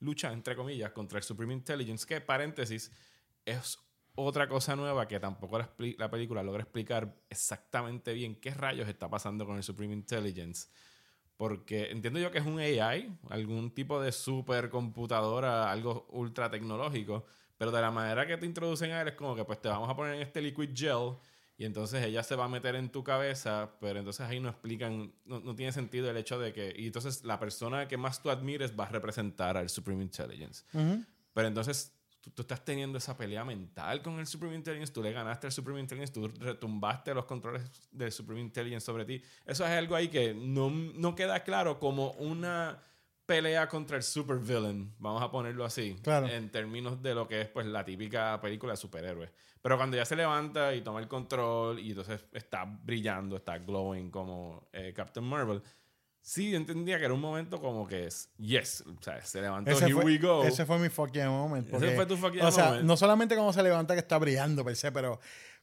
Lucha, 0.00 0.32
entre 0.32 0.56
comillas, 0.56 0.90
contra 0.90 1.18
el 1.18 1.24
Supreme 1.24 1.54
Intelligence, 1.54 2.04
que, 2.04 2.20
paréntesis, 2.20 2.90
es 3.44 3.78
otra 4.16 4.48
cosa 4.48 4.74
nueva 4.74 5.06
que 5.06 5.20
tampoco 5.20 5.58
la 5.58 6.10
película 6.10 6.42
logra 6.42 6.64
explicar 6.64 7.16
exactamente 7.30 8.12
bien 8.12 8.34
qué 8.34 8.52
rayos 8.54 8.88
está 8.88 9.08
pasando 9.08 9.46
con 9.46 9.56
el 9.56 9.62
Supreme 9.62 9.94
Intelligence. 9.94 10.68
Porque 11.36 11.90
entiendo 11.90 12.18
yo 12.18 12.32
que 12.32 12.38
es 12.38 12.46
un 12.46 12.58
AI, 12.58 13.16
algún 13.30 13.72
tipo 13.72 14.00
de 14.00 14.10
supercomputadora, 14.10 15.70
algo 15.70 16.08
ultra 16.10 16.50
tecnológico, 16.50 17.26
pero 17.58 17.70
de 17.70 17.80
la 17.80 17.90
manera 17.90 18.26
que 18.26 18.36
te 18.36 18.46
introducen 18.46 18.92
a 18.92 19.02
él 19.02 19.08
es 19.08 19.14
como 19.14 19.34
que 19.34 19.44
pues 19.44 19.60
te 19.60 19.68
vamos 19.68 19.88
a 19.88 19.96
poner 19.96 20.14
en 20.14 20.22
este 20.22 20.40
liquid 20.40 20.70
gel 20.74 21.16
y 21.58 21.64
entonces 21.64 22.04
ella 22.04 22.22
se 22.22 22.36
va 22.36 22.44
a 22.44 22.48
meter 22.48 22.74
en 22.74 22.90
tu 22.90 23.02
cabeza, 23.02 23.70
pero 23.80 23.98
entonces 23.98 24.26
ahí 24.26 24.40
no 24.40 24.50
explican, 24.50 25.12
no, 25.24 25.40
no 25.40 25.54
tiene 25.54 25.72
sentido 25.72 26.10
el 26.10 26.16
hecho 26.18 26.38
de 26.38 26.52
que, 26.52 26.74
y 26.76 26.86
entonces 26.86 27.24
la 27.24 27.40
persona 27.40 27.88
que 27.88 27.96
más 27.96 28.22
tú 28.22 28.30
admires 28.30 28.78
va 28.78 28.84
a 28.84 28.88
representar 28.88 29.56
al 29.56 29.70
Supreme 29.70 30.02
Intelligence. 30.02 30.64
Pero 31.32 31.48
entonces 31.48 31.94
tú, 32.20 32.30
tú 32.30 32.42
estás 32.42 32.62
teniendo 32.62 32.98
esa 32.98 33.16
pelea 33.16 33.42
mental 33.42 34.02
con 34.02 34.18
el 34.18 34.26
Supreme 34.26 34.54
Intelligence, 34.54 34.92
tú 34.92 35.02
le 35.02 35.12
ganaste 35.12 35.46
al 35.46 35.52
Supreme 35.52 35.80
Intelligence, 35.80 36.12
tú 36.12 36.28
retumbaste 36.28 37.14
los 37.14 37.24
controles 37.24 37.62
del 37.90 38.12
Supreme 38.12 38.42
Intelligence 38.42 38.84
sobre 38.84 39.06
ti. 39.06 39.22
Eso 39.46 39.64
es 39.64 39.70
algo 39.70 39.96
ahí 39.96 40.08
que 40.08 40.34
no, 40.34 40.68
no 40.68 41.14
queda 41.14 41.42
claro 41.42 41.78
como 41.78 42.10
una 42.12 42.82
pelea 43.26 43.68
contra 43.68 43.96
el 43.96 44.02
supervillain, 44.02 44.94
vamos 44.98 45.22
a 45.22 45.30
ponerlo 45.30 45.64
así, 45.64 45.96
Claro. 46.02 46.28
en 46.28 46.48
términos 46.50 47.02
de 47.02 47.14
lo 47.14 47.26
que 47.26 47.40
es 47.42 47.48
pues 47.48 47.66
la 47.66 47.84
típica 47.84 48.40
película 48.40 48.72
de 48.72 48.76
superhéroes. 48.76 49.30
Pero 49.60 49.76
cuando 49.76 49.96
ya 49.96 50.04
se 50.04 50.14
levanta 50.14 50.72
y 50.74 50.80
toma 50.82 51.00
el 51.00 51.08
control 51.08 51.80
y 51.80 51.90
entonces 51.90 52.24
está 52.32 52.64
brillando, 52.64 53.36
está 53.36 53.58
glowing 53.58 54.10
como 54.10 54.68
eh, 54.72 54.92
Captain 54.94 55.26
Marvel, 55.26 55.60
sí 56.20 56.54
entendía 56.54 56.98
que 56.98 57.04
era 57.06 57.14
un 57.14 57.20
momento 57.20 57.60
como 57.60 57.86
que 57.86 58.06
es, 58.06 58.30
yes, 58.36 58.84
o 58.86 59.02
sea, 59.02 59.20
se 59.24 59.40
levantó, 59.40 59.72
Ese 59.72 59.86
here 59.86 59.94
fue, 59.94 60.04
we 60.04 60.18
go. 60.18 60.44
ese 60.44 60.64
fue 60.64 60.78
mi 60.78 60.88
fucking 60.88 61.26
moment. 61.26 61.66
Ese 61.66 61.72
porque- 61.78 61.96
fue 61.96 62.06
tu 62.06 62.16
fucking 62.16 62.42
O 62.42 62.50
sea, 62.52 62.66
moment. 62.66 62.84
no 62.84 62.96
solamente 62.96 63.34
cuando 63.34 63.52
se 63.52 63.62
levanta 63.62 63.94
que 63.94 64.00
está 64.00 64.18
brillando 64.18 64.64
per 64.64 64.76
se, 64.76 64.92
pero 64.92 65.18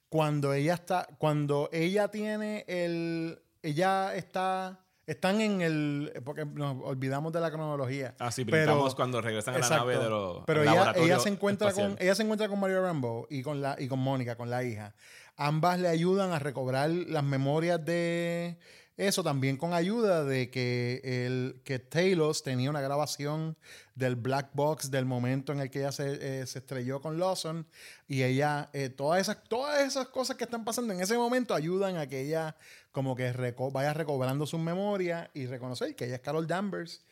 cuando 0.10 0.54
ella 0.54 0.74
está, 0.74 1.08
cuando 1.18 1.70
ella 1.72 2.10
tiene 2.10 2.66
el, 2.68 3.42
ella 3.62 4.14
está, 4.16 4.83
están 5.06 5.42
en 5.42 5.62
el, 5.62 6.14
porque 6.24 6.46
nos 6.46 6.78
olvidamos 6.84 7.34
de 7.34 7.42
la 7.42 7.52
cronología. 7.52 8.16
Ah, 8.20 8.32
sí, 8.32 8.46
Pero- 8.46 8.88
cuando 8.96 9.22
regresan 9.22 9.54
a 9.56 9.58
la 9.58 9.64
Exacto. 9.66 9.86
nave 9.88 10.04
de 10.04 10.10
los 10.10 10.44
Pero 10.46 10.62
ella, 10.64 10.94
ella 10.96 11.20
se 11.20 11.30
encuentra 11.30 11.70
espacial. 11.70 11.96
con 11.96 12.04
ella 12.04 12.16
se 12.16 12.24
encuentra 12.24 12.48
con 12.48 12.60
Mario 12.60 12.82
Rambo 12.82 13.28
y 13.30 13.42
con 13.44 13.62
la 13.62 13.76
y 13.80 13.88
con 13.88 14.00
Mónica, 14.00 14.36
con 14.36 14.50
la 14.50 14.64
hija. 14.64 14.94
Ambas 15.36 15.80
le 15.80 15.88
ayudan 15.88 16.32
a 16.32 16.40
recobrar 16.40 16.90
las 16.90 17.24
memorias 17.24 17.84
de 17.84 18.58
eso 18.96 19.24
también 19.24 19.58
con 19.58 19.74
ayuda 19.74 20.24
de 20.24 20.52
que 20.52 21.02
el 21.04 21.62
que 21.64 21.80
Talos 21.80 22.44
tenía 22.44 22.70
una 22.70 22.82
grabación 22.82 23.58
del 23.96 24.16
black 24.16 24.52
box 24.54 24.92
del 24.92 25.06
momento 25.06 25.52
en 25.52 25.60
el 25.62 25.70
que 25.72 25.80
ella 25.80 25.92
se, 25.92 26.14
eh, 26.14 26.42
estrelló 26.42 27.02
con 27.02 27.20
Lawson 27.20 27.66
y 28.08 28.22
ella 28.24 28.70
eh, 28.74 28.90
todas 28.90 29.22
esas 29.22 29.44
todas 29.46 29.82
esas 29.86 30.08
cosas 30.10 30.36
que 30.38 30.44
están 30.44 30.64
pasando 30.64 30.94
en 30.94 31.02
ese 31.02 31.18
momento 31.18 31.56
ayudan 31.56 31.98
a 31.98 32.08
que 32.08 32.22
ella 32.22 32.56
como 32.92 33.16
que 33.16 33.34
reco- 33.34 33.72
vaya 33.72 33.94
recobrando 33.94 34.46
sus 34.46 34.60
memorias 34.60 35.30
y 35.34 35.48
reconocer 35.48 35.96
que 35.96 36.06
ella 36.06 36.16
es 36.16 36.22
Carol 36.22 36.46
Danvers. 36.46 37.04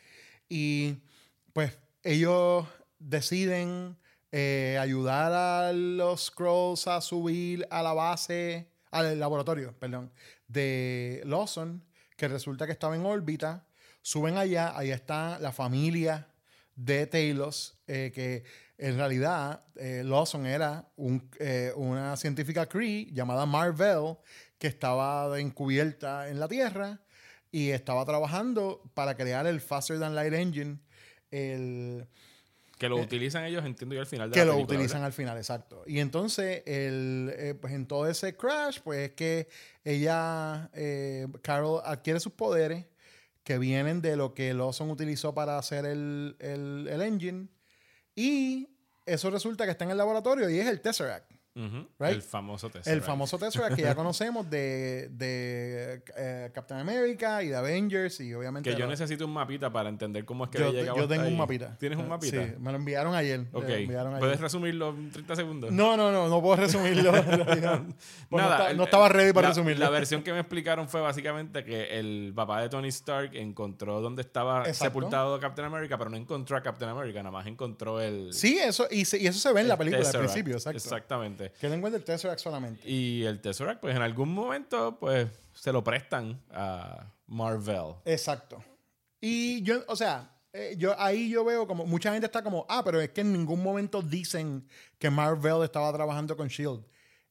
Y 0.49 0.97
pues 1.53 1.77
ellos 2.03 2.67
deciden 2.99 3.97
eh, 4.31 4.77
ayudar 4.79 5.33
a 5.33 5.73
los 5.73 6.25
Scrolls 6.25 6.87
a 6.87 7.01
subir 7.01 7.67
a 7.71 7.81
la 7.81 7.93
base, 7.93 8.67
al 8.91 9.19
laboratorio, 9.19 9.73
perdón, 9.79 10.11
de 10.51 11.21
Lawson, 11.25 11.83
que 12.17 12.27
resulta 12.27 12.65
que 12.65 12.71
estaba 12.71 12.95
en 12.95 13.05
órbita. 13.05 13.65
Suben 14.01 14.37
allá, 14.37 14.77
ahí 14.77 14.91
está 14.91 15.39
la 15.39 15.51
familia 15.51 16.27
de 16.75 17.07
Talos, 17.07 17.79
eh, 17.87 18.11
que 18.13 18.43
en 18.77 18.97
realidad 18.97 19.63
eh, 19.75 20.03
Lawson 20.03 20.45
era 20.45 20.89
eh, 21.39 21.71
una 21.75 22.17
científica 22.17 22.65
Cree 22.67 23.11
llamada 23.11 23.45
Marvel, 23.45 24.17
que 24.57 24.67
estaba 24.67 25.39
encubierta 25.39 26.29
en 26.29 26.39
la 26.39 26.47
Tierra 26.47 27.01
y 27.51 27.69
estaba 27.69 28.05
trabajando 28.05 28.81
para 28.93 29.15
crear 29.15 29.45
el 29.45 29.61
Faster 29.61 29.99
Than 29.99 30.15
Light 30.15 30.33
Engine, 30.33 30.79
el, 31.29 32.07
Que 32.81 32.89
lo 32.89 32.97
utilizan 32.97 33.45
ellos, 33.45 33.63
entiendo 33.63 33.93
yo, 33.93 34.01
al 34.01 34.07
final 34.07 34.31
de 34.31 34.33
que 34.33 34.39
la 34.39 34.45
lo 34.45 34.53
película, 34.53 34.75
utilizan 34.77 35.01
¿verdad? 35.01 35.05
al 35.05 35.13
final, 35.13 35.37
exacto. 35.37 35.83
Y 35.85 35.99
entonces, 35.99 36.63
el, 36.65 37.31
eh, 37.37 37.53
pues 37.53 37.73
en 37.73 37.85
todo 37.85 38.07
ese 38.09 38.35
crash, 38.35 38.79
pues 38.83 39.09
es 39.09 39.11
que 39.11 39.47
ella, 39.83 40.71
eh, 40.73 41.27
Carol, 41.43 41.81
adquiere 41.85 42.19
sus 42.19 42.33
poderes 42.33 42.85
que 43.43 43.59
vienen 43.59 44.01
de 44.01 44.15
lo 44.15 44.33
que 44.33 44.53
Lawson 44.55 44.89
utilizó 44.89 45.35
para 45.35 45.59
hacer 45.59 45.85
el, 45.85 46.35
el, 46.39 46.87
el 46.89 47.01
engine. 47.03 47.49
Y 48.15 48.69
eso 49.05 49.29
resulta 49.29 49.65
que 49.65 49.71
está 49.71 49.85
en 49.85 49.91
el 49.91 49.97
laboratorio 49.97 50.49
y 50.49 50.59
es 50.59 50.67
el 50.67 50.81
Tesseract. 50.81 51.30
Right? 51.53 52.13
El 52.15 52.21
famoso 52.21 52.69
Tesseract. 52.69 52.87
El 52.87 53.01
famoso 53.01 53.37
Tesseract 53.37 53.75
que 53.75 53.81
ya 53.81 53.95
conocemos 53.95 54.49
de, 54.49 55.09
de 55.11 56.01
eh, 56.15 56.51
Captain 56.53 56.79
America 56.79 57.43
y 57.43 57.49
de 57.49 57.55
Avengers 57.55 58.19
y 58.21 58.33
obviamente... 58.33 58.69
Que 58.71 58.79
yo 58.79 58.87
necesito 58.87 59.25
un 59.25 59.33
mapita 59.33 59.71
para 59.71 59.89
entender 59.89 60.23
cómo 60.25 60.45
es 60.45 60.49
que 60.49 60.59
yo, 60.59 60.71
llegado 60.71 60.97
yo 60.97 61.07
tengo 61.07 61.27
un 61.27 61.37
mapita. 61.37 61.77
¿Tienes 61.77 61.99
un 61.99 62.07
mapita? 62.07 62.45
Sí, 62.45 62.53
me 62.59 62.71
lo 62.71 62.77
enviaron 62.77 63.13
ayer. 63.15 63.47
Ok. 63.51 63.63
Me 63.63 63.69
lo 63.69 63.75
enviaron 63.75 64.13
ayer. 64.13 64.19
¿Puedes 64.19 64.39
resumirlo 64.39 64.89
en 64.89 65.11
30 65.11 65.35
segundos? 65.35 65.71
No, 65.71 65.97
no, 65.97 66.11
no, 66.11 66.29
no 66.29 66.41
puedo 66.41 66.55
resumirlo. 66.57 67.11
Pues 68.29 68.43
no, 68.43 68.49
Nada, 68.49 68.73
no 68.73 68.83
estaba 68.85 69.09
ready 69.09 69.33
para 69.33 69.49
la, 69.49 69.53
resumirlo. 69.53 69.83
La 69.83 69.89
versión 69.89 70.23
que 70.23 70.31
me 70.31 70.39
explicaron 70.39 70.87
fue 70.87 71.01
básicamente 71.01 71.63
que 71.65 71.99
el 71.99 72.31
papá 72.35 72.61
de 72.61 72.69
Tony 72.69 72.87
Stark 72.89 73.35
encontró 73.35 73.99
donde 73.99 74.21
estaba 74.21 74.59
Exacto. 74.59 74.85
sepultado 74.85 75.39
Captain 75.39 75.65
America, 75.65 75.97
pero 75.97 76.09
no 76.09 76.17
encontró 76.17 76.55
a 76.55 76.61
Captain 76.61 76.89
America, 76.89 77.19
nada 77.19 77.31
más 77.31 77.45
encontró 77.47 77.99
el. 77.99 78.33
Sí, 78.33 78.57
eso, 78.57 78.87
y, 78.89 79.05
se- 79.05 79.19
y 79.21 79.27
eso 79.27 79.39
se 79.39 79.51
ve 79.53 79.61
en 79.61 79.67
la 79.67 79.73
el 79.73 79.77
película 79.79 80.07
al 80.07 80.17
principio, 80.17 80.53
exacto. 80.53 80.77
Exactamente. 80.77 81.40
Que 81.49 81.67
él 81.67 81.73
encuentra 81.73 81.97
el 81.97 82.03
Tesseract 82.05 82.39
solamente. 82.39 82.87
Y 82.89 83.23
el 83.23 83.41
Tesseract, 83.41 83.81
pues 83.81 83.95
en 83.95 84.01
algún 84.01 84.33
momento, 84.33 84.97
pues 84.99 85.27
se 85.53 85.71
lo 85.71 85.83
prestan 85.83 86.41
a 86.51 87.11
Marvel. 87.27 87.95
Exacto. 88.05 88.63
Y 89.19 89.61
yo, 89.63 89.83
o 89.87 89.95
sea, 89.95 90.29
eh, 90.53 90.75
yo 90.77 90.99
ahí 90.99 91.29
yo 91.29 91.43
veo 91.45 91.65
como 91.67 91.85
mucha 91.85 92.11
gente 92.11 92.25
está 92.25 92.43
como, 92.43 92.65
ah, 92.69 92.83
pero 92.83 92.99
es 92.99 93.09
que 93.09 93.21
en 93.21 93.31
ningún 93.31 93.61
momento 93.63 94.01
dicen 94.01 94.67
que 94.99 95.09
Marvel 95.09 95.63
estaba 95.63 95.91
trabajando 95.93 96.35
con 96.35 96.47
Shield. 96.47 96.83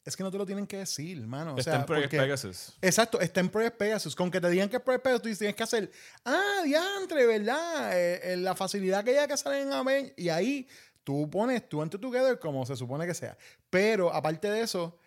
Es 0.02 0.16
que 0.16 0.22
no 0.22 0.30
te 0.30 0.38
lo 0.38 0.46
tienen 0.46 0.66
que 0.66 0.78
decir, 0.78 1.18
hermano. 1.18 1.52
O 1.54 1.58
Está 1.58 1.72
sea, 1.72 1.80
en 1.80 1.86
Project 1.86 2.06
porque- 2.06 2.16
Pegasus. 2.22 2.72
Exacto, 2.80 3.20
está 3.20 3.40
en 3.40 3.50
Project 3.50 3.76
Pegasus. 3.76 4.16
Con 4.16 4.30
que 4.30 4.40
te 4.40 4.48
digan 4.48 4.68
que 4.70 4.76
es 4.76 4.82
Project 4.82 5.04
Pegasus, 5.04 5.22
tú 5.22 5.36
tienes 5.36 5.54
que 5.54 5.62
hacer, 5.62 5.90
ah, 6.24 6.62
diantre, 6.64 7.26
¿verdad? 7.26 7.98
Eh, 7.98 8.32
eh, 8.32 8.36
la 8.38 8.54
facilidad 8.56 9.04
que 9.04 9.18
hay 9.18 9.28
que 9.28 9.36
sale 9.36 9.60
en 9.60 9.72
Aven. 9.72 10.12
Y 10.16 10.30
ahí 10.30 10.66
tú 11.04 11.28
pones 11.30 11.68
tú 11.68 11.82
ante 11.82 11.98
together 11.98 12.38
como 12.38 12.64
se 12.66 12.76
supone 12.76 13.06
que 13.06 13.14
sea. 13.14 13.36
Pero 13.68 14.12
aparte 14.12 14.50
de 14.50 14.62
eso, 14.62 14.98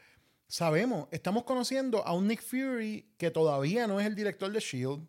sabemos, 0.47 1.07
estamos 1.11 1.43
conociendo 1.43 2.05
a 2.05 2.13
un 2.13 2.27
Nick 2.27 2.41
Fury 2.41 3.07
que 3.17 3.31
todavía 3.31 3.87
no 3.87 3.99
es 3.99 4.05
el 4.05 4.15
director 4.15 4.51
de 4.51 4.59
Shield. 4.59 5.07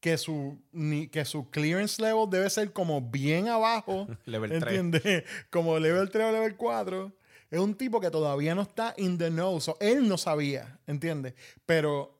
Que 0.00 0.18
su, 0.18 0.60
ni, 0.72 1.06
que 1.06 1.24
su 1.24 1.48
clearance 1.50 2.02
level 2.02 2.28
debe 2.28 2.50
ser 2.50 2.72
como 2.72 3.00
bien 3.00 3.46
abajo. 3.46 4.08
Level 4.24 4.50
3. 4.50 4.62
¿Entiendes? 4.62 5.24
Como 5.48 5.78
level 5.78 6.10
3 6.10 6.26
o 6.26 6.32
level 6.32 6.56
4. 6.56 7.12
Es 7.52 7.60
un 7.60 7.76
tipo 7.76 8.00
que 8.00 8.10
todavía 8.10 8.54
no 8.56 8.62
está 8.62 8.94
in 8.96 9.16
the 9.16 9.28
know. 9.28 9.60
So, 9.60 9.76
él 9.78 10.08
no 10.08 10.18
sabía, 10.18 10.80
¿entiendes? 10.88 11.34
Pero, 11.66 12.18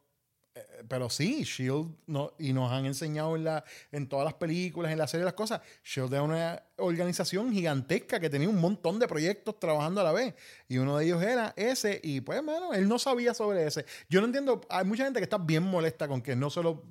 pero 0.89 1.09
sí, 1.11 1.43
Shield, 1.45 1.89
no, 2.07 2.33
y 2.39 2.53
nos 2.53 2.71
han 2.73 2.87
enseñado 2.87 3.37
en, 3.37 3.45
la, 3.45 3.65
en 3.91 4.09
todas 4.09 4.25
las 4.25 4.35
películas, 4.35 4.93
en 4.93 4.99
la 4.99 5.07
serie, 5.07 5.25
las 5.25 5.35
cosas. 5.35 5.61
Shield 5.85 6.13
es 6.15 6.21
una 6.21 6.63
organización 6.77 7.53
gigantesca 7.53 8.19
que 8.19 8.29
tenía 8.29 8.49
un 8.49 8.61
montón 8.61 8.99
de 8.99 9.07
proyectos 9.07 9.59
trabajando 9.61 10.01
a 10.01 10.05
la 10.05 10.13
vez. 10.13 10.35
Y 10.69 10.79
uno 10.79 10.97
de 10.99 11.05
ellos 11.07 11.23
era 11.23 11.53
ese. 11.57 12.01
Y 12.03 12.21
pues, 12.21 12.39
hermano, 12.39 12.73
él 12.73 12.89
no 12.89 12.99
sabía 12.99 13.35
sobre 13.35 13.67
ese. 13.67 13.85
Yo 14.09 14.21
no 14.21 14.27
entiendo. 14.27 14.61
Hay 14.69 14.85
mucha 14.85 15.05
gente 15.05 15.21
que 15.21 15.25
está 15.25 15.39
bien 15.39 15.63
molesta 15.63 16.09
con 16.09 16.21
que 16.23 16.35
no 16.35 16.51
solo. 16.51 16.83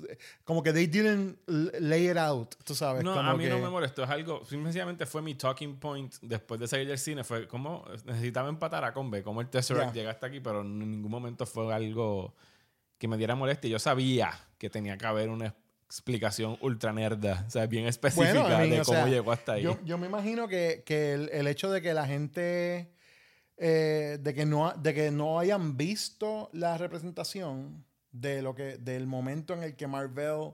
Como 0.45 0.63
que 0.63 0.71
they 0.71 0.87
didn't 0.87 1.37
lay 1.47 2.09
it 2.09 2.17
out, 2.17 2.55
tú 2.63 2.73
sabes. 2.75 3.03
No, 3.03 3.13
como 3.15 3.29
a 3.29 3.35
mí 3.35 3.45
no 3.47 3.55
que- 3.57 3.61
me 3.61 3.69
molestó. 3.69 4.03
Es 4.03 4.09
algo, 4.09 4.45
sencillamente 4.45 5.05
fue 5.05 5.21
mi 5.21 5.35
talking 5.35 5.75
point 5.77 6.13
después 6.21 6.59
de 6.59 6.67
salir 6.67 6.87
del 6.87 6.97
cine. 6.99 7.23
Fue 7.23 7.47
como 7.47 7.83
necesitaba 8.05 8.47
empatar 8.49 8.83
a 8.85 8.93
Combe, 8.93 9.23
como 9.23 9.41
el 9.41 9.49
Tesseract 9.49 9.89
Ya. 9.89 9.93
llega 9.93 10.11
hasta 10.11 10.27
aquí, 10.27 10.39
pero 10.39 10.61
en 10.61 10.79
ningún 10.79 11.11
momento 11.11 11.45
fue 11.45 11.73
algo 11.73 12.33
que 13.01 13.07
me 13.07 13.17
diera 13.17 13.33
molestia. 13.33 13.67
Yo 13.67 13.79
sabía 13.79 14.31
que 14.59 14.69
tenía 14.69 14.95
que 14.95 15.07
haber 15.07 15.29
una 15.29 15.55
explicación 15.87 16.55
ultra 16.61 16.93
nerda, 16.93 17.45
o 17.47 17.49
sea, 17.49 17.65
bien 17.65 17.87
específica 17.87 18.43
Bueno, 18.43 18.75
de 18.75 18.83
cómo 18.83 18.99
sea, 18.99 19.07
llegó 19.07 19.31
hasta 19.31 19.53
ahí. 19.53 19.63
Yo, 19.63 19.79
yo 19.83 19.97
me 19.97 20.05
imagino 20.05 20.47
que, 20.47 20.83
que 20.85 21.13
el, 21.13 21.29
el 21.33 21.47
hecho 21.47 21.71
de 21.71 21.81
que 21.81 21.95
la 21.95 22.05
gente 22.05 22.91
eh, 23.57 24.19
de, 24.21 24.33
que 24.35 24.45
no, 24.45 24.71
de 24.77 24.93
que 24.93 25.09
no 25.09 25.39
hayan 25.39 25.77
visto 25.77 26.51
la 26.53 26.77
representación 26.77 27.83
de 28.11 28.43
lo 28.43 28.53
que, 28.53 28.77
del 28.77 29.07
momento 29.07 29.55
en 29.55 29.63
el 29.63 29.75
que 29.75 29.87
Marvel 29.87 30.53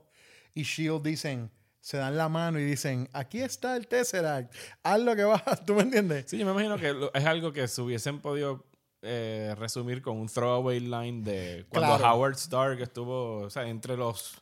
y 0.54 0.62
Shield 0.62 1.02
dicen, 1.02 1.50
se 1.80 1.98
dan 1.98 2.16
la 2.16 2.30
mano 2.30 2.58
y 2.58 2.64
dicen, 2.64 3.10
aquí 3.12 3.40
está 3.40 3.76
el 3.76 3.88
Tesseract, 3.88 4.54
haz 4.82 5.00
lo 5.00 5.14
que 5.14 5.24
vas, 5.24 5.42
¿tú 5.66 5.74
me 5.74 5.82
entiendes? 5.82 6.24
Sí, 6.28 6.38
yo 6.38 6.46
me 6.46 6.52
imagino 6.52 6.78
que 6.78 7.10
es 7.18 7.24
algo 7.26 7.52
que 7.52 7.68
se 7.68 7.82
hubiesen 7.82 8.20
podido 8.20 8.64
eh, 9.02 9.54
resumir 9.58 10.02
con 10.02 10.16
un 10.16 10.28
throwaway 10.28 10.80
line 10.80 11.22
de 11.22 11.66
cuando 11.68 11.96
Claro. 11.98 12.14
Howard 12.14 12.34
Stark 12.34 12.80
estuvo, 12.80 13.42
o 13.42 13.50
sea, 13.50 13.66
entre 13.68 13.96
los, 13.96 14.34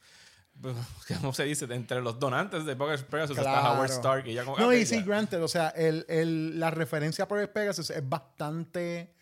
¿cómo 1.20 1.32
se 1.34 1.44
dice? 1.44 1.66
Entre 1.70 2.00
los 2.00 2.18
donantes 2.18 2.64
de 2.64 2.74
Poker 2.76 3.04
Pegasus 3.06 3.36
está 3.36 3.50
Claro. 3.50 3.74
Howard 3.74 3.90
Stark 3.90 4.26
y 4.26 4.34
ya 4.34 4.44
como... 4.44 4.56
No, 4.58 4.72
y 4.72 4.86
sí, 4.86 5.02
granted, 5.02 5.42
o 5.42 5.48
sea, 5.48 5.68
el, 5.70 6.06
el- 6.08 6.58
la 6.58 6.70
referencia 6.70 7.24
a 7.24 7.28
Project 7.28 7.52
Pegasus 7.52 7.90
es 7.90 8.08
bastante 8.08 9.12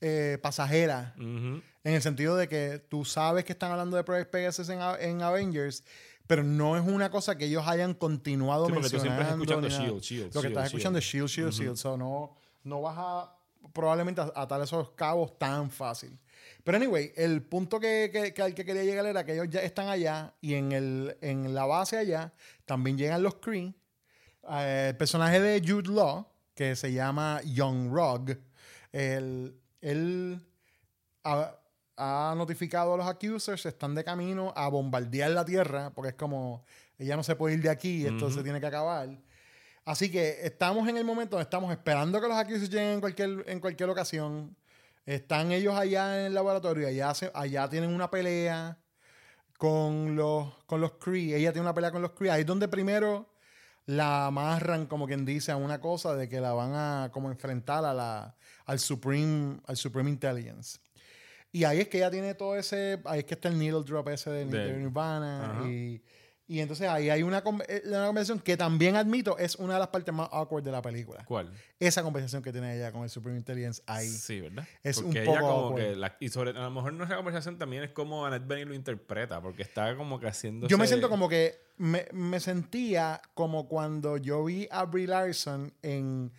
eh, 0.00 0.38
pasajera. 0.42 1.14
Ujú. 1.16 1.62
En 1.84 1.92
el 1.94 2.02
sentido 2.02 2.36
de 2.36 2.48
que 2.48 2.78
tú 2.88 3.04
sabes 3.04 3.44
que 3.44 3.52
están 3.52 3.70
hablando 3.70 3.96
de 3.96 4.04
Project 4.04 4.30
Pegasus 4.30 4.68
en, 4.68 4.80
en 5.00 5.22
Avengers, 5.22 5.84
pero 6.26 6.42
no 6.42 6.76
es 6.78 6.82
una 6.86 7.10
cosa 7.10 7.36
que 7.36 7.44
ellos 7.46 7.66
hayan 7.66 7.92
continuado 7.94 8.66
Sí, 8.66 8.72
porque 8.72 8.88
tú 8.90 9.00
siempre 9.00 9.22
estás 9.22 9.36
mencionando. 9.36 9.68
escuchando. 9.68 9.98
Shield, 10.00 10.02
Shield, 10.02 10.34
Lo 10.34 10.40
que 10.40 10.48
Shield, 10.48 10.56
estás 10.58 10.66
escuchando 10.66 10.98
es 10.98 11.04
Shield. 11.04 11.28
Shield, 11.28 11.50
Shield, 11.52 11.62
Shield. 11.66 11.76
So 11.76 11.96
no, 11.98 12.36
no 12.64 12.80
vas 12.80 12.96
a 12.98 13.34
probablemente 13.74 14.22
a- 14.22 14.32
atar 14.34 14.62
esos 14.62 14.92
cabos 14.92 15.38
tan 15.38 15.70
fácil. 15.70 16.18
Pero 16.62 16.78
anyway, 16.78 17.12
el 17.16 17.42
punto 17.42 17.78
que, 17.78 18.08
que- 18.10 18.32
que 18.32 18.40
al 18.42 18.54
que 18.54 18.64
quería 18.64 18.84
llegar 18.84 19.04
era 19.04 19.24
que 19.24 19.34
ellos 19.34 19.48
ya 19.50 19.60
están 19.60 19.88
allá 19.88 20.32
y 20.40 20.54
en, 20.54 20.72
el, 20.72 21.16
en 21.20 21.52
la 21.54 21.66
base 21.66 21.98
allá 21.98 22.32
también 22.64 22.96
llegan 22.96 23.22
los 23.22 23.34
Kree. 23.34 23.74
Eh, 24.50 24.86
el 24.90 24.96
personaje 24.96 25.40
de 25.40 25.60
Jude 25.66 25.90
Law, 25.92 26.26
que 26.54 26.74
se 26.76 26.92
llama 26.92 27.40
Young 27.44 27.92
Rog, 27.92 28.30
él, 28.92 29.54
él 29.80 30.40
ha, 31.24 31.54
ha 31.96 32.34
notificado 32.36 32.94
a 32.94 32.96
los 32.96 33.06
accusers, 33.06 33.66
están 33.66 33.94
de 33.94 34.04
camino 34.04 34.52
a 34.56 34.68
bombardear 34.68 35.30
la 35.32 35.44
Tierra, 35.44 35.90
porque 35.94 36.10
es 36.10 36.14
como, 36.14 36.64
ella 36.98 37.16
no 37.16 37.22
se 37.22 37.36
puede 37.36 37.56
ir 37.56 37.62
de 37.62 37.70
aquí, 37.70 38.06
esto 38.06 38.30
se 38.30 38.42
tiene 38.42 38.60
que 38.60 38.66
acabar. 38.66 39.08
Así 39.84 40.10
que 40.10 40.38
estamos 40.46 40.88
en 40.88 40.96
el 40.96 41.04
momento 41.04 41.36
donde 41.36 41.44
estamos 41.44 41.70
esperando 41.70 42.20
que 42.20 42.28
los 42.28 42.36
accusers 42.36 42.70
lleguen 42.70 42.90
en 42.94 43.00
cualquier, 43.00 43.44
en 43.46 43.60
cualquier 43.60 43.90
ocasión. 43.90 44.56
Están 45.04 45.52
ellos 45.52 45.74
allá 45.74 46.18
en 46.20 46.26
el 46.26 46.34
laboratorio, 46.34 46.88
allá, 46.88 47.12
se- 47.14 47.30
allá 47.34 47.68
tienen 47.68 47.90
una 47.92 48.10
pelea 48.10 48.78
con 49.58 50.16
los, 50.16 50.54
con 50.66 50.80
los 50.80 50.92
Kree. 50.92 51.34
Ella 51.36 51.52
tiene 51.52 51.62
una 51.66 51.74
pelea 51.74 51.90
con 51.92 52.02
los 52.02 52.12
Kree. 52.12 52.30
Ahí 52.30 52.40
es 52.40 52.46
donde 52.46 52.68
primero 52.68 53.28
la 53.86 54.26
amarran, 54.26 54.86
como 54.86 55.06
quien 55.06 55.24
dice, 55.26 55.52
a 55.52 55.56
una 55.56 55.80
cosa 55.80 56.14
de 56.14 56.28
que 56.28 56.40
la 56.40 56.54
van 56.54 56.72
a 56.74 57.10
como 57.12 57.30
enfrentar 57.30 57.84
a 57.84 57.92
la, 57.92 58.34
al, 58.64 58.78
Supreme, 58.78 59.58
al 59.66 59.76
Supreme 59.76 60.08
Intelligence. 60.08 60.78
Y 61.52 61.64
ahí 61.64 61.80
es 61.80 61.88
que 61.88 61.98
ella 61.98 62.10
tiene 62.10 62.34
todo 62.34 62.56
ese, 62.56 63.00
ahí 63.04 63.20
es 63.20 63.24
que 63.26 63.34
está 63.34 63.48
el 63.48 63.58
needle 63.58 63.82
drop 63.84 64.08
ese 64.08 64.30
de, 64.30 64.44
De- 64.46 64.72
Nirvana. 64.78 65.58
Ajá. 65.60 65.68
Y, 65.68 66.02
y 66.46 66.60
entonces 66.60 66.88
ahí 66.88 67.08
hay 67.10 67.22
una, 67.22 67.42
con- 67.42 67.62
eh, 67.68 67.82
una 67.86 68.06
conversación 68.06 68.38
que 68.40 68.56
también 68.56 68.96
admito 68.96 69.38
es 69.38 69.56
una 69.56 69.74
de 69.74 69.78
las 69.80 69.88
partes 69.88 70.14
más 70.14 70.28
awkward 70.30 70.62
de 70.62 70.72
la 70.72 70.82
película. 70.82 71.24
¿Cuál? 71.24 71.50
Esa 71.80 72.02
conversación 72.02 72.42
que 72.42 72.52
tiene 72.52 72.76
ella 72.76 72.92
con 72.92 73.02
el 73.02 73.08
Supreme 73.10 73.38
Intelligence 73.38 73.82
ahí. 73.86 74.08
Sí, 74.08 74.40
¿verdad? 74.40 74.66
Es 74.82 74.96
porque 75.00 75.10
un 75.10 75.16
ella 75.16 75.24
poco 75.40 75.40
como 75.40 75.52
awkward. 75.68 75.82
que... 75.82 75.96
la- 75.96 76.16
y 76.20 76.28
sobre... 76.28 76.50
A 76.50 76.54
lo 76.64 76.70
mejor 76.70 76.92
nuestra 76.92 77.16
conversación 77.16 77.56
también 77.58 77.82
es 77.84 77.90
como 77.90 78.26
Annette 78.26 78.46
Bening 78.46 78.68
lo 78.68 78.74
interpreta, 78.74 79.40
porque 79.40 79.62
está 79.62 79.96
como 79.96 80.20
que 80.20 80.26
haciendo... 80.26 80.68
Yo 80.68 80.76
me 80.76 80.86
siento 80.86 81.08
como 81.08 81.28
que 81.28 81.58
me, 81.78 82.06
me 82.12 82.38
sentía 82.40 83.20
como 83.34 83.66
cuando 83.68 84.16
yo 84.18 84.44
vi 84.44 84.68
a 84.70 84.84
Brie 84.84 85.06
Larson 85.06 85.72
en 85.82 86.30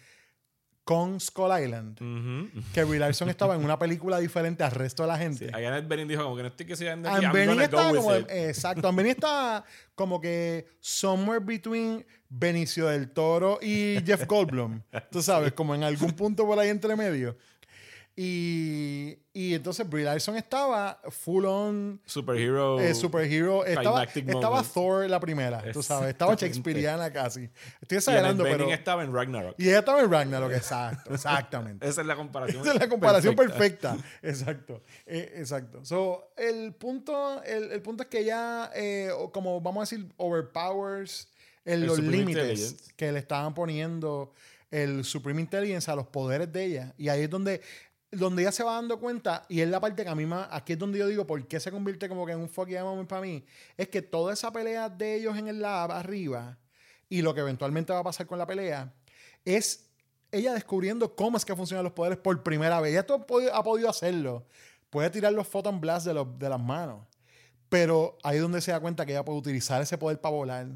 Con 0.86 1.20
Skull 1.20 1.50
Island. 1.64 2.00
Que 2.74 2.84
Brie 2.84 3.00
Larson 3.00 3.28
estaba 3.30 3.56
en 3.56 3.64
una 3.66 3.78
película 3.78 4.20
diferente 4.20 4.64
al 4.64 4.70
resto 4.72 5.02
de 5.02 5.08
la 5.08 5.18
gente. 5.18 5.50
Ahí 5.52 5.66
Annette 5.66 5.88
Bening 5.88 6.08
dijo 6.08 6.24
como 6.24 6.36
que 6.36 6.44
no 6.44 6.48
estoy 6.50 6.66
que 6.68 6.76
sea 6.76 6.96
de 6.96 7.10
aquí, 7.10 7.26
I'm 7.26 7.48
gonna 7.48 7.64
estaba 7.66 7.90
go 7.90 7.98
como, 7.98 8.10
with 8.10 8.20
it. 8.20 8.28
exacto, 8.30 8.94
Bening 8.94 9.12
estaba 9.14 9.66
como 9.96 10.22
que 10.22 10.68
somewhere 10.80 11.44
between 11.44 12.06
Benicio 12.30 12.88
del 12.88 13.10
Toro 13.10 13.58
y 13.62 13.98
Jeff 14.06 14.26
Goldblum, 14.28 14.82
tú 15.12 15.22
sabes, 15.22 15.54
como 15.54 15.74
en 15.74 15.84
algún 15.84 16.12
punto 16.12 16.46
por 16.46 16.60
ahí 16.60 16.70
entre 16.70 16.96
medio. 16.96 17.36
Y, 18.18 19.18
y 19.34 19.56
entonces 19.56 19.90
Brie 19.90 20.06
Larson 20.06 20.38
estaba 20.38 21.02
full 21.10 21.44
on 21.44 22.02
Superhero... 22.06 22.80
eh, 22.80 22.96
superhero. 22.96 23.66
Estaba, 23.66 24.06
estaba. 24.06 24.64
Thor 24.64 25.10
la 25.10 25.20
primera, 25.20 25.62
tú 25.74 25.84
sabes. 25.84 26.12
Estaba 26.12 26.32
Exactamente. 26.32 26.46
Shakespeareana 26.46 27.12
casi. 27.12 27.50
Estoy 27.82 27.96
y 27.96 27.98
exagerando, 27.98 28.46
Bening 28.46 28.58
pero... 28.60 28.72
estaba 28.72 29.04
en 29.04 29.14
Ragnarok. 29.14 29.56
Y 29.58 29.68
ella 29.68 29.80
estaba 29.80 30.00
en 30.00 30.10
Ragnarok, 30.10 30.54
exacto, 30.54 31.14
exactamente. 31.14 31.86
Esa 31.90 32.02
es 32.02 32.08
la 32.08 32.16
comparación. 32.16 32.62
Esa 32.62 32.74
es 32.74 32.80
la 32.80 32.88
comparación 32.88 33.36
perfecta. 33.36 33.96
perfecta. 33.96 34.28
Exacto. 34.30 34.82
Eh, 35.06 35.34
exacto. 35.36 35.84
So, 35.84 36.32
el 36.38 36.74
punto, 36.74 37.44
el, 37.44 37.74
el 37.74 37.82
punto 37.82 38.04
es 38.04 38.10
que 38.10 38.20
ella, 38.20 38.72
eh, 38.74 39.10
como 39.34 39.60
vamos 39.60 39.82
a 39.82 39.94
decir, 39.94 40.10
overpowers 40.16 41.28
en 41.66 41.82
El 41.82 41.88
los 41.88 42.00
límites 42.00 42.94
que 42.96 43.12
le 43.12 43.20
estaban 43.20 43.54
poniendo 43.54 44.32
el 44.72 45.04
Supreme 45.06 45.42
Intelligence 45.42 45.90
a 45.90 45.96
los 45.96 46.08
poderes 46.08 46.52
de 46.52 46.66
ella. 46.66 46.94
Y 46.98 47.10
ahí 47.10 47.22
es 47.24 47.30
donde, 47.30 47.62
donde 48.12 48.44
ella 48.44 48.52
se 48.52 48.64
va 48.64 48.76
dando 48.76 49.00
cuenta, 49.00 49.46
y 49.50 49.62
es 49.62 49.70
la 49.70 49.80
parte 49.80 50.04
que 50.04 50.10
a 50.10 50.16
mí 50.16 50.26
más, 50.26 50.48
aquí 50.52 50.74
es 50.74 50.80
donde 50.80 51.00
yo 51.00 51.08
digo, 51.08 51.28
¿por 51.28 51.46
qué 51.48 51.60
se 51.60 51.72
convierte 51.72 52.08
como 52.08 52.26
que 52.26 52.32
en 52.32 52.40
un 52.40 52.50
fucking 52.50 52.82
moment 52.82 53.10
para 53.10 53.22
mí? 53.22 53.46
Es 53.78 53.90
que 53.90 54.02
toda 54.02 54.34
esa 54.34 54.52
pelea 54.52 54.90
de 54.90 55.16
ellos 55.16 55.38
en 55.38 55.48
el 55.48 55.62
lab 55.62 55.92
arriba, 55.92 56.58
y 57.10 57.22
lo 57.22 57.34
que 57.34 57.42
eventualmente 57.42 57.94
va 57.94 58.00
a 58.00 58.04
pasar 58.04 58.26
con 58.26 58.40
la 58.40 58.48
pelea, 58.48 58.94
es 59.44 59.90
ella 60.32 60.54
descubriendo 60.54 61.16
cómo 61.16 61.38
es 61.38 61.46
que 61.46 61.56
funcionan 61.56 61.84
los 61.84 61.94
poderes 61.94 62.18
por 62.18 62.42
primera 62.44 62.82
vez. 62.82 62.92
Ella 62.92 63.02
esto 63.02 63.14
ha 63.14 63.26
podido, 63.26 63.56
ha 63.56 63.64
podido 63.64 63.90
hacerlo. 63.90 64.46
Puede 64.90 65.10
tirar 65.10 65.34
los 65.34 65.48
photon 65.48 65.80
blasts 65.80 66.06
de, 66.06 66.26
de 66.38 66.50
las 66.50 66.60
manos. 66.60 67.06
Pero 67.70 68.18
ahí 68.24 68.38
es 68.38 68.42
donde 68.42 68.62
se 68.62 68.72
da 68.72 68.80
cuenta 68.80 69.06
que 69.06 69.12
ella 69.12 69.24
puede 69.24 69.40
utilizar 69.40 69.82
ese 69.82 69.98
poder 69.98 70.20
para 70.20 70.36
volar. 70.36 70.68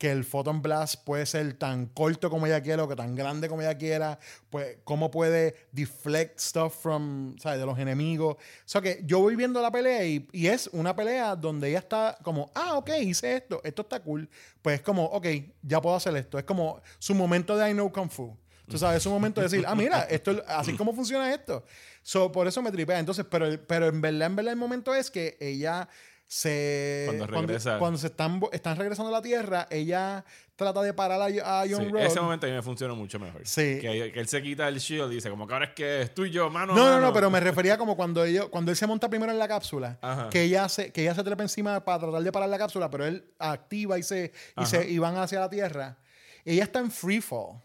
Que 0.00 0.10
el 0.10 0.24
photon 0.24 0.62
blast 0.62 1.04
puede 1.04 1.26
ser 1.26 1.52
tan 1.58 1.84
corto 1.84 2.30
como 2.30 2.46
ella 2.46 2.62
quiera 2.62 2.82
o 2.84 2.88
que 2.88 2.96
tan 2.96 3.14
grande 3.14 3.50
como 3.50 3.60
ella 3.60 3.76
quiera. 3.76 4.18
Pues 4.48 4.78
cómo 4.84 5.10
puede 5.10 5.54
deflect 5.72 6.40
stuff 6.40 6.74
from, 6.80 7.36
¿sabes? 7.38 7.60
de 7.60 7.66
los 7.66 7.78
enemigos. 7.78 8.36
O 8.36 8.38
sea 8.64 8.80
que 8.80 9.02
yo 9.04 9.18
voy 9.20 9.36
viendo 9.36 9.60
la 9.60 9.70
pelea 9.70 10.02
y, 10.06 10.26
y 10.32 10.46
es 10.46 10.68
una 10.72 10.96
pelea 10.96 11.36
donde 11.36 11.68
ella 11.68 11.80
está 11.80 12.16
como, 12.22 12.50
ah, 12.54 12.78
ok, 12.78 12.88
hice 13.02 13.36
esto, 13.36 13.60
esto 13.62 13.82
está 13.82 14.00
cool. 14.00 14.26
Pues 14.62 14.76
es 14.76 14.80
como, 14.82 15.04
ok, 15.04 15.26
ya 15.60 15.82
puedo 15.82 15.94
hacer 15.96 16.16
esto. 16.16 16.38
Es 16.38 16.44
como 16.44 16.80
su 16.98 17.14
momento 17.14 17.54
de 17.58 17.68
I 17.68 17.74
know 17.74 17.92
Kung 17.92 18.08
Fu. 18.08 18.34
Tú 18.68 18.78
sabes, 18.78 18.98
es 18.98 19.06
un 19.06 19.12
momento 19.12 19.40
de 19.42 19.48
decir, 19.48 19.64
ah, 19.68 19.74
mira, 19.74 20.02
esto, 20.04 20.30
es- 20.30 20.42
así 20.46 20.76
como 20.76 20.94
funciona 20.94 21.30
esto. 21.34 21.62
So, 22.02 22.32
por 22.32 22.46
eso 22.46 22.62
me 22.62 22.70
tripea. 22.72 23.00
Entonces, 23.00 23.26
pero, 23.28 23.46
pero 23.66 23.88
en 23.88 24.00
verdad, 24.00 24.28
en 24.28 24.36
verdad, 24.36 24.52
el 24.52 24.58
momento 24.58 24.94
es 24.94 25.10
que 25.10 25.36
ella 25.40 25.88
se. 26.32 27.02
Cuando 27.06 27.26
regresa. 27.26 27.78
Cuando, 27.78 27.98
se 27.98 28.06
están, 28.06 28.40
están 28.52 28.76
regresando 28.76 29.08
a 29.08 29.18
la 29.18 29.20
Tierra, 29.22 29.66
ella 29.68 30.24
trata 30.54 30.80
de 30.82 30.94
parar 30.94 31.20
a, 31.20 31.24
a 31.60 31.64
Sí, 31.66 31.72
John 31.72 31.90
Road. 31.90 32.04
ese 32.04 32.20
momento 32.20 32.46
a 32.46 32.50
mí 32.50 32.54
me 32.54 32.62
funcionó 32.62 32.94
mucho 32.94 33.18
mejor. 33.18 33.42
Sí. 33.44 33.78
Que, 33.80 34.12
que 34.14 34.20
él 34.20 34.28
se 34.28 34.40
quita 34.40 34.68
el 34.68 34.78
shield 34.78 35.10
y 35.10 35.16
dice, 35.16 35.28
como 35.28 35.46
que 35.48 35.54
ahora 35.54 35.64
es 35.66 35.72
que 35.72 36.02
es 36.02 36.14
tú 36.14 36.24
y 36.24 36.30
yo, 36.30 36.48
mano. 36.48 36.72
No, 36.74 36.84
no, 36.84 36.90
mano. 36.92 37.06
no, 37.08 37.12
pero 37.12 37.30
me 37.30 37.40
refería 37.40 37.76
como 37.76 37.96
cuando 37.96 38.24
ellos, 38.24 38.48
cuando 38.48 38.70
él 38.70 38.76
se 38.76 38.86
monta 38.86 39.08
primero 39.10 39.32
en 39.32 39.38
la 39.40 39.48
cápsula, 39.48 39.98
Ajá. 40.00 40.28
que 40.30 40.42
ella 40.42 40.68
se, 40.68 40.92
que 40.92 41.02
ella 41.02 41.16
se 41.16 41.24
trepa 41.24 41.42
encima 41.42 41.84
para 41.84 41.98
tratar 41.98 42.22
de 42.22 42.30
parar 42.30 42.48
la 42.48 42.58
cápsula, 42.58 42.88
pero 42.90 43.06
él 43.06 43.24
activa 43.40 43.98
y 43.98 44.04
se, 44.04 44.32
y 44.56 44.66
se 44.66 44.88
y 44.88 44.98
van 44.98 45.16
hacia 45.16 45.40
la 45.40 45.50
Tierra. 45.50 45.98
Ella 46.44 46.62
está 46.62 46.78
en 46.78 46.92
free 46.92 47.20
fall. 47.20 47.60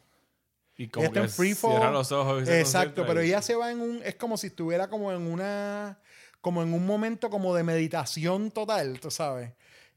Y 0.77 0.87
como 0.89 1.03
Ella 1.05 1.07
está 1.09 1.19
que 1.21 1.25
en 1.27 1.31
free 1.31 1.53
fall. 1.53 1.71
cierra 1.71 1.91
los 1.91 2.11
ojos 2.11 2.43
y 2.43 2.45
se 2.47 2.59
Exacto, 2.59 3.05
pero 3.05 3.23
y- 3.23 3.27
ella 3.27 3.41
se 3.43 3.55
va 3.55 3.71
en 3.71 3.79
un. 3.79 4.01
Es 4.03 4.15
como 4.15 4.35
si 4.37 4.47
estuviera 4.47 4.89
como 4.89 5.11
en 5.13 5.21
una. 5.21 5.99
Como 6.45 6.61
en 6.61 6.75
un 6.75 6.85
momento 6.85 7.31
como 7.31 7.55
de 7.55 7.63
meditación 7.63 8.51
total, 8.51 8.99
tú 8.99 9.09
sabes. 9.09 9.53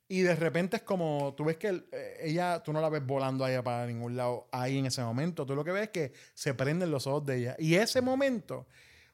Y 0.09 0.23
de 0.23 0.35
repente 0.35 0.79
es 0.79 0.83
como. 0.83 1.35
Tú 1.37 1.45
ves 1.45 1.59
que 1.59 1.85
eh, 1.93 2.21
ella. 2.23 2.63
Tú 2.63 2.73
no 2.73 2.81
la 2.81 2.89
ves 2.89 3.05
volando 3.05 3.45
allá 3.45 3.63
para 3.63 3.87
ningún 3.87 4.17
lado 4.17 4.49
ahí 4.51 4.79
en 4.79 4.87
ese 4.87 5.03
momento. 5.03 5.45
Tú 5.45 5.55
lo 5.55 5.63
que 5.63 5.73
ves 5.73 5.83
es 5.83 5.89
que 5.91 6.13
se 6.33 6.55
prenden 6.55 6.91
los 6.91 7.07
ojos 7.07 7.27
de 7.27 7.37
ella. 7.37 7.57
Y 7.59 7.75
ese 7.75 8.01
momento 8.01 8.67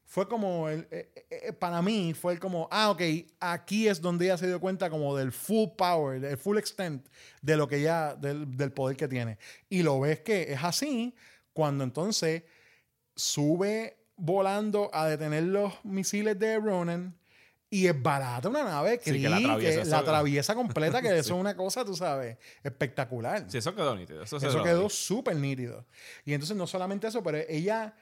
fue 0.05 0.29
como. 0.29 0.69
El, 0.69 0.87
eh, 0.93 1.11
eh, 1.13 1.27
eh, 1.49 1.53
para 1.53 1.83
mí 1.83 2.15
fue 2.15 2.35
el 2.35 2.39
como. 2.39 2.69
Ah, 2.71 2.93
ok. 2.93 3.03
Aquí 3.41 3.89
es 3.89 4.01
donde 4.01 4.27
ella 4.27 4.39
se 4.39 4.47
dio 4.47 4.61
cuenta 4.61 4.89
como 4.89 5.17
del 5.17 5.33
full 5.33 5.71
power, 5.77 6.21
del 6.21 6.37
full 6.37 6.57
extent 6.57 7.05
de 7.43 7.57
lo 7.57 7.67
que 7.67 7.79
ella. 7.79 8.15
del, 8.15 8.57
del 8.57 8.71
poder 8.71 8.97
que 8.97 9.09
tiene. 9.09 9.39
Y 9.69 9.83
lo 9.83 9.99
ves 9.99 10.21
que 10.21 10.53
es 10.53 10.63
así 10.63 11.17
cuando 11.53 11.83
entonces 11.83 12.45
sube 13.17 13.97
volando 14.15 14.89
a 14.93 15.09
detener 15.09 15.43
los 15.43 15.85
misiles 15.85 16.39
de 16.39 16.61
Ronan 16.61 17.19
y 17.71 17.87
es 17.89 18.03
barata 18.03 18.49
una 18.49 18.63
nave 18.63 19.01
Sí, 19.03 19.21
que 19.21 19.29
la 19.29 19.39
que 19.39 19.45
atraviesa, 19.45 19.85
la 19.85 19.99
atraviesa 19.99 20.55
completa, 20.55 21.03
que 21.03 21.09
eso 21.19 21.35
es 21.35 21.41
una 21.41 21.57
cosa, 21.57 21.85
tú 21.85 21.95
sabes, 21.97 22.37
espectacular. 22.63 23.45
Sí, 23.51 23.59
eso 23.59 23.75
quedó 23.75 23.97
nítido. 23.97 24.23
Eso, 24.23 24.39
quedó 24.63 24.89
súper 24.89 25.37
nítido. 25.37 25.85
Y 26.25 26.35
entonces 26.35 26.57
no 26.57 26.67
solamente 26.67 27.07
eso, 27.09 27.23
pero 27.23 27.39
ella, 27.49 27.95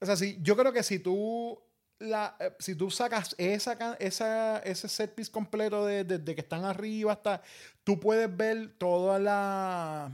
o 0.00 0.06
sea, 0.06 0.16
si, 0.16 0.38
yo 0.42 0.56
creo 0.56 0.72
que 0.72 0.82
si 0.82 0.98
tú, 1.00 1.60
la, 1.98 2.36
eh, 2.38 2.52
si 2.58 2.74
tú 2.76 2.90
sacas 2.90 3.34
esa, 3.38 3.96
esa, 3.98 4.58
ese 4.60 4.88
set 4.88 5.14
piece 5.14 5.30
completo 5.32 5.84
de, 5.86 6.04
de- 6.04 6.18
de 6.18 6.34
que 6.34 6.40
están 6.42 6.64
arriba 6.64 7.12
hasta, 7.12 7.42
tú 7.84 7.98
puedes 7.98 8.34
ver 8.36 8.74
toda 8.78 9.18
la 9.18 10.10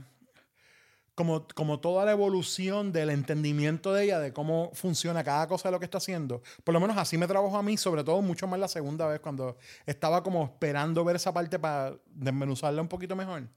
como, 1.19 1.45
como 1.53 1.81
toda 1.81 2.05
la 2.05 2.13
evolución 2.13 2.93
del 2.93 3.09
entendimiento 3.09 3.91
de 3.91 4.05
ella, 4.05 4.19
de 4.19 4.31
cómo 4.31 4.71
funciona 4.73 5.21
cada 5.21 5.49
cosa 5.49 5.67
de 5.67 5.73
lo 5.73 5.79
que 5.79 5.83
está 5.83 5.97
haciendo. 5.97 6.41
Por 6.63 6.71
lo 6.73 6.79
menos 6.79 6.95
así 6.95 7.17
me 7.17 7.27
trabajó 7.27 7.57
a 7.57 7.61
mí, 7.61 7.75
sobre 7.75 8.05
todo 8.05 8.21
mucho 8.21 8.47
más 8.47 8.57
la 8.57 8.69
segunda 8.69 9.05
vez, 9.05 9.19
cuando 9.19 9.57
estaba 9.85 10.23
como 10.23 10.45
esperando 10.45 11.03
ver 11.03 11.17
esa 11.17 11.33
parte 11.33 11.59
para 11.59 11.93
desmenuzarla 12.07 12.81
un 12.81 12.87
poquito 12.87 13.17
mejor 13.17 13.49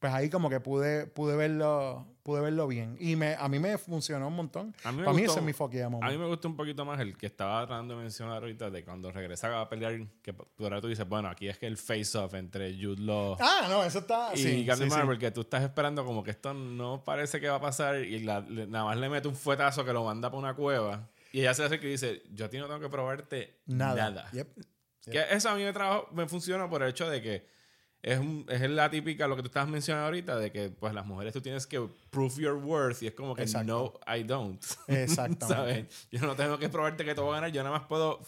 pues 0.00 0.14
ahí 0.14 0.30
como 0.30 0.48
que 0.48 0.60
pude, 0.60 1.06
pude 1.06 1.36
verlo, 1.36 2.06
pude 2.22 2.40
verlo 2.40 2.66
bien. 2.66 2.96
Y 2.98 3.16
me, 3.16 3.34
a 3.34 3.48
mí 3.50 3.58
me 3.58 3.76
funcionó 3.76 4.28
un 4.28 4.34
montón. 4.34 4.74
A 4.82 4.92
mí 4.92 5.02
Para 5.02 5.12
mí 5.14 5.24
ese 5.24 5.40
es 5.40 5.44
mi 5.44 5.52
A 5.52 6.08
mí 6.08 6.16
me 6.16 6.26
gustó 6.26 6.48
un 6.48 6.56
poquito 6.56 6.86
más 6.86 6.98
el 7.00 7.18
que 7.18 7.26
estaba 7.26 7.66
tratando 7.66 7.96
de 7.96 8.02
mencionar 8.02 8.38
ahorita 8.38 8.70
de 8.70 8.82
cuando 8.82 9.12
regresa 9.12 9.60
a 9.60 9.68
pelear, 9.68 10.00
que 10.22 10.34
ahora 10.58 10.80
tú 10.80 10.88
dices, 10.88 11.06
bueno, 11.06 11.28
aquí 11.28 11.48
es 11.48 11.58
que 11.58 11.66
el 11.66 11.76
face-off 11.76 12.32
entre 12.32 12.72
Jude 12.82 13.02
Law 13.02 13.36
ah, 13.40 13.66
no, 13.68 13.84
eso 13.84 13.98
está, 13.98 14.30
y 14.34 14.38
sí, 14.38 14.64
Captain 14.66 14.88
Marvel, 14.88 15.18
que 15.18 15.30
tú 15.30 15.42
estás 15.42 15.62
esperando 15.62 16.02
como 16.04 16.24
que 16.24 16.30
esto 16.30 16.54
no 16.54 17.04
parece 17.04 17.38
que 17.38 17.50
va 17.50 17.56
a 17.56 17.60
pasar 17.60 18.02
y 18.02 18.24
nada 18.24 18.84
más 18.84 18.96
le 18.96 19.10
mete 19.10 19.28
un 19.28 19.36
fuetazo 19.36 19.84
que 19.84 19.92
lo 19.92 20.04
manda 20.04 20.30
para 20.30 20.38
una 20.38 20.54
cueva. 20.54 21.10
Y 21.32 21.40
ella 21.40 21.52
se 21.52 21.62
hace 21.62 21.78
que 21.78 21.88
dice, 21.88 22.22
yo 22.32 22.46
a 22.46 22.48
ti 22.48 22.56
no 22.56 22.66
tengo 22.66 22.80
que 22.80 22.88
probarte 22.88 23.60
nada. 23.66 24.30
Que 24.32 25.26
eso 25.30 25.50
a 25.50 25.54
mí 25.54 25.62
me, 25.62 25.72
trabajo, 25.74 26.08
me 26.12 26.26
funciona 26.26 26.68
por 26.70 26.82
el 26.82 26.88
hecho 26.88 27.08
de 27.08 27.20
que 27.20 27.59
es, 28.02 28.20
es 28.48 28.70
la 28.70 28.90
típica, 28.90 29.28
lo 29.28 29.36
que 29.36 29.42
tú 29.42 29.48
estabas 29.48 29.68
mencionando 29.68 30.06
ahorita, 30.06 30.38
de 30.38 30.50
que 30.50 30.70
pues 30.70 30.94
las 30.94 31.06
mujeres 31.06 31.32
tú 31.32 31.40
tienes 31.40 31.66
que 31.66 31.86
prove 32.10 32.34
your 32.36 32.54
worth 32.56 33.02
y 33.02 33.08
es 33.08 33.14
como 33.14 33.34
que 33.34 33.44
no, 33.64 33.94
I 34.06 34.22
don't. 34.22 34.62
Exactamente. 34.88 35.92
Yo 36.10 36.20
no 36.26 36.34
tengo 36.34 36.58
que 36.58 36.68
probarte 36.68 37.04
que 37.04 37.14
te 37.14 37.20
voy 37.20 37.32
a 37.32 37.34
ganar, 37.36 37.52
yo 37.52 37.62
nada 37.62 37.78
más 37.78 37.86
puedo 37.86 38.20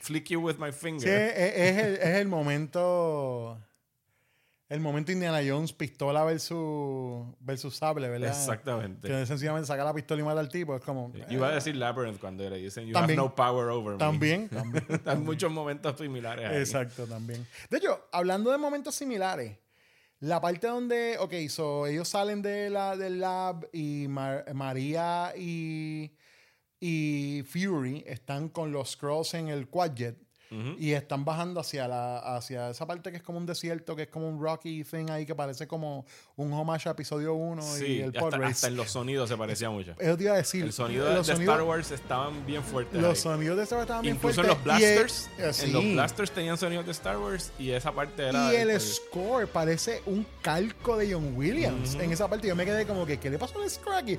flick 0.00 0.28
you 0.28 0.40
with 0.40 0.56
my 0.58 0.72
finger. 0.72 1.00
Sí, 1.00 1.08
es, 1.08 1.78
el, 1.78 1.94
es 1.94 2.16
el 2.16 2.28
momento 2.28 3.58
el 4.68 4.80
momento 4.80 5.12
Indiana 5.12 5.40
Jones, 5.46 5.72
pistola 5.72 6.24
versus, 6.24 7.26
versus 7.40 7.74
sable, 7.74 8.06
¿verdad? 8.08 8.28
Exactamente. 8.28 9.08
Que 9.08 9.24
sencillamente 9.24 9.66
saca 9.66 9.82
la 9.82 9.94
pistola 9.94 10.20
y 10.20 10.24
mata 10.24 10.40
al 10.40 10.48
tipo. 10.50 10.76
Es 10.76 10.84
como. 10.84 11.10
Yo 11.14 11.24
iba 11.30 11.48
a 11.48 11.54
decir 11.54 11.74
Labyrinth 11.76 12.20
cuando 12.20 12.48
le 12.48 12.58
dicen 12.58 12.86
You 12.86 12.96
have 12.96 13.14
no 13.16 13.34
power 13.34 13.70
over 13.70 13.94
me. 13.94 13.98
También, 13.98 14.48
también. 14.50 14.84
Hay 15.06 15.16
muchos 15.16 15.50
momentos 15.50 15.96
similares. 15.96 16.52
Exacto, 16.52 17.06
también. 17.06 17.46
De 17.70 17.78
hecho, 17.78 18.08
hablando 18.12 18.50
de 18.50 18.58
momentos 18.58 18.94
similares, 18.94 19.56
la 20.20 20.38
parte 20.40 20.66
donde. 20.66 21.16
Ok, 21.18 21.34
so 21.48 21.86
ellos 21.86 22.06
salen 22.06 22.42
de 22.42 22.68
la, 22.68 22.94
del 22.94 23.20
lab 23.20 23.66
y 23.72 24.06
María 24.08 25.32
y, 25.34 26.14
y 26.78 27.42
Fury 27.46 28.04
están 28.06 28.50
con 28.50 28.70
los 28.70 28.90
Scrolls 28.90 29.32
en 29.32 29.48
el 29.48 29.68
Quadjet 29.68 30.27
y 30.50 30.92
están 30.92 31.24
bajando 31.24 31.60
hacia, 31.60 31.86
la, 31.88 32.18
hacia 32.18 32.70
esa 32.70 32.86
parte 32.86 33.10
que 33.10 33.18
es 33.18 33.22
como 33.22 33.38
un 33.38 33.46
desierto, 33.46 33.94
que 33.94 34.02
es 34.02 34.08
como 34.08 34.28
un 34.28 34.40
rocky 34.40 34.84
thing 34.84 35.10
ahí 35.10 35.26
que 35.26 35.34
parece 35.34 35.66
como 35.66 36.06
un 36.36 36.52
homage 36.52 36.88
a 36.88 36.92
episodio 36.92 37.34
1 37.34 37.78
y 37.86 38.00
el 38.00 38.16
hasta, 38.16 38.46
hasta, 38.46 38.66
en 38.68 38.76
los 38.76 38.90
sonidos 38.90 39.28
se 39.28 39.36
parecía 39.36 39.70
mucho. 39.70 39.94
Eso 39.98 40.16
te 40.16 40.24
iba 40.24 40.34
a 40.34 40.38
decir. 40.38 40.64
El 40.64 40.72
sonido 40.72 41.06
de, 41.06 41.20
Star 41.20 41.62
Wars 41.62 41.90
estaban 41.90 42.46
bien 42.46 42.62
fuertes. 42.62 43.00
Los 43.00 43.18
sonidos 43.18 43.56
de 43.56 43.64
Star 43.64 43.78
Wars 43.78 43.86
estaban 43.86 44.02
bien 44.02 44.18
fuertes. 44.18 44.38
Incluso 44.38 44.40
en 44.40 44.56
los 44.56 44.64
blasters. 44.64 45.30
Eh, 45.38 45.66
en 45.66 45.72
los 45.72 45.84
blasters 45.84 46.30
tenían 46.30 46.56
sonidos 46.56 46.86
de 46.86 46.92
Star 46.92 47.18
Wars 47.18 47.52
y 47.58 47.70
esa 47.70 47.92
parte 47.92 48.28
era. 48.28 48.52
Y 48.52 48.56
el 48.56 48.80
score 48.80 49.46
parece 49.46 50.02
un 50.06 50.26
calco 50.42 50.96
de 50.96 51.12
John 51.12 51.36
Williams. 51.36 51.94
En 51.94 52.12
esa 52.12 52.28
parte 52.28 52.48
yo 52.48 52.56
me 52.56 52.64
quedé 52.64 52.86
como 52.86 53.04
que, 53.04 53.18
¿qué 53.18 53.30
le 53.30 53.38
pasó 53.38 53.60
al 53.60 53.68
score 53.70 53.96
aquí? 53.96 54.18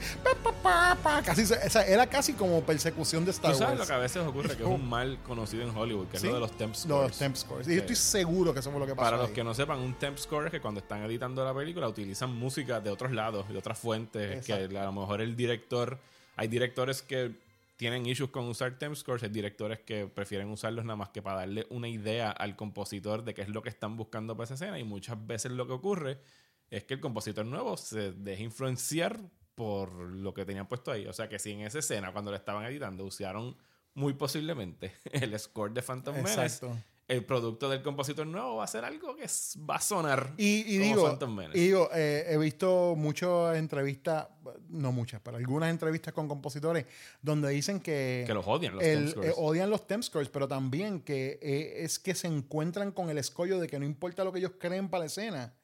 Casi, 1.25 1.41
o 1.43 1.69
sea, 1.69 1.85
era 1.85 2.07
casi 2.07 2.33
como 2.33 2.61
persecución 2.61 3.25
de 3.25 3.31
Star 3.31 3.51
Wars. 3.51 3.59
¿Tú 3.59 3.65
sabes 3.65 3.79
lo 3.79 3.85
que 3.87 3.93
a 3.93 3.97
veces 3.97 4.23
ocurre? 4.25 4.55
Que 4.55 4.63
es 4.63 4.69
un 4.69 4.87
mal 4.87 5.17
conocido 5.23 5.63
en 5.63 5.75
Hollywood, 5.75 6.07
que 6.07 6.18
es 6.27 6.29
lo 6.29 6.35
de 6.35 6.39
los 6.39 6.57
temp 6.57 6.75
scores. 6.75 7.09
Los 7.09 7.17
temp 7.17 7.35
scores. 7.35 7.67
Y 7.67 7.75
yo 7.75 7.81
estoy 7.81 7.95
seguro 7.95 8.53
que 8.53 8.59
eso 8.59 8.71
fue 8.71 8.79
lo 8.79 8.85
que 8.85 8.95
pasó. 8.95 9.11
Para 9.11 9.17
los 9.17 9.31
que 9.31 9.43
no 9.43 9.53
sepan, 9.53 9.79
un 9.79 9.93
temp 9.95 10.17
score 10.17 10.45
es 10.45 10.51
que 10.51 10.61
cuando 10.61 10.79
están 10.79 11.03
editando 11.03 11.43
la 11.43 11.53
película 11.53 11.87
utilizan 11.87 12.33
música 12.35 12.79
de 12.79 12.89
otros 12.89 13.11
lados, 13.11 13.47
de 13.49 13.57
otras 13.57 13.77
fuentes, 13.77 14.45
que 14.45 14.53
a 14.53 14.67
lo 14.67 14.91
mejor 14.91 15.21
el 15.21 15.35
director, 15.35 15.97
hay 16.35 16.47
directores 16.47 17.01
que 17.01 17.31
tienen 17.79 18.05
issues 18.05 18.29
con 18.29 18.45
usar 18.45 18.77
temp 18.77 18.95
scores, 18.95 19.23
hay 19.23 19.29
directores 19.29 19.79
que 19.79 20.05
prefieren 20.05 20.49
usarlos 20.49 20.83
nada 20.83 20.97
más 20.97 21.09
que 21.09 21.21
para 21.21 21.37
darle 21.37 21.65
una 21.69 21.87
idea 21.87 22.29
al 22.29 22.57
compositor 22.57 23.23
de 23.23 23.33
qué 23.33 23.41
es 23.41 23.49
lo 23.49 23.61
que 23.61 23.69
están 23.69 23.95
buscando 23.95 24.35
para 24.35 24.43
esa 24.43 24.55
escena 24.55 24.77
y 24.77 24.83
muchas 24.83 25.25
veces 25.25 25.53
lo 25.53 25.65
que 25.65 25.73
ocurre 25.73 26.19
es 26.69 26.83
que 26.83 26.95
el 26.95 26.99
compositor 26.99 27.45
nuevo 27.45 27.77
se 27.77 28.11
deja 28.11 28.43
influenciar 28.43 29.21
por 29.55 29.93
lo 29.93 30.33
que 30.33 30.45
tenían 30.45 30.67
puesto 30.67 30.91
ahí. 30.91 31.05
O 31.07 31.13
sea 31.13 31.27
que 31.29 31.39
si 31.39 31.51
en 31.51 31.61
esa 31.61 31.79
escena, 31.79 32.11
cuando 32.11 32.31
lo 32.31 32.37
estaban 32.37 32.65
editando, 32.65 33.05
usaron 33.05 33.55
muy 33.93 34.13
posiblemente 34.13 34.93
el 35.11 35.37
score 35.39 35.73
de 35.73 35.81
Phantom 35.81 36.15
Menace, 36.15 36.67
el 37.09 37.25
producto 37.25 37.67
del 37.69 37.81
compositor 37.81 38.25
nuevo 38.27 38.57
va 38.57 38.65
a 38.65 38.67
ser 38.67 38.85
algo 38.85 39.15
que 39.15 39.25
va 39.67 39.77
a 39.77 39.81
sonar 39.81 40.33
y, 40.37 40.61
digo, 40.77 41.17
Y 41.55 41.59
digo, 41.59 41.89
eh, 41.93 42.25
he 42.29 42.37
visto 42.37 42.93
muchas 42.95 43.57
entrevistas, 43.57 44.27
no 44.69 44.91
muchas, 44.91 45.19
pero 45.19 45.37
algunas 45.37 45.71
entrevistas 45.71 46.13
con 46.13 46.27
compositores 46.27 46.85
donde 47.19 47.49
dicen 47.49 47.79
que... 47.79 48.25
Que 48.27 48.33
los 48.35 48.45
odian 48.47 48.75
los 48.75 48.83
scores. 48.83 49.31
Eh, 49.31 49.33
odian 49.37 49.71
los 49.71 49.87
temp 49.87 50.03
scores, 50.03 50.29
pero 50.29 50.47
también 50.47 51.01
que 51.01 51.39
eh, 51.41 51.83
es 51.83 51.97
que 51.97 52.13
se 52.13 52.27
encuentran 52.27 52.91
con 52.91 53.09
el 53.09 53.17
escollo 53.17 53.59
de 53.59 53.67
que 53.67 53.79
no 53.79 53.85
importa 53.85 54.23
lo 54.23 54.31
que 54.31 54.37
ellos 54.37 54.53
creen 54.59 54.87
para 54.87 54.99
la 55.01 55.05
escena. 55.07 55.55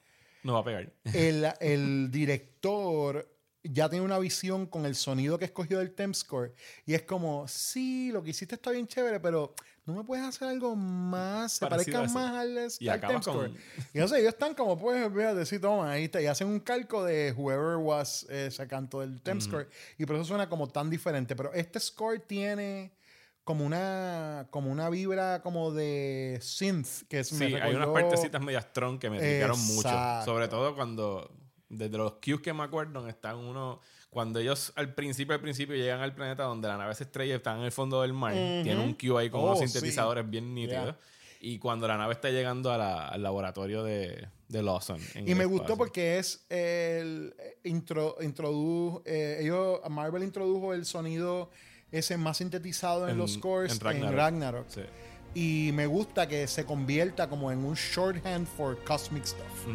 No 0.41 0.53
va 0.53 0.59
a 0.61 0.63
pegar. 0.63 0.91
El, 1.13 1.47
el 1.59 2.09
director 2.09 3.34
ya 3.71 3.89
tiene 3.89 4.05
una 4.05 4.19
visión 4.19 4.65
con 4.65 4.85
el 4.85 4.95
sonido 4.95 5.37
que 5.37 5.45
escogió 5.45 5.79
del 5.79 5.93
temp 5.93 6.15
score 6.15 6.53
y 6.85 6.93
es 6.93 7.03
como, 7.03 7.47
sí, 7.47 8.11
lo 8.11 8.23
que 8.23 8.31
hiciste 8.31 8.55
está 8.55 8.71
bien 8.71 8.87
chévere, 8.87 9.19
pero 9.19 9.53
no 9.85 9.93
me 9.93 10.03
puedes 10.03 10.25
hacer 10.25 10.47
algo 10.47 10.75
más, 10.75 11.53
se 11.53 11.67
parezca 11.67 12.01
más 12.03 12.15
al, 12.15 12.67
y 12.79 12.85
temp 12.85 13.21
score. 13.21 13.51
Y 13.93 13.99
no 13.99 14.07
sé, 14.07 14.19
ellos 14.19 14.33
están 14.33 14.55
como, 14.55 14.77
pues, 14.77 15.07
fíjate, 15.13 15.45
sí, 15.45 15.59
toma, 15.59 15.91
ahí 15.91 16.05
está, 16.05 16.21
y 16.21 16.25
hacen 16.25 16.47
un 16.47 16.59
calco 16.59 17.03
de 17.03 17.33
whoever 17.33 17.77
was 17.77 18.23
ese 18.29 18.67
canto 18.67 19.01
del 19.01 19.21
temp 19.21 19.41
score 19.41 19.69
y 19.97 20.05
por 20.05 20.15
eso 20.15 20.25
suena 20.25 20.49
como 20.49 20.67
tan 20.67 20.89
diferente, 20.89 21.35
pero 21.35 21.53
este 21.53 21.79
score 21.79 22.19
tiene 22.19 22.93
como 23.43 23.63
una 23.63 24.47
como 24.49 24.71
una 24.71 24.89
vibra 24.89 25.43
como 25.43 25.71
de 25.71 26.39
synth 26.41 27.07
que 27.07 27.19
es 27.19 27.27
sí 27.29 27.43
hay 27.43 27.75
unas 27.75 27.89
partecitas 27.89 28.41
medias 28.41 28.65
strong 28.71 28.97
que 28.97 29.07
me 29.11 29.19
trigaron 29.19 29.59
mucho 29.67 29.87
sobre 30.25 30.47
todo 30.47 30.75
cuando 30.75 31.29
desde 31.77 31.97
los 31.97 32.13
cues 32.13 32.41
que 32.41 32.53
me 32.53 32.63
acuerdo, 32.63 33.07
están 33.07 33.37
uno. 33.37 33.79
Cuando 34.09 34.39
ellos 34.39 34.71
al 34.75 34.93
principio, 34.93 35.35
al 35.35 35.41
principio 35.41 35.75
llegan 35.75 36.01
al 36.01 36.15
planeta 36.15 36.43
donde 36.43 36.67
la 36.67 36.77
nave 36.77 36.95
se 36.95 37.03
estrella 37.03 37.35
están 37.35 37.59
en 37.59 37.65
el 37.65 37.71
fondo 37.71 38.01
del 38.01 38.13
mar, 38.13 38.33
tiene 38.33 38.77
un 38.77 38.93
cue 38.93 39.21
ahí 39.21 39.29
con 39.29 39.43
unos 39.43 39.59
oh, 39.59 39.67
sintetizadores 39.67 40.29
bien 40.29 40.53
nítidos. 40.53 40.95
Y 41.41 41.59
cuando 41.59 41.87
la 41.87 41.97
nave 41.97 42.13
está 42.13 42.29
llegando 42.29 42.71
al 42.71 43.21
laboratorio 43.21 43.83
de, 43.83 44.27
de 44.47 44.63
Lawson. 44.63 44.99
y 45.25 45.35
me 45.35 45.45
gustó 45.45 45.77
porque 45.77 46.17
es 46.17 46.45
el 46.49 47.35
intro, 47.63 48.17
introdujo, 48.21 49.03
eh, 49.05 49.39
ellos, 49.41 49.79
Marvel 49.89 50.23
introdujo 50.23 50.73
el 50.73 50.85
sonido 50.85 51.49
ese 51.91 52.17
más 52.17 52.37
sintetizado 52.37 53.07
en, 53.07 53.17
los 53.17 53.33
scores 53.33 53.73
en 53.73 53.79
Ragnarok. 53.79 54.15
Ragnarok. 54.15 54.65
Sí. 54.69 54.81
Y 55.35 55.71
me 55.73 55.85
gusta 55.85 56.27
que 56.27 56.47
se 56.47 56.65
convierta 56.65 57.27
como 57.27 57.51
en 57.51 57.65
un 57.65 57.75
shorthand 57.75 58.47
for 58.47 58.81
cosmic 58.85 59.25
stuff. 59.25 59.67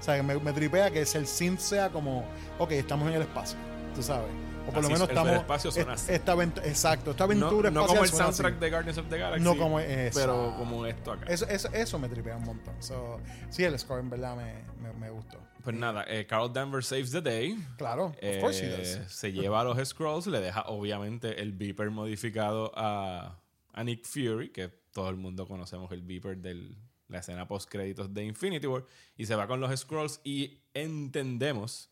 O 0.00 0.02
sea, 0.02 0.20
me, 0.22 0.36
me, 0.40 0.52
tripea 0.52 0.90
que 0.90 1.02
es 1.02 1.14
el 1.14 1.26
synth 1.26 1.60
sea 1.60 1.88
como, 1.88 2.24
ok, 2.58 2.72
estamos 2.72 3.08
en 3.08 3.14
el 3.14 3.22
espacio, 3.22 3.56
tú 3.94 4.02
sabes. 4.02 4.28
O 4.66 4.72
por 4.72 4.82
lo 4.82 4.88
menos 4.88 5.08
estamos. 5.08 5.32
El 5.32 5.38
espacio 5.38 5.70
suena 5.70 5.94
Esta, 5.94 6.32
exacto, 6.64 7.10
esta 7.10 7.24
aventura 7.24 7.70
no, 7.70 7.82
no 7.82 7.86
como 7.86 8.02
el 8.02 8.08
soundtrack 8.08 8.58
de 8.58 8.70
Guardians 8.70 8.98
of 8.98 9.08
the 9.08 9.18
Galaxy. 9.18 9.44
No 9.44 9.56
como 9.56 9.78
es. 9.78 10.14
Pero 10.14 10.54
como 10.58 10.86
esto 10.86 11.12
acá. 11.12 11.26
Eso, 11.28 11.46
eso, 11.46 11.68
eso 11.72 11.98
me 11.98 12.08
tripea 12.08 12.36
un 12.36 12.44
montón. 12.44 12.74
So, 12.80 13.20
sí, 13.50 13.64
el 13.64 13.78
score 13.78 14.00
en 14.00 14.10
verdad 14.10 14.36
me, 14.36 14.92
me, 14.94 15.10
gustó. 15.10 15.38
Pues 15.62 15.76
nada, 15.76 16.04
eh, 16.08 16.26
Carl 16.26 16.52
Danvers 16.52 16.86
saves 16.86 17.10
the 17.10 17.20
day. 17.20 17.56
Claro, 17.76 18.06
of 18.06 18.40
course 18.40 18.64
he 18.64 18.68
does. 18.68 18.96
Eh, 18.96 19.04
se 19.08 19.32
lleva 19.32 19.60
a 19.60 19.64
los 19.64 19.88
Scrolls, 19.88 20.26
le 20.26 20.40
deja 20.40 20.62
obviamente 20.62 21.40
el 21.40 21.52
beeper 21.52 21.90
modificado 21.90 22.72
a, 22.74 23.38
a 23.72 23.84
Nick 23.84 24.04
Fury, 24.06 24.50
que 24.50 24.83
todo 24.94 25.10
el 25.10 25.16
mundo 25.16 25.46
conocemos 25.46 25.92
el 25.92 26.00
beeper 26.00 26.38
de 26.38 26.74
la 27.08 27.18
escena 27.18 27.46
post 27.46 27.68
créditos 27.68 28.14
de 28.14 28.24
Infinity 28.24 28.66
War 28.66 28.86
y 29.16 29.26
se 29.26 29.34
va 29.34 29.46
con 29.46 29.60
los 29.60 29.78
scrolls 29.78 30.20
y 30.24 30.62
entendemos 30.72 31.90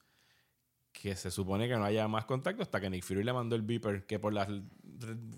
que 0.93 1.17
se 1.17 1.31
supone 1.31 1.69
que 1.69 1.77
no 1.77 1.85
haya 1.85 2.07
más 2.07 2.27
contacto 2.27 2.63
hasta 2.63 2.81
que 2.81 2.89
Nick 2.89 3.03
Fury 3.03 3.25
le 3.25 3.33
mandó 3.33 3.57
el 3.57 3.63
beeper 3.63 4.07
que 4.07 4.19
por 4.19 4.33
las 4.33 4.49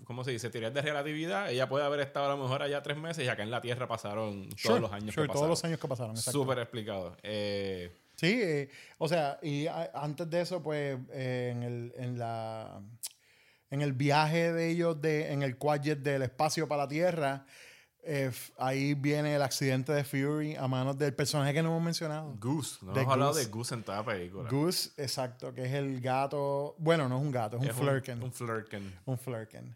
¿cómo 0.03 0.23
se 0.23 0.31
dice? 0.31 0.49
teorías 0.49 0.73
de 0.73 0.81
relatividad 0.81 1.49
ella 1.49 1.67
puede 1.67 1.85
haber 1.85 2.01
estado 2.01 2.27
a 2.27 2.35
lo 2.35 2.43
mejor 2.43 2.61
allá 2.61 2.83
tres 2.83 2.97
meses 2.97 3.25
y 3.25 3.27
acá 3.29 3.43
en 3.43 3.51
la 3.51 3.61
Tierra 3.61 3.87
pasaron 3.87 4.49
todos 4.61 4.79
los 4.79 4.91
años 4.91 5.15
que 5.15 5.21
pasaron 5.21 5.33
todos 5.33 5.49
los 5.49 5.63
años 5.63 5.79
que 5.79 5.87
pasaron 5.87 6.17
súper 6.17 6.59
explicado. 6.59 7.17
Eh, 7.23 7.91
sí 8.15 8.39
eh, 8.41 8.69
o 8.97 9.07
sea 9.07 9.39
y 9.41 9.65
antes 9.67 10.29
de 10.29 10.41
eso 10.41 10.61
pues 10.61 10.99
eh, 11.11 11.53
en, 11.55 11.63
el, 11.63 11.93
en 11.97 12.19
la 12.19 12.81
en 13.69 13.81
el 13.81 13.93
viaje 13.93 14.53
de 14.53 14.69
ellos 14.69 15.01
de, 15.01 15.31
en 15.31 15.43
el 15.43 15.57
quadjet 15.57 15.99
del 15.99 16.21
espacio 16.21 16.67
para 16.67 16.83
la 16.83 16.87
Tierra, 16.87 17.45
eh, 18.07 18.31
ahí 18.59 18.93
viene 18.93 19.35
el 19.35 19.41
accidente 19.41 19.91
de 19.91 20.03
Fury 20.03 20.55
a 20.55 20.67
manos 20.67 20.95
del 20.95 21.15
personaje 21.15 21.53
que 21.53 21.63
no 21.63 21.69
hemos 21.69 21.81
mencionado. 21.81 22.35
Goose. 22.39 22.85
No 22.85 22.95
hemos 22.95 23.11
hablado 23.11 23.33
de 23.33 23.45
Goose 23.45 23.73
en 23.73 23.83
toda 23.83 23.97
la 23.97 24.05
película. 24.05 24.47
Goose, 24.47 24.91
exacto, 24.97 25.51
que 25.53 25.65
es 25.65 25.73
el 25.73 25.99
gato. 26.01 26.75
Bueno, 26.77 27.09
no 27.09 27.17
es 27.17 27.23
un 27.23 27.31
gato, 27.31 27.57
es, 27.57 27.63
un 27.63 27.73
flurken. 27.73 28.21
Un, 28.21 28.31
flurken. 28.31 28.99
Un 29.05 29.17
flurken. 29.17 29.75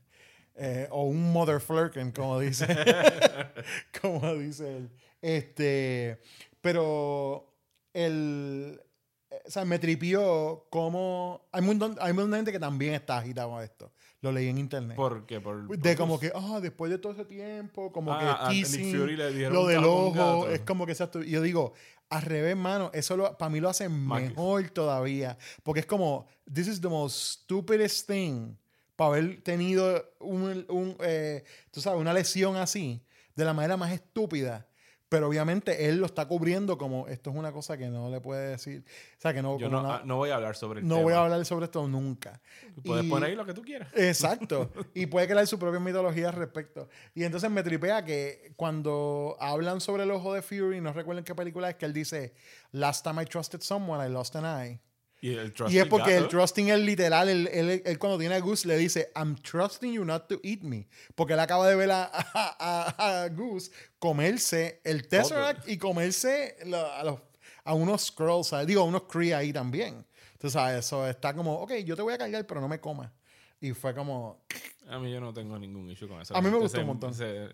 Eh, 0.54 0.88
o 0.92 1.06
un 1.06 1.34
mother 1.34 1.60
flurken, 1.60 2.12
como 2.12 2.40
dice. 2.40 2.68
como 4.02 4.36
dice 4.36 4.78
él. 4.78 4.92
Este. 5.22 6.22
Pero 6.62 7.52
el 7.94 8.80
o 9.46 9.50
sea, 9.52 9.66
me 9.66 9.78
tripió 9.80 10.66
como... 10.70 11.48
Hay 11.52 11.62
un 11.62 11.68
montón, 11.68 11.96
hay 12.02 12.14
montón 12.14 12.32
de 12.32 12.38
gente 12.38 12.52
que 12.52 12.60
también 12.60 12.94
está 12.94 13.18
agitado 13.20 13.52
con 13.52 13.64
esto. 13.64 13.92
Lo 14.22 14.32
leí 14.32 14.48
en 14.50 14.58
internet. 14.58 14.98
¿Por 14.98 15.26
qué? 15.26 15.40
Por, 15.40 15.68
por 15.68 15.78
de 15.78 15.96
como 15.96 16.20
que, 16.20 16.32
ah, 16.36 16.60
después 16.62 16.92
de 16.92 16.98
todo 16.98 17.14
ese 17.14 17.26
tiempo, 17.26 17.92
como 17.92 18.12
Ah, 18.14 18.20
que 18.20 18.26
a 18.46 18.50
kissing, 18.50 18.94
Fury 18.98 19.16
le 19.16 19.32
dijeron 19.32 19.54
lo 19.54 19.68
del 19.68 19.84
ojo, 19.86 20.50
es 20.50 20.60
como 20.62 20.86
que 20.86 20.92
exacto. 20.92 21.24
Y 21.24 21.30
yo 21.32 21.42
digo, 21.42 21.74
al 22.10 22.24
revés, 22.24 22.58
mano, 22.58 22.90
eso 22.94 23.38
para 23.38 23.50
mí 23.50 23.60
lo 23.62 23.70
hace 23.70 23.88
Más- 23.88 24.22
mejor 24.22 24.70
todavía. 24.72 25.38
Porque 25.64 25.80
es 25.82 25.86
como, 25.86 26.28
this 26.52 26.68
is 26.68 26.82
the 26.82 26.90
most 26.90 27.16
stupidest 27.44 28.08
thing 28.10 28.56
para 28.98 29.12
haber 29.12 29.42
tenido 29.42 30.04
un, 30.20 30.66
un, 30.68 30.98
eh, 31.00 31.46
tú 31.72 31.80
sabes, 31.80 32.02
una 32.02 32.14
lesión 32.14 32.58
así, 32.58 33.02
de 33.36 33.46
la 33.46 33.54
manera 33.54 33.78
más 33.78 33.94
estúpida. 33.94 34.68
Pero 35.10 35.28
obviamente 35.28 35.88
él 35.90 35.98
lo 35.98 36.06
está 36.06 36.28
cubriendo 36.28 36.78
como 36.78 37.08
esto 37.08 37.32
es 37.32 37.36
una 37.36 37.52
cosa 37.52 37.78
que 37.80 37.88
no 37.90 38.10
le 38.12 38.22
puede 38.22 38.50
decir. 38.52 38.84
O 39.18 39.22
sea, 39.22 39.34
que 39.34 39.42
no, 39.42 39.58
Yo 39.58 39.68
no, 39.68 39.80
una- 39.80 39.96
ah, 39.96 40.02
no 40.06 40.18
voy 40.18 40.30
a 40.30 40.36
hablar 40.36 40.56
sobre 40.56 40.82
el 40.82 40.88
no 40.88 40.96
tema. 40.98 41.04
voy 41.04 41.14
a 41.14 41.24
hablar 41.24 41.44
sobre 41.46 41.66
esto 41.66 41.88
nunca. 41.88 42.40
Puedes 42.86 43.06
Y- 43.06 43.10
poner 43.10 43.32
ahí 43.32 43.36
lo 43.36 43.44
que 43.44 43.56
tú 43.56 43.64
quieras. 43.64 43.90
Exacto. 43.96 44.72
y 44.94 45.08
puede 45.08 45.28
crear 45.28 45.48
su 45.48 45.58
propia 45.58 45.80
mitología 45.80 46.30
al 46.30 46.36
respecto. 46.36 46.90
Y 47.16 47.24
entonces 47.24 47.50
me 47.50 47.64
tripea 47.64 48.06
que 48.06 48.54
cuando 48.56 49.36
hablan 49.40 49.82
sobre 49.82 50.04
el 50.04 50.12
ojo 50.12 50.36
de 50.36 50.44
Fury, 50.44 50.80
no 50.80 50.94
recuerden 50.94 51.26
qué 51.26 51.34
película 51.34 51.72
es, 51.72 51.76
que 51.78 51.86
él 51.88 51.94
dice, 51.94 52.36
Last 52.72 53.04
time 53.04 53.22
I 53.24 53.26
trusted 53.26 53.62
someone, 53.62 54.06
I 54.08 54.10
lost 54.12 54.36
an 54.36 54.46
eye. 54.46 54.80
Y, 55.22 55.32
el 55.36 55.54
y 55.70 55.78
es 55.80 55.86
porque 55.88 56.16
el 56.16 56.24
gato, 56.24 56.30
trusting 56.38 56.70
es 56.70 56.80
literal. 56.80 57.28
Él, 57.28 57.50
él- 57.52 57.82
él 57.86 58.00
cuando 58.00 58.18
tiene 58.18 58.36
a 58.36 58.40
Goose 58.40 58.66
le 58.68 58.78
dice, 58.78 59.12
I'm 59.16 59.36
trusting 59.36 59.92
you 59.94 60.06
not 60.06 60.28
to 60.30 60.40
eat 60.44 60.62
me. 60.62 60.88
Porque 61.16 61.34
él 61.34 61.40
acaba 61.42 61.68
de 61.68 61.76
ver 61.76 61.92
a, 61.92 62.04
a- 62.06 62.56
a- 62.60 63.24
a 63.24 63.30
Goose 63.30 63.70
comerse 64.00 64.80
el 64.86 65.08
Tesseract 65.08 65.68
y 65.68 65.78
comerse 65.78 66.56
a, 66.74 67.04
los, 67.04 67.20
a 67.66 67.74
unos 67.74 68.06
Skrulls, 68.08 68.48
¿sabes? 68.48 68.66
digo, 68.68 68.82
a 68.82 68.86
unos 68.86 69.04
Kree 69.04 69.34
ahí 69.34 69.52
también. 69.52 70.06
Tú 70.40 70.50
sabes, 70.50 70.86
eso 70.86 71.06
está 71.08 71.34
como, 71.34 71.56
ok, 71.56 71.74
yo 71.86 71.98
te 71.98 72.02
voy 72.02 72.14
a 72.14 72.18
cargar, 72.18 72.48
pero 72.48 72.62
no 72.62 72.70
me 72.70 72.80
comas. 72.80 73.12
Y 73.60 73.74
fue 73.74 73.94
como, 73.94 74.46
A 74.88 75.00
mí 75.00 75.12
yo 75.12 75.20
no 75.20 75.34
tengo 75.34 75.60
ningún 75.60 75.90
issue 75.90 76.08
con 76.08 76.22
eso. 76.22 76.34
A 76.36 76.42
mí 76.42 76.50
me 76.50 76.58
gustó 76.58 76.80
un 76.80 76.88
montón. 76.88 77.12
ese- 77.12 77.50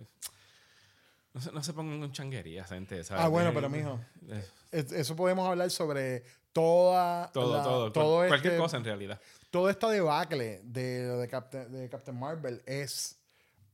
no, 1.36 1.42
se, 1.42 1.52
no 1.52 1.62
se 1.62 1.74
pongan 1.74 2.00
con 2.00 2.12
changuerías, 2.12 2.68
gente. 2.70 3.04
¿sabes? 3.04 3.24
Ah, 3.24 3.28
bueno, 3.28 3.52
pero, 3.54 3.70
mijo. 3.70 4.00
Es- 4.72 4.92
Eso 4.92 5.16
podemos 5.16 5.48
hablar 5.48 5.70
sobre 5.70 6.24
toda 6.54 7.30
todo, 7.34 7.58
la- 7.58 7.64
todo. 7.64 7.92
todo 7.92 8.16
cual- 8.18 8.28
cualquier 8.30 8.54
este- 8.54 8.64
cosa 8.64 8.78
en 8.78 8.86
realidad. 8.86 9.22
todo 9.52 9.70
esta 9.70 9.90
debacle 9.90 10.62
de, 10.64 11.06
de, 11.18 11.28
Captain, 11.28 11.70
de 11.72 11.90
Captain 11.90 12.18
Marvel 12.18 12.62
es 12.66 13.20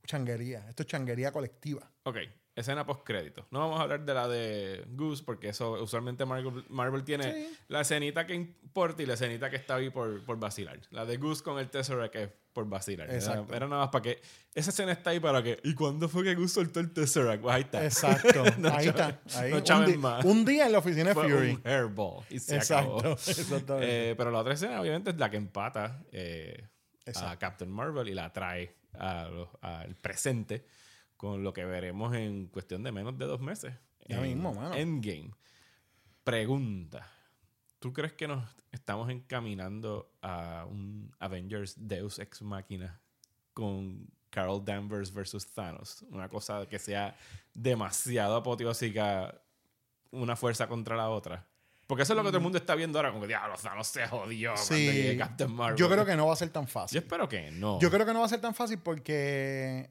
changuería. 0.06 0.68
Esto 0.68 0.82
es 0.84 0.88
changuería 0.88 1.32
colectiva. 1.32 1.88
Ok, 2.04 2.18
escena 2.56 2.86
post 2.86 3.02
crédito. 3.06 3.48
No 3.52 3.60
vamos 3.60 3.80
a 3.80 3.84
hablar 3.84 4.04
de 4.06 4.14
la 4.14 4.28
de 4.28 4.84
Goose 4.90 5.24
porque 5.24 5.50
eso 5.50 5.72
usualmente 5.82 6.26
Marvel, 6.26 6.66
Marvel 6.70 7.04
tiene 7.04 7.32
Sí. 7.34 7.58
la 7.70 7.82
escenita 7.82 8.26
que 8.28 8.34
importa 8.36 9.02
y 9.02 9.06
la 9.06 9.14
escenita 9.14 9.50
que 9.50 9.56
está 9.56 9.76
ahí 9.76 9.90
por, 9.90 10.24
por 10.26 10.38
vacilar. 10.40 10.80
La 10.92 11.06
de 11.06 11.18
Goose 11.18 11.44
con 11.44 11.60
el 11.60 11.70
Tesseract 11.70 12.16
es 12.16 12.30
por 12.54 12.68
vacilar. 12.68 13.08
Era- 13.08 13.18
Exacto. 13.18 13.54
Era, 13.56 13.68
nada 13.68 13.84
más 13.84 13.90
para 13.92 14.02
que 14.04 14.22
esa 14.54 14.72
escena 14.72 14.92
está 14.92 15.12
ahí 15.12 15.22
para 15.22 15.42
que 15.42 15.60
¿y 15.64 15.74
cuándo 15.74 16.10
fue 16.10 16.24
que 16.26 16.36
Goose 16.36 16.56
soltó 16.56 16.82
el 16.82 16.92
Tesseract? 16.92 17.42
Pues 17.42 17.56
ahí 17.56 17.62
está. 17.62 17.86
Exacto. 17.86 18.44
No 18.58 18.70
ahí 18.74 18.88
chaven- 18.88 19.18
está. 19.26 19.40
Ahí. 19.40 19.52
no 19.52 19.86
un, 19.94 20.00
más. 20.02 20.26
un 20.26 20.44
día 20.46 20.66
en 20.66 20.72
la 20.74 20.80
oficina 20.80 21.10
de 21.10 21.14
Fury. 21.16 21.52
un 21.52 21.62
hairball 21.64 22.26
y 22.30 22.40
se 22.40 22.58
Exacto. 22.58 22.98
acabó. 23.00 23.14
Exactamente. 23.28 24.12
Eh, 24.12 24.16
pero 24.18 24.30
la 24.30 24.40
otra 24.40 24.54
escena, 24.56 24.82
obviamente, 24.82 25.12
es 25.12 25.18
la 25.18 25.30
que 25.32 25.38
empata 25.38 26.04
eh, 26.12 26.68
a. 27.16 27.38
Captain 27.40 27.72
Marvel 27.72 28.10
y 28.10 28.14
la 28.14 28.32
trae 28.34 28.76
al 28.94 29.96
presente 30.02 30.66
con 31.22 31.44
lo 31.44 31.54
que 31.54 31.64
veremos 31.66 32.16
en 32.16 32.48
cuestión 32.48 32.82
de 32.82 32.92
menos 32.92 33.16
de 33.16 33.26
dos 33.28 33.40
meses. 33.40 33.76
Ya 34.08 34.18
en 34.18 34.24
mismo, 34.24 34.56
mano. 34.56 34.74
Endgame. 34.74 35.30
Pregunta. 36.24 37.08
¿Tú 37.78 37.94
crees 37.94 38.14
que 38.14 38.28
nos 38.28 38.44
estamos 38.72 39.08
encaminando 39.12 40.12
a 40.24 40.66
un 40.68 41.14
Avengers 41.20 41.76
Deus 41.78 42.18
Ex 42.18 42.42
Machina 42.42 43.00
con 43.54 44.08
Carol 44.32 44.66
Danvers 44.66 45.14
versus 45.14 45.46
Thanos? 45.54 46.04
Una 46.10 46.28
cosa 46.28 46.66
que 46.68 46.80
sea 46.80 47.16
demasiado 47.54 48.36
apoteósica 48.36 49.40
una 50.10 50.36
fuerza 50.36 50.68
contra 50.68 50.96
la 50.98 51.10
otra. 51.10 51.48
Porque 51.86 52.02
eso 52.02 52.14
es 52.14 52.18
lo 52.18 52.24
que 52.24 52.30
todo 52.30 52.38
el 52.38 52.44
mundo 52.44 52.58
está 52.58 52.74
viendo 52.74 52.98
ahora, 52.98 53.10
como 53.12 53.22
que 53.22 53.28
diablo, 53.28 53.56
Thanos 53.62 53.88
se 53.88 54.08
jodió 54.08 54.54
cuando 54.54 54.74
Sí. 54.76 54.86
llegue 54.92 55.18
Captain 55.18 55.52
Marvel. 55.52 55.78
Yo 55.78 55.88
creo 55.88 56.04
que 56.04 56.16
no 56.16 56.26
va 56.26 56.34
a 56.34 56.36
ser 56.36 56.50
tan 56.50 56.66
Yo 56.66 56.72
fácil. 56.72 56.98
espero 56.98 57.30
que 57.30 57.52
no. 57.52 57.80
Yo 57.80 57.92
creo 57.92 58.08
que 58.08 58.14
no 58.14 58.22
va 58.22 58.26
a 58.26 58.30
ser 58.30 58.42
tan 58.42 58.56
fácil 58.56 58.80
porque 58.80 59.90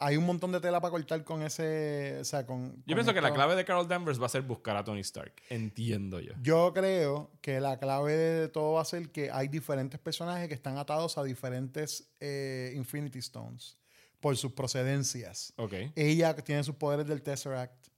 hay 0.00 0.16
un 0.16 0.24
montón 0.26 0.50
de 0.50 0.60
tela 0.60 0.80
para 0.80 0.90
cortar 0.90 1.22
con 1.24 1.42
ese. 1.42 2.18
O 2.20 2.24
sea, 2.24 2.44
con. 2.46 2.70
Yo 2.70 2.82
con 2.86 2.94
pienso 2.96 3.14
que 3.14 3.20
la 3.20 3.32
clave 3.32 3.54
de 3.54 3.64
Carol 3.64 3.86
Danvers 3.86 4.20
va 4.20 4.26
a 4.26 4.30
ser 4.30 4.42
buscar 4.42 4.76
a 4.76 4.82
Tony 4.82 5.00
Stark. 5.00 5.34
Entiendo 5.50 6.18
yo. 6.20 6.32
Yo 6.42 6.72
creo 6.74 7.30
que 7.40 7.60
la 7.60 7.78
clave 7.78 8.14
de 8.16 8.48
todo 8.48 8.72
va 8.72 8.82
a 8.82 8.84
ser 8.86 9.10
que 9.10 9.30
hay 9.30 9.48
diferentes 9.48 10.00
personajes 10.00 10.48
que 10.48 10.54
están 10.54 10.78
atados 10.78 11.18
a 11.18 11.22
diferentes 11.22 12.10
eh, 12.18 12.72
Infinity 12.74 13.18
Stones 13.20 13.76
por 14.20 14.36
sus 14.36 14.52
procedencias. 14.52 15.52
Ok. 15.56 15.74
Ella 15.94 16.34
tiene 16.34 16.64
sus 16.64 16.74
poderes 16.76 17.06
del 17.06 17.22
Tesseract. 17.22 17.88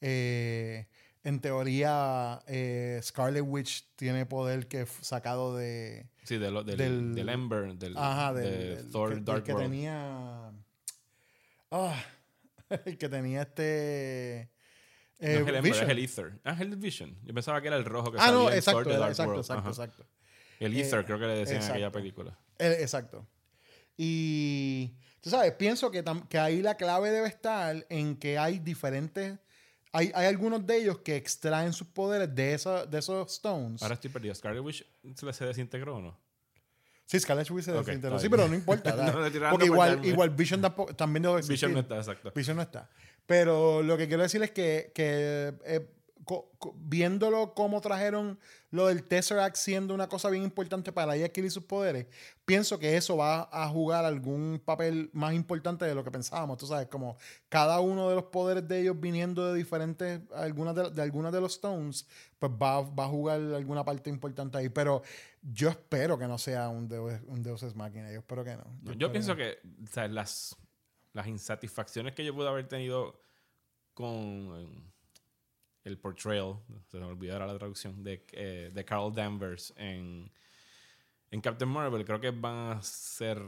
Eh, 0.00 0.86
en 1.24 1.40
teoría, 1.40 2.40
eh, 2.46 3.00
Scarlet 3.02 3.42
Witch 3.44 3.84
tiene 3.96 4.24
poder 4.26 4.68
que 4.68 4.86
sacado 4.86 5.56
de. 5.56 6.06
Sí, 6.24 6.38
de 6.38 6.50
lo- 6.50 6.62
del, 6.62 6.76
Del- 6.78 7.14
del 7.14 7.28
Ember, 7.28 7.74
del, 7.74 7.96
Ajá, 7.96 8.32
Thor 8.92 9.08
que, 9.10 9.14
del 9.16 9.24
Dark 9.24 9.42
que 9.44 9.52
World. 9.52 9.68
tenía. 9.70 10.52
Ah, 11.70 12.02
el 12.84 12.96
que 12.98 13.08
tenía 13.08 13.42
este. 13.42 14.50
No 15.20 15.26
eh, 15.26 15.34
es 15.42 15.48
el 15.48 15.54
Ember, 15.56 15.72
es 15.72 15.80
el 15.88 15.98
Ether. 15.98 16.40
Ah, 16.44 16.52
es 16.52 16.60
el 16.60 16.76
Vision. 16.76 17.18
Yo 17.24 17.34
pensaba 17.34 17.60
que 17.60 17.66
era 17.68 17.76
el 17.76 17.84
rojo 17.84 18.12
que 18.12 18.18
Ah, 18.18 18.26
salía 18.26 18.38
no, 18.38 18.50
en 18.50 18.56
exacto, 18.56 18.88
Dark 18.90 19.08
exacto, 19.10 19.30
World. 19.32 19.44
exacto, 19.44 19.68
exacto. 19.70 20.06
El 20.60 20.76
Ether, 20.76 21.00
Eh, 21.00 21.04
creo 21.04 21.18
que 21.18 21.26
le 21.26 21.34
decían 21.38 21.62
en 21.62 21.70
aquella 21.70 21.90
película. 21.90 22.38
Eh, 22.58 22.76
exacto. 22.80 23.26
Y 23.96 24.94
tú 25.20 25.30
sabes, 25.30 25.52
pienso 25.54 25.90
que, 25.90 26.04
que 26.28 26.38
ahí 26.38 26.62
la 26.62 26.76
clave 26.76 27.10
debe 27.10 27.26
estar 27.28 27.84
en 27.88 28.16
que 28.16 28.38
hay 28.38 28.58
diferentes. 28.60 29.38
Hay, 29.92 30.12
hay 30.14 30.26
algunos 30.26 30.64
de 30.66 30.76
ellos 30.76 30.98
que 30.98 31.16
extraen 31.16 31.72
sus 31.72 31.88
poderes 31.88 32.32
de, 32.34 32.54
esa- 32.54 32.86
de 32.86 32.98
esos 32.98 33.32
stones. 33.32 33.82
Ahora 33.82 33.94
estoy 33.94 34.10
perdido. 34.10 34.34
¿Scarlet 34.34 34.62
Witch 34.62 34.86
se 35.32 35.44
desintegró 35.46 35.96
o 35.96 36.00
no? 36.00 36.20
Sí, 37.08 37.18
Scarlet 37.20 37.50
Witch 37.50 37.64
se 37.64 37.72
Ok, 37.72 37.86
desintegró. 37.86 38.16
está 38.16 38.22
Sí, 38.22 38.28
pero 38.28 38.46
no 38.46 38.54
importa. 38.54 38.94
No, 38.96 39.12
Porque 39.12 39.48
por 39.50 39.62
igual, 39.64 40.04
igual 40.04 40.30
Vision 40.30 40.60
tampoco- 40.60 40.94
también 40.94 41.22
debe 41.24 41.38
existir. 41.38 41.54
Vision 41.68 41.72
no 41.72 41.80
está, 41.80 41.96
exacto. 41.96 42.30
Vision 42.34 42.56
no 42.56 42.62
está. 42.62 42.88
Pero 43.26 43.82
lo 43.82 43.96
que 43.96 44.06
quiero 44.08 44.22
decir 44.22 44.42
es 44.42 44.50
que, 44.52 44.92
que, 44.94 45.52
eh, 45.64 45.86
co- 46.28 46.52
co- 46.58 46.74
viéndolo 46.76 47.54
cómo 47.54 47.80
trajeron 47.80 48.38
lo 48.70 48.86
del 48.88 49.02
Tesseract 49.02 49.56
siendo 49.56 49.94
una 49.94 50.08
cosa 50.10 50.28
bien 50.28 50.42
importante 50.44 50.92
para 50.92 51.16
ella 51.16 51.24
adquirir 51.24 51.50
sus 51.50 51.64
poderes, 51.64 52.06
pienso 52.44 52.78
que 52.78 52.98
eso 52.98 53.16
va 53.16 53.48
a 53.50 53.66
jugar 53.70 54.04
algún 54.04 54.60
papel 54.62 55.08
más 55.14 55.32
importante 55.32 55.86
de 55.86 55.94
lo 55.94 56.04
que 56.04 56.10
pensábamos. 56.10 56.58
Tú 56.58 56.66
sabes, 56.66 56.86
como 56.88 57.16
cada 57.48 57.80
uno 57.80 58.10
de 58.10 58.14
los 58.16 58.24
poderes 58.24 58.68
de 58.68 58.82
ellos 58.82 59.00
viniendo 59.00 59.46
de 59.50 59.56
diferentes, 59.56 60.20
algunas 60.34 60.74
de, 60.74 60.90
de 60.90 61.00
algunas 61.00 61.32
de 61.32 61.40
los 61.40 61.52
Stones, 61.54 62.06
pues 62.38 62.52
va, 62.52 62.82
va 62.82 63.06
a 63.06 63.08
jugar 63.08 63.40
alguna 63.40 63.82
parte 63.82 64.10
importante 64.10 64.58
ahí. 64.58 64.68
Pero 64.68 65.02
yo 65.40 65.70
espero 65.70 66.18
que 66.18 66.26
no 66.28 66.36
sea 66.36 66.68
un 66.68 66.88
Deus, 66.88 67.14
un 67.26 67.42
Deus 67.42 67.62
Ex 67.62 67.74
Machina. 67.74 68.12
Yo 68.12 68.18
espero 68.18 68.44
que 68.44 68.54
no. 68.54 68.64
Yo, 68.98 69.10
pienso 69.10 69.34
que 69.34 69.60
o 69.82 69.86
sea, 69.86 70.06
las, 70.08 70.54
las 71.14 71.26
insatisfacciones 71.26 72.12
que 72.12 72.22
yo 72.22 72.34
pude 72.34 72.48
haber 72.48 72.68
tenido 72.68 73.18
con 73.94 74.92
el 75.88 75.98
portrayal, 75.98 76.56
se 76.88 76.98
me 76.98 77.04
olvidó 77.06 77.32
ahora 77.34 77.46
la 77.48 77.58
traducción, 77.58 78.02
de, 78.04 78.24
eh, 78.32 78.70
de 78.72 78.84
Carol 78.84 79.12
Danvers 79.14 79.72
en, 79.76 80.30
en 81.30 81.40
Captain 81.40 81.70
Marvel, 81.70 82.04
creo 82.04 82.20
que 82.20 82.30
van 82.30 82.78
a 82.78 82.82
ser 82.82 83.38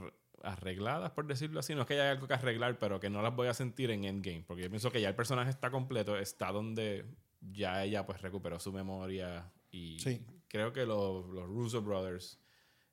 arregladas, 0.42 1.10
por 1.12 1.26
decirlo 1.26 1.60
así. 1.60 1.74
No 1.74 1.82
es 1.82 1.86
que 1.86 1.94
haya 1.94 2.12
algo 2.12 2.26
que 2.26 2.34
arreglar, 2.34 2.78
pero 2.78 2.98
que 2.98 3.10
no 3.10 3.22
las 3.22 3.34
voy 3.34 3.48
a 3.48 3.54
sentir 3.54 3.90
en 3.90 4.04
Endgame, 4.04 4.44
porque 4.46 4.62
yo 4.62 4.70
pienso 4.70 4.90
que 4.90 5.00
ya 5.00 5.08
el 5.08 5.14
personaje 5.14 5.50
está 5.50 5.70
completo, 5.70 6.16
está 6.18 6.50
donde 6.50 7.04
ya 7.40 7.84
ella 7.84 8.04
pues 8.06 8.20
recuperó 8.22 8.58
su 8.58 8.72
memoria 8.72 9.50
y 9.70 9.98
Sí. 9.98 10.24
creo 10.48 10.72
que 10.72 10.84
los, 10.84 11.26
los 11.28 11.46
Russo 11.46 11.80
Brothers 11.82 12.38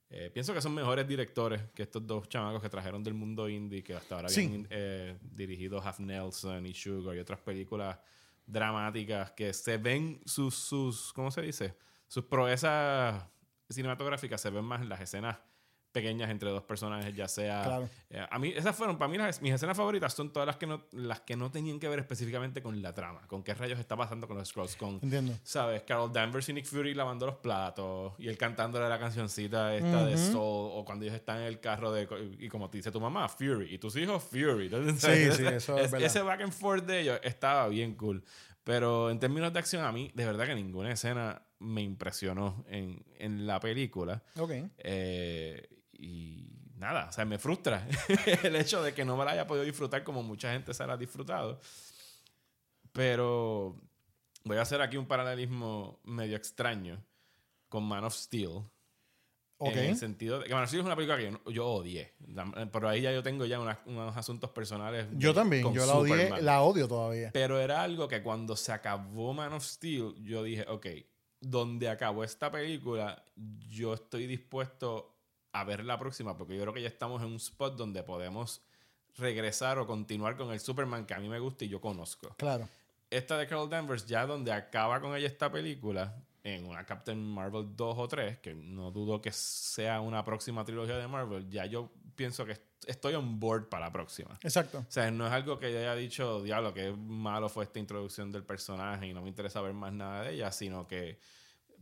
eh, 0.09 0.29
pienso 0.33 0.53
que 0.53 0.61
son 0.61 0.73
mejores 0.73 1.05
directores 1.05 1.61
que 1.75 1.83
estos 1.83 2.05
dos 2.07 2.29
chamacos 2.29 2.61
que 2.61 2.69
trajeron 2.69 3.03
del 3.03 3.13
mundo 3.13 3.49
indie, 3.49 3.83
que 3.83 3.93
hasta 3.93 4.15
ahora 4.15 4.29
Sí. 4.29 4.45
habían 4.45 4.67
eh, 4.69 5.17
dirigido 5.21 5.81
Half 5.81 5.99
Nelson 5.99 6.65
y 6.65 6.73
Sugar 6.73 7.15
y 7.15 7.19
otras 7.19 7.39
películas 7.41 7.97
dramáticas 8.47 9.31
que 9.31 9.53
se 9.53 9.77
ven 9.77 10.21
sus, 10.25 10.55
sus 10.55 11.13
¿cómo 11.13 11.29
se 11.29 11.41
dice? 11.41 11.77
Sus 12.07 12.23
proezas 12.23 13.25
cinematográficas 13.69 14.41
se 14.41 14.49
ven 14.49 14.65
más 14.65 14.81
en 14.81 14.89
las 14.89 15.01
escenas 15.01 15.37
pequeñas 15.97 16.29
entre 16.29 16.49
dos 16.49 16.63
personajes, 16.63 17.15
ya 17.15 17.27
sea... 17.27 17.63
Claro. 17.63 17.89
eh, 18.09 18.25
a 18.29 18.39
mí, 18.39 18.53
esas 18.55 18.75
fueron, 18.75 18.97
para 18.97 19.09
mí, 19.09 19.17
las- 19.17 19.41
mis 19.41 19.53
escenas 19.53 19.75
favoritas 19.75 20.13
son 20.13 20.31
todas 20.31 20.45
las 20.45 20.57
que, 20.57 20.67
no, 20.67 20.83
las 20.91 21.21
que 21.21 21.35
no 21.35 21.49
tenían 21.51 21.79
que 21.79 21.87
ver 21.89 21.99
específicamente 21.99 22.61
con 22.61 22.81
la 22.81 22.93
trama, 22.93 23.21
con 23.27 23.43
qué 23.43 23.53
rayos 23.53 23.79
está 23.79 23.95
pasando 23.97 24.27
con 24.27 24.37
los 24.37 24.47
Scrolls, 24.49 24.75
con 24.75 24.99
Entiendo. 25.01 25.33
¿Sabes? 25.43 25.83
Carol 25.83 26.11
Danvers 26.13 26.49
y 26.49 26.53
Nick 26.53 26.65
Fury 26.65 26.93
lavando 26.93 27.25
los 27.25 27.35
platos 27.37 28.13
y 28.19 28.27
él 28.27 28.37
cantándole 28.37 28.87
la 28.89 28.99
cancioncita 28.99 29.75
esta 29.75 30.05
de 30.05 30.15
Ujú. 30.15 30.31
Soul 30.31 30.69
o 30.73 30.83
cuando 30.85 31.05
ellos 31.05 31.15
están 31.15 31.37
en 31.39 31.43
el 31.47 31.59
carro 31.59 31.91
de, 31.91 32.07
y 32.39 32.47
como 32.49 32.69
te 32.69 32.77
dice 32.77 32.91
tu 32.91 33.01
mamá, 33.01 33.27
Fury 33.29 33.73
y 33.73 33.77
tus 33.77 33.95
hijos, 33.95 34.23
Fury. 34.23 34.65
Entonces, 34.71 34.99
Sí, 35.01 35.07
¿sabes? 35.07 35.35
sí, 35.37 35.43
eso 35.45 35.77
es 35.77 35.85
Es- 35.85 35.91
verdad. 35.91 36.05
ese 36.07 36.21
back 36.21 36.41
and 36.41 36.53
forth 36.53 36.85
de 36.85 37.01
ellos 37.01 37.19
estaba 37.23 37.67
bien 37.67 37.95
cool. 37.95 38.23
Pero 38.63 39.09
en 39.09 39.17
términos 39.19 39.53
de 39.53 39.59
acción, 39.59 39.85
a 39.85 39.91
mí, 39.93 40.11
de 40.13 40.25
verdad 40.25 40.45
que 40.45 40.53
ninguna 40.53 40.91
escena 40.91 41.41
me 41.59 41.81
impresionó 41.81 42.65
en, 42.67 43.01
en 43.17 43.47
la 43.47 43.61
película. 43.61 44.21
Ok. 44.37 44.51
Eh, 44.79 45.69
y 45.97 46.53
nada, 46.75 47.07
o 47.09 47.11
sea, 47.11 47.25
me 47.25 47.37
frustra 47.39 47.87
el 48.43 48.55
hecho 48.55 48.81
de 48.83 48.93
que 48.93 49.03
no 49.05 49.17
me 49.17 49.25
la 49.25 49.31
haya 49.31 49.47
podido 49.47 49.65
disfrutar 49.65 50.03
como 50.03 50.23
mucha 50.23 50.51
gente 50.53 50.73
se 50.73 50.85
la 50.85 50.93
ha 50.93 50.97
disfrutado. 50.97 51.59
Pero 52.91 53.79
voy 54.43 54.57
a 54.57 54.61
hacer 54.61 54.81
aquí 54.81 54.97
un 54.97 55.05
paralelismo 55.07 55.99
medio 56.03 56.35
extraño 56.35 57.03
con 57.69 57.83
Man 57.83 58.03
of 58.03 58.15
Steel. 58.15 58.61
Ok. 59.59 59.71
En 59.75 59.77
el 59.89 59.95
sentido 59.97 60.39
de 60.39 60.45
que 60.45 60.53
Man 60.53 60.63
of 60.63 60.69
Steel 60.69 60.81
es 60.81 60.85
una 60.85 60.95
película 60.95 61.17
que 61.17 61.31
yo, 61.31 61.51
yo 61.51 61.67
odié. 61.67 62.13
Pero 62.71 62.89
ahí 62.89 63.01
ya 63.01 63.11
yo 63.11 63.23
tengo 63.23 63.45
ya 63.45 63.59
unas- 63.59 63.79
unos 63.85 64.15
asuntos 64.15 64.49
personales. 64.51 65.07
Yo 65.13 65.33
también, 65.33 65.63
con 65.63 65.73
yo 65.73 65.85
la 65.85 65.95
odié, 65.95 66.41
la 66.41 66.61
odio 66.61 66.87
todavía. 66.87 67.31
Pero 67.33 67.59
era 67.59 67.81
algo 67.81 68.07
que 68.07 68.21
cuando 68.21 68.55
se 68.55 68.71
acabó 68.71 69.33
Man 69.33 69.53
of 69.53 69.63
Steel, 69.63 70.13
yo 70.23 70.43
dije, 70.43 70.65
ok, 70.67 70.87
donde 71.39 71.89
acabó 71.89 72.23
esta 72.23 72.51
película, 72.51 73.23
yo 73.67 73.93
estoy 73.95 74.25
dispuesto 74.27 75.16
a 75.59 75.63
ver 75.63 75.83
la 75.85 75.97
próxima, 75.99 76.37
porque 76.37 76.55
yo 76.55 76.61
creo 76.61 76.73
que 76.73 76.81
ya 76.81 76.87
estamos 76.87 77.21
en 77.21 77.29
un 77.29 77.35
spot 77.37 77.75
donde 77.75 78.03
podemos 78.03 78.61
regresar 79.17 79.79
o 79.79 79.87
continuar 79.87 80.37
con 80.37 80.51
el 80.51 80.59
Superman 80.59 81.05
que 81.05 81.13
a 81.13 81.19
mí 81.19 81.27
me 81.29 81.39
gusta 81.39 81.65
y 81.65 81.69
yo 81.69 81.81
conozco. 81.81 82.35
Claro. 82.37 82.67
Esta 83.09 83.37
de 83.37 83.47
Carol 83.47 83.69
Danvers, 83.69 84.05
ya 84.05 84.25
donde 84.25 84.51
acaba 84.51 84.99
con 84.99 85.15
ella 85.15 85.27
esta 85.27 85.51
película, 85.51 86.15
en 86.43 86.65
una 86.65 86.85
Captain 86.85 87.21
Marvel 87.21 87.75
2 87.75 87.95
o 87.97 88.07
3, 88.07 88.39
que 88.39 88.53
no 88.53 88.91
dudo 88.91 89.21
que 89.21 89.31
sea 89.31 89.99
una 90.01 90.23
próxima 90.23 90.63
trilogía 90.63 90.97
de 90.97 91.07
Marvel, 91.07 91.49
ya 91.49 91.65
yo 91.65 91.89
pienso 92.15 92.45
que 92.45 92.53
est- 92.53 92.63
estoy 92.85 93.15
on 93.15 93.39
board 93.39 93.67
para 93.69 93.87
la 93.87 93.91
próxima. 93.91 94.37
Exacto. 94.43 94.79
O 94.79 94.91
sea, 94.91 95.09
no 95.11 95.25
es 95.27 95.33
algo 95.33 95.57
que 95.59 95.71
yo 95.73 95.79
haya 95.79 95.95
dicho, 95.95 96.41
diablo, 96.43 96.73
que 96.73 96.91
malo 96.91 97.49
fue 97.49 97.63
esta 97.65 97.79
introducción 97.79 98.31
del 98.31 98.43
personaje 98.43 99.07
y 99.07 99.13
no 99.13 99.21
me 99.21 99.29
interesa 99.29 99.61
ver 99.61 99.73
más 99.73 99.91
nada 99.93 100.23
de 100.23 100.35
ella, 100.35 100.51
sino 100.51 100.87
que 100.87 101.19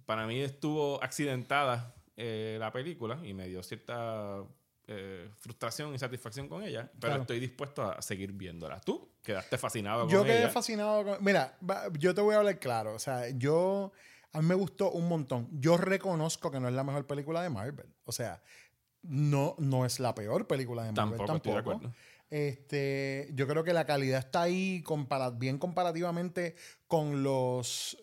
para 0.05 0.25
mí 0.27 0.39
estuvo 0.39 1.03
accidentada 1.03 1.93
eh, 2.17 2.57
la 2.59 2.71
película 2.71 3.19
y 3.23 3.33
me 3.33 3.47
dio 3.47 3.61
cierta 3.63 4.43
eh, 4.87 5.29
frustración 5.37 5.93
y 5.95 5.99
satisfacción 5.99 6.47
con 6.47 6.63
ella, 6.63 6.83
pero 6.93 6.99
Claro. 7.11 7.21
estoy 7.21 7.39
dispuesto 7.39 7.83
a 7.83 8.01
seguir 8.01 8.31
viéndola. 8.31 8.79
Tú 8.81 9.09
quedaste 9.23 9.57
fascinado 9.57 10.01
con 10.01 10.09
Yo 10.09 10.23
quedé 10.23 10.39
ella. 10.41 10.49
fascinado 10.49 11.03
con... 11.03 11.23
Mira, 11.23 11.57
yo 11.97 12.13
te 12.13 12.21
voy 12.21 12.35
a 12.35 12.39
hablar 12.39 12.59
claro. 12.59 12.93
O 12.93 12.99
sea, 12.99 13.29
yo... 13.29 13.91
A 14.31 14.41
mí 14.41 14.47
me 14.49 14.55
gustó 14.55 14.91
un 14.91 15.07
montón. 15.07 15.47
Yo 15.53 15.77
reconozco 15.77 16.51
que 16.51 16.59
no 16.59 16.67
es 16.67 16.73
la 16.73 16.83
mejor 16.83 17.07
película 17.07 17.41
de 17.41 17.49
Marvel. 17.49 17.87
O 18.03 18.11
sea, 18.11 18.43
no, 19.01 19.55
no 19.59 19.85
es 19.85 19.99
la 20.01 20.13
peor 20.13 20.45
película 20.45 20.83
de 20.83 20.91
Marvel 20.91 21.17
Tampoco, 21.17 21.25
tampoco. 21.25 21.35
estoy 21.37 21.53
de 21.53 21.59
acuerdo. 21.59 21.95
Este, 22.29 23.29
yo 23.33 23.47
creo 23.47 23.63
que 23.63 23.71
la 23.71 23.85
calidad 23.85 24.19
está 24.19 24.41
ahí 24.41 24.83
compara- 24.83 25.29
bien 25.31 25.57
comparativamente 25.57 26.55
con 26.87 27.23
los 27.23 27.97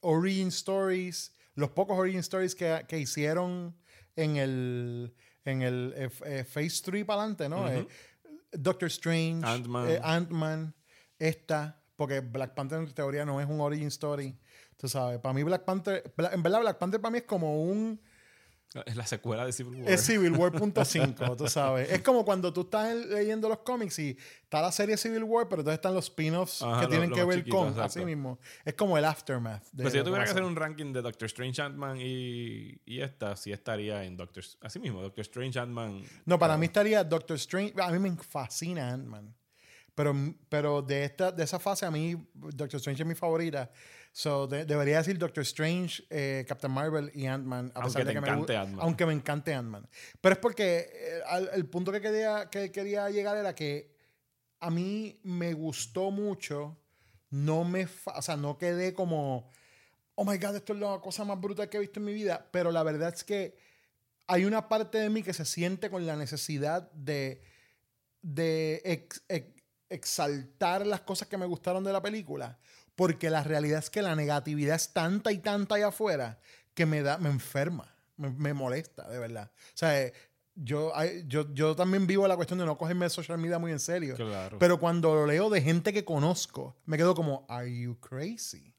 origin 0.00 0.48
stories, 0.48 1.34
los 1.58 1.70
pocos 1.70 1.98
origin 1.98 2.20
stories 2.20 2.54
que, 2.54 2.84
que 2.86 2.98
hicieron 2.98 3.74
en 4.14 4.36
el, 4.36 5.14
en 5.44 5.62
el 5.62 5.92
eh, 5.96 6.08
eh, 6.24 6.44
Phase 6.44 6.82
3 6.84 7.04
para 7.04 7.22
adelante, 7.22 7.48
¿no? 7.48 7.68
Eh, 7.68 7.86
Doctor 8.52 8.86
Strange, 8.88 9.44
Ant-Man. 9.44 9.90
eh, 9.90 10.00
Ant-Man, 10.02 10.74
esta, 11.18 11.82
porque 11.96 12.20
Black 12.20 12.54
Panther 12.54 12.78
en 12.78 12.94
teoría 12.94 13.24
no 13.24 13.40
es 13.40 13.48
un 13.48 13.60
origin 13.60 13.88
story. 13.88 14.38
Tú 14.76 14.88
sabes, 14.88 15.18
para 15.18 15.32
mí 15.32 15.42
Black 15.42 15.64
Panther, 15.64 16.14
en 16.32 16.42
verdad 16.44 16.60
Black 16.60 16.78
Panther 16.78 17.00
para 17.00 17.10
mí 17.10 17.18
es 17.18 17.24
como 17.24 17.60
un 17.62 18.00
Es 18.84 18.96
la 18.96 19.06
secuela 19.06 19.46
de 19.46 19.52
Civil 19.52 19.82
War. 19.82 19.90
es 19.90 20.04
Civil 20.04 20.32
War 20.32 20.52
punto 20.52 20.80
.5, 20.84 21.36
tú 21.36 21.48
sabes. 21.48 21.90
Es 21.90 22.02
como 22.02 22.22
cuando 22.24 22.52
tú 22.52 22.62
estás 22.62 22.94
leyendo 22.94 23.48
los 23.48 23.58
cómics 23.58 23.98
y 23.98 24.16
está 24.42 24.60
la 24.60 24.70
serie 24.70 24.98
Civil 24.98 25.24
War, 25.24 25.48
pero 25.48 25.62
entonces 25.62 25.78
están 25.78 25.94
los 25.94 26.04
spin-offs 26.04 26.62
que 26.80 26.86
tienen 26.86 27.08
lo 27.08 27.16
que 27.16 27.24
ver 27.24 27.38
chiquito, 27.38 27.56
con, 27.56 27.68
exacto. 27.68 27.86
así 27.86 28.04
mismo. 28.04 28.38
Es 28.66 28.74
como 28.74 28.98
el 28.98 29.06
aftermath. 29.06 29.64
de 29.72 29.84
Pues 29.84 29.92
si 29.92 29.98
yo 29.98 30.04
tuviera 30.04 30.24
que 30.24 30.32
hacer 30.32 30.42
un 30.42 30.54
ranking 30.54 30.92
de 30.92 31.00
Doctor 31.00 31.26
Strange, 31.26 31.62
Ant-Man 31.62 31.98
y, 31.98 32.78
y 32.84 33.00
esta, 33.00 33.36
sí 33.36 33.52
estaría 33.52 34.04
en 34.04 34.18
Doctor... 34.18 34.44
Así 34.60 34.78
mismo, 34.78 35.00
Doctor 35.00 35.22
Strange, 35.22 35.58
Ant-Man... 35.58 36.02
No, 36.26 36.38
para 36.38 36.58
mí 36.58 36.66
estaría 36.66 37.02
Doctor 37.02 37.36
Strange. 37.36 37.72
A 37.80 37.90
mí 37.90 37.98
me 37.98 38.14
fascina 38.18 38.92
Ant-Man. 38.92 39.34
Pero, 39.94 40.14
pero 40.48 40.82
de, 40.82 41.04
esta, 41.04 41.32
de 41.32 41.42
esa 41.42 41.58
fase, 41.58 41.86
a 41.86 41.90
mí 41.90 42.14
Doctor 42.34 42.76
Strange 42.76 43.02
es 43.02 43.08
mi 43.08 43.14
favorita. 43.14 43.70
So, 44.20 44.48
de- 44.48 44.64
debería 44.64 44.98
decir 44.98 45.16
Doctor 45.16 45.42
Strange, 45.44 46.02
eh, 46.10 46.44
Captain 46.48 46.72
Marvel 46.72 47.08
y 47.14 47.26
Ant-Man. 47.26 47.70
a 47.72 47.82
Aunque 47.82 48.04
de 48.04 48.12
que 48.14 48.20
me 48.20 48.26
encante 48.26 48.56
Ant-Man. 48.56 48.80
Aunque 48.84 49.06
me 49.06 49.12
encante 49.12 49.54
Ant-Man. 49.54 49.88
Pero 50.20 50.32
es 50.32 50.38
porque 50.40 50.90
eh, 50.92 51.20
al- 51.24 51.50
el 51.54 51.66
punto 51.66 51.92
que 51.92 52.00
quería, 52.00 52.48
que 52.50 52.72
quería 52.72 53.08
llegar 53.10 53.36
era 53.36 53.54
que 53.54 53.94
a 54.58 54.70
mí 54.70 55.20
me 55.22 55.52
gustó 55.52 56.10
mucho. 56.10 56.76
No 57.30 57.62
me... 57.62 57.86
O 58.16 58.20
sea, 58.22 58.36
no 58.36 58.58
quedé 58.58 58.92
como... 58.92 59.52
Oh 60.16 60.24
my 60.24 60.36
God, 60.36 60.56
esto 60.56 60.72
es 60.72 60.80
la 60.80 60.98
cosa 61.00 61.24
más 61.24 61.40
brutal 61.40 61.68
que 61.68 61.76
he 61.76 61.80
visto 61.80 62.00
en 62.00 62.06
mi 62.06 62.12
vida. 62.12 62.48
Pero 62.50 62.72
la 62.72 62.82
verdad 62.82 63.14
es 63.14 63.22
que 63.22 63.56
hay 64.26 64.44
una 64.46 64.68
parte 64.68 64.98
de 64.98 65.10
mí 65.10 65.22
que 65.22 65.32
se 65.32 65.44
siente 65.44 65.90
con 65.90 66.04
la 66.04 66.16
necesidad 66.16 66.90
de, 66.90 67.40
de 68.22 68.82
ex- 68.84 69.22
ex- 69.28 69.62
exaltar 69.88 70.84
las 70.88 71.02
cosas 71.02 71.28
que 71.28 71.38
me 71.38 71.46
gustaron 71.46 71.84
de 71.84 71.92
la 71.92 72.02
película, 72.02 72.58
porque 72.98 73.30
la 73.30 73.44
realidad 73.44 73.78
es 73.78 73.90
que 73.90 74.02
la 74.02 74.16
negatividad 74.16 74.74
es 74.74 74.92
tanta 74.92 75.30
y 75.30 75.38
tanta 75.38 75.76
allá 75.76 75.86
afuera 75.88 76.40
que 76.74 76.84
me 76.84 77.00
da, 77.00 77.16
me 77.18 77.28
enferma, 77.30 77.94
me, 78.16 78.28
me 78.30 78.52
molesta, 78.54 79.08
de 79.08 79.20
verdad. 79.20 79.52
O 79.54 79.76
sea, 79.76 80.02
eh, 80.02 80.12
yo, 80.56 80.92
yo, 81.28 81.54
yo 81.54 81.76
también 81.76 82.08
vivo 82.08 82.26
la 82.26 82.34
cuestión 82.34 82.58
de 82.58 82.66
no 82.66 82.76
cogerme 82.76 83.04
el 83.04 83.12
social 83.12 83.38
media 83.38 83.60
muy 83.60 83.70
en 83.70 83.78
serio. 83.78 84.16
Claro. 84.16 84.58
Pero 84.58 84.80
cuando 84.80 85.14
lo 85.14 85.26
leo 85.26 85.48
de 85.48 85.62
gente 85.62 85.92
que 85.92 86.04
conozco, 86.04 86.74
me 86.86 86.96
quedo 86.96 87.14
como, 87.14 87.46
¿Are 87.48 87.72
you 87.72 87.96
crazy? 88.00 88.74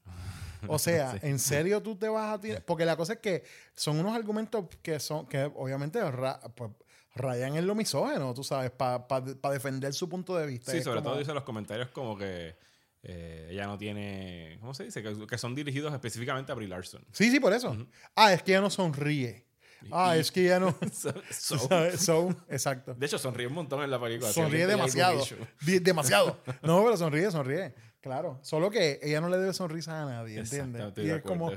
O 0.66 0.78
sea, 0.78 1.18
¿en 1.22 1.38
serio 1.38 1.82
tú 1.82 1.96
te 1.96 2.06
vas 2.06 2.34
a 2.34 2.38
tirar? 2.38 2.62
Porque 2.66 2.84
la 2.84 2.98
cosa 2.98 3.14
es 3.14 3.20
que 3.20 3.42
son 3.74 3.98
unos 3.98 4.14
argumentos 4.14 4.66
que 4.82 5.00
son, 5.00 5.26
que 5.28 5.44
obviamente 5.44 5.98
ra- 6.10 6.40
pues, 6.54 6.70
rayan 7.14 7.56
en 7.56 7.66
lo 7.66 7.74
misógeno, 7.74 8.34
tú 8.34 8.44
sabes, 8.44 8.70
para 8.70 9.02
defender 9.50 9.94
su 9.94 10.10
punto 10.10 10.36
de 10.36 10.46
vista. 10.46 10.72
Sí, 10.72 10.78
Es 10.78 10.84
sobre 10.84 10.98
como- 10.98 11.08
todo 11.12 11.18
dice 11.20 11.32
los 11.32 11.44
comentarios 11.44 11.88
como 11.88 12.18
que 12.18 12.54
eh, 13.02 13.48
ella 13.50 13.66
no 13.66 13.78
tiene... 13.78 14.56
¿Cómo 14.60 14.74
se 14.74 14.84
dice? 14.84 15.02
Que, 15.02 15.26
que 15.26 15.38
son 15.38 15.54
dirigidos 15.54 15.92
específicamente 15.92 16.52
a 16.52 16.54
Brie 16.54 16.68
Larson. 16.68 17.04
Sí, 17.12 17.30
sí, 17.30 17.40
por 17.40 17.52
eso. 17.52 17.76
Ah, 18.14 18.32
es 18.32 18.42
que 18.42 18.52
ella 18.52 18.60
no 18.60 18.70
sonríe. 18.70 19.46
Ah, 19.90 20.14
Y- 20.16 20.20
es 20.20 20.30
que 20.30 20.44
ella 20.44 20.60
no... 20.60 20.76
So- 20.92 21.14
so- 21.30 21.96
so, 21.96 22.36
exacto. 22.48 22.94
de 22.94 23.06
hecho, 23.06 23.18
sonríe 23.18 23.46
un 23.46 23.54
montón 23.54 23.82
en 23.82 23.90
la 23.90 24.00
película. 24.00 24.30
Sonríe 24.32 24.66
demasiado. 24.66 25.22
Demasiado. 25.62 26.38
No, 26.62 26.82
pero 26.84 26.96
sonríe, 26.96 27.30
sonríe. 27.30 27.74
Claro. 28.00 28.38
Solo 28.42 28.70
que 28.70 28.98
ella 29.02 29.20
no 29.20 29.28
le 29.28 29.38
debe 29.38 29.52
sonrisas 29.52 29.94
a 29.94 30.04
nadie, 30.06 30.38
¿entiendes? 30.38 30.92
Y 30.98 31.10
es 31.10 31.22
como. 31.22 31.52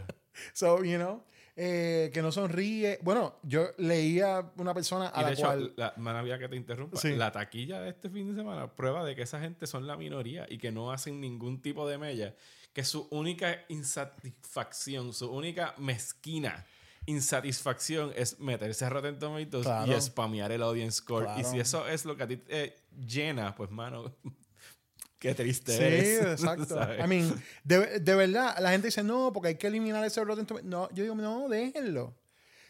So, 0.54 0.84
you 0.84 0.98
know. 0.98 1.24
Eh, 1.56 2.10
que 2.14 2.22
no 2.22 2.32
sonríe. 2.32 3.00
Bueno, 3.04 3.36
yo 3.44 3.68
leía 3.78 4.52
una 4.58 4.74
persona 4.74 5.12
a 5.14 5.20
Y 5.20 5.22
la 5.24 5.28
de 5.28 5.34
hecho, 5.34 5.44
cual. 5.44 5.74
la, 5.76 5.94
maravilla 5.98 6.40
que 6.40 6.48
te 6.50 6.56
interrumpa, 6.56 6.98
Sí. 6.98 7.12
la 7.16 7.32
taquilla 7.32 7.80
de 7.82 7.90
este 7.90 8.10
fin 8.10 8.28
de 8.30 8.36
semana 8.36 8.72
prueba 8.72 9.04
de 9.06 9.16
que 9.16 9.22
esa 9.22 9.40
gente 9.40 9.68
son 9.68 9.86
la 9.88 9.96
minoría 9.98 10.46
y 10.50 10.58
que 10.58 10.72
no 10.72 10.92
hacen 10.92 11.22
ningún 11.22 11.62
tipo 11.62 11.88
de 11.88 11.98
mella, 11.98 12.34
que 12.74 12.84
su 12.84 13.08
única 13.12 13.60
insatisfacción, 13.70 15.14
su 15.14 15.32
única 15.32 15.74
mezquina 15.78 16.66
insatisfacción 17.06 18.14
es 18.16 18.40
meterse 18.40 18.86
a 18.86 18.90
Rotten 18.90 19.20
Tomatoes 19.20 19.66
Claro. 19.66 19.98
y 19.98 20.02
spamear 20.02 20.52
el 20.54 20.64
audience 20.64 20.98
score. 21.00 21.28
Y 21.38 21.44
si 21.44 21.60
eso 21.60 21.86
es 21.88 22.06
lo 22.06 22.16
que 22.16 22.24
a 22.24 22.28
ti 22.28 22.38
te 22.38 22.78
llena, 23.06 23.54
pues 23.56 23.70
mano, 23.72 24.14
qué 25.24 25.34
triste 25.34 25.72
Sí, 25.78 25.82
eres. 25.84 26.22
exacto. 26.42 26.78
I 27.04 27.08
mean, 27.08 27.34
de, 27.64 28.00
de 28.02 28.16
verdad, 28.16 28.58
la 28.60 28.72
gente 28.72 28.88
dice, 28.88 29.04
no, 29.04 29.32
porque 29.32 29.48
hay 29.50 29.56
que 29.56 29.68
eliminar 29.68 30.04
ese 30.04 30.24
Rotten 30.24 30.46
Tomatoes". 30.46 30.70
No, 30.70 30.90
yo 30.94 31.04
digo, 31.04 31.16
no, 31.16 31.48
déjenlo. 31.48 32.14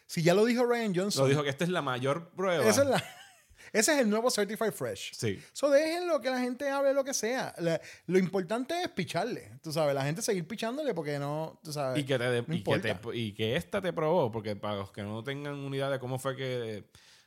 Si 0.05 0.21
ya 0.21 0.35
lo 0.35 0.45
dijo 0.45 0.63
Ryan 0.65 0.93
Johnson. 0.95 1.23
Lo 1.23 1.29
dijo 1.29 1.41
que 1.43 1.49
esta 1.49 1.63
es 1.63 1.71
la 1.71 1.81
mayor 1.81 2.29
prueba. 2.35 2.63
esa 2.69 2.83
es 2.83 2.87
la- 2.89 3.03
ese 3.73 3.93
es 3.93 3.99
el 4.01 4.09
nuevo 4.09 4.29
Certified 4.29 4.71
Fresh. 4.71 5.13
Sí. 5.15 5.39
So 5.51 5.71
déjenlo 5.71 6.21
que 6.21 6.29
la 6.29 6.39
gente 6.39 6.69
hable 6.69 6.93
lo 6.93 7.03
que 7.03 7.15
sea. 7.15 7.55
La- 7.57 7.81
lo 8.05 8.19
importante 8.19 8.79
es 8.83 8.89
picharle. 8.89 9.49
Tú 9.63 9.73
sabes, 9.73 9.95
la 9.95 10.03
gente 10.03 10.21
seguir 10.21 10.47
pichándole 10.47 10.93
porque 10.93 11.17
no, 11.17 11.59
tú 11.63 11.73
sabes. 11.73 11.99
Y 11.99 12.05
que, 12.05 12.19
te, 12.19 12.43
no 12.47 12.53
y, 12.53 12.63
que 12.63 12.79
te- 12.79 12.97
y 13.15 13.33
que 13.33 13.55
esta 13.55 13.81
te 13.81 13.91
probó, 13.93 14.31
porque 14.31 14.55
para 14.55 14.75
los 14.75 14.91
que 14.91 15.01
no 15.01 15.23
tengan 15.23 15.55
unidad 15.55 15.89
de 15.89 15.97
cómo 15.97 16.19
fue 16.19 16.35
que 16.35 16.83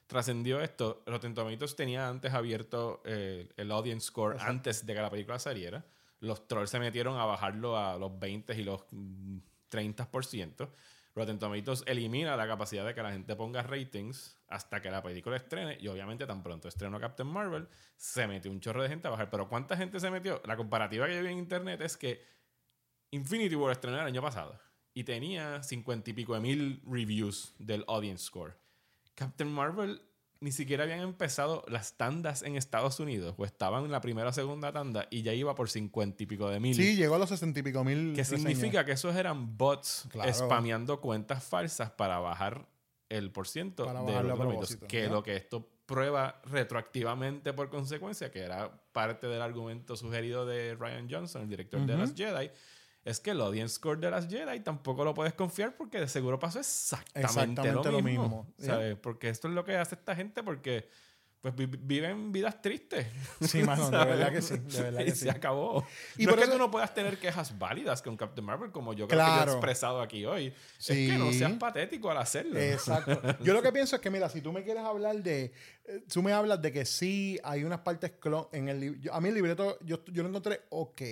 trascendió 0.07 0.61
esto, 0.61 1.02
Rotten 1.07 1.34
Tomatoes 1.34 1.76
tenía 1.76 2.09
antes 2.09 2.32
abierto 2.32 3.02
eh, 3.04 3.48
el 3.57 3.70
audience 3.72 4.07
score 4.07 4.36
antes 4.40 4.86
de 4.86 4.94
que 4.94 5.00
la 5.00 5.11
película 5.11 5.38
saliera. 5.38 5.84
Los 6.20 6.48
trolls 6.48 6.70
se 6.70 6.78
metieron 6.78 7.18
a 7.18 7.24
bajarlo 7.24 7.76
a 7.76 7.98
los 7.98 8.18
20 8.18 8.54
y 8.54 8.64
los 8.64 8.82
mm, 8.90 9.38
30%. 9.70 10.68
Rotten 11.14 11.38
Tomatoes 11.38 11.82
elimina 11.86 12.36
la 12.36 12.46
capacidad 12.46 12.84
de 12.84 12.94
que 12.94 13.02
la 13.02 13.11
gente 13.11 13.34
ponga 13.36 13.62
ratings 13.62 14.36
hasta 14.48 14.82
que 14.82 14.90
la 14.90 15.02
película 15.02 15.36
estrene. 15.36 15.78
Y 15.80 15.88
obviamente, 15.88 16.26
tan 16.26 16.42
pronto 16.42 16.68
estrenó 16.68 17.00
Captain 17.00 17.28
Marvel, 17.28 17.68
se 17.96 18.26
metió 18.26 18.50
un 18.50 18.61
chorro 18.61 18.82
de 18.82 18.90
gente 18.90 19.09
a 19.09 19.11
bajar. 19.11 19.30
Pero 19.30 19.48
¿cuánta 19.48 19.76
gente 19.76 19.98
se 19.98 20.11
metió? 20.11 20.42
La 20.44 20.57
comparativa 20.57 21.07
que 21.07 21.16
yo 21.16 21.22
vi 21.22 21.28
en 21.28 21.38
internet 21.38 21.80
es 21.80 21.96
que 21.96 22.22
Infinity 23.12 23.54
War 23.54 23.72
estrenó 23.72 23.98
el 23.98 24.07
año 24.07 24.20
pasado 24.20 24.61
y 24.92 25.04
tenía 25.04 25.62
cincuenta 25.62 26.11
y 26.11 26.12
pico 26.12 26.34
de 26.34 26.40
mil 26.40 26.82
reviews 26.86 27.54
del 27.59 27.84
audience 27.88 28.24
score. 28.24 28.57
Captain 29.17 29.51
Marvel 29.51 30.01
ni 30.39 30.53
siquiera 30.53 30.85
habían 30.85 31.01
empezado 31.01 31.64
las 31.67 31.97
tandas 31.97 32.43
en 32.43 32.57
Estados 32.57 33.01
Unidos, 33.01 33.35
o 33.39 33.45
estaban 33.47 33.87
en 33.87 33.91
la 33.91 34.03
primera 34.03 34.29
o 34.29 34.33
segunda 34.33 34.71
tanda 34.71 35.09
y 35.11 35.23
ya 35.23 35.33
iba 35.33 35.55
por 35.55 35.71
cincuenta 35.71 36.23
y 36.23 36.27
pico 36.27 36.49
de 36.51 36.61
mil. 36.61 36.75
Sí, 36.77 36.95
llegó 36.95 37.14
a 37.14 37.19
los 37.19 37.31
sesenta 37.31 37.59
y 37.61 37.62
pico 37.62 37.83
mil. 37.83 38.12
Que 38.14 38.21
reseñas. 38.21 38.43
significa 38.43 38.85
que 38.85 38.93
esos 38.93 39.17
eran 39.17 39.57
bots 39.57 40.07
Claro. 40.11 40.33
spameando 40.33 41.01
cuentas 41.01 41.43
falsas 41.43 41.91
para 41.91 42.19
bajar 42.19 42.69
el 43.09 43.33
porciento 43.33 43.87
Para 43.87 44.03
de 44.03 44.23
los 44.23 44.77
Que 44.89 45.09
lo 45.09 45.23
que 45.23 45.37
esto 45.37 45.67
prueba 45.87 46.43
retroactivamente 46.45 47.53
por 47.53 47.71
consecuencia, 47.71 48.31
que 48.31 48.41
era 48.41 48.71
parte 48.93 49.29
del 49.29 49.41
argumento 49.41 49.97
sugerido 49.97 50.45
de 50.45 50.75
Ryan 50.75 51.09
Johnson, 51.11 51.43
el 51.43 51.49
director 51.49 51.81
de. 51.87 51.97
Las 51.97 52.14
Jedi, 52.14 52.51
es 53.07 53.20
que 53.20 53.30
el 53.30 53.40
audience 53.40 53.76
score 53.76 53.98
de 53.98 54.11
Las 54.11 54.28
Jedi 54.28 54.61
tampoco 54.61 55.04
lo 55.04 55.14
puedes 55.14 55.32
confiar 55.32 55.76
porque 55.76 56.00
de 56.00 56.09
seguro 56.09 56.38
pasó 56.38 56.59
exactamente, 56.59 57.20
Exactamente 57.20 57.90
lo 57.90 57.98
lo 57.98 58.02
mismo. 58.02 58.22
mismo, 58.24 58.54
¿ya? 58.59 58.66
¿sabes? 58.66 58.96
Porque 58.96 59.28
esto 59.30 59.48
es 59.48 59.54
lo 59.54 59.64
que 59.64 59.76
hace 59.76 59.94
esta 59.94 60.14
gente 60.14 60.42
porque 60.42 60.88
pues 61.40 61.54
vi- 61.54 61.66
viven 61.66 62.32
vidas 62.32 62.61
tristes. 62.61 63.07
Sí, 63.42 63.62
mano, 63.62 63.88
de 63.90 63.96
verdad 64.04 64.32
que 64.32 64.42
sí, 64.42 64.57
de 64.57 64.82
verdad 64.82 65.00
y 65.02 65.04
que 65.04 65.11
se 65.12 65.16
sí. 65.24 65.28
acabó. 65.28 65.86
Y 66.18 66.24
no 66.24 66.30
por 66.30 66.40
es 66.40 66.44
que 66.46 66.50
eso- 66.50 66.59
tú 66.59 66.59
no 66.59 66.70
puedas 66.72 66.92
tener 66.92 67.18
quejas 67.20 67.57
válidas 67.57 68.02
con 68.02 68.16
Captain 68.16 68.44
Marvel, 68.44 68.72
como 68.72 68.92
yo 68.94 69.07
creo 69.07 69.20
que 69.20 69.24
Claro. 69.24 69.44
yo 69.46 69.52
he 69.52 69.54
expresado 69.59 70.00
aquí 70.02 70.24
hoy. 70.24 70.52
Sí. 70.78 71.04
Es 71.07 71.12
que 71.12 71.18
no 71.18 71.32
seas 71.32 71.52
patético 71.52 72.11
al 72.11 72.16
hacerlo. 72.18 72.59
Exacto. 72.59 73.20
Yo 73.44 73.52
lo 73.54 73.62
que 73.62 73.70
pienso 73.70 73.94
es 73.94 74.02
que, 74.02 74.11
mira, 74.11 74.28
si 74.28 74.40
tú 74.40 74.52
me 74.52 74.64
quieres 74.64 74.82
hablar 74.82 75.22
de. 75.22 75.52
eh, 75.84 76.02
Tú 76.12 76.20
me 76.22 76.32
hablas 76.32 76.61
de 76.61 76.72
que 76.72 76.84
sí 76.84 77.38
hay 77.44 77.62
unas 77.62 77.80
partes 77.80 78.11
clon 78.18 78.48
en 78.50 78.68
el 78.68 78.80
libro. 78.80 79.14
A 79.14 79.20
mí 79.20 79.28
el 79.28 79.34
libreto, 79.36 79.78
yo, 79.84 80.04
yo 80.07 80.24
lo 80.24 80.30
encontré 80.30 80.62
ok. 80.70 81.02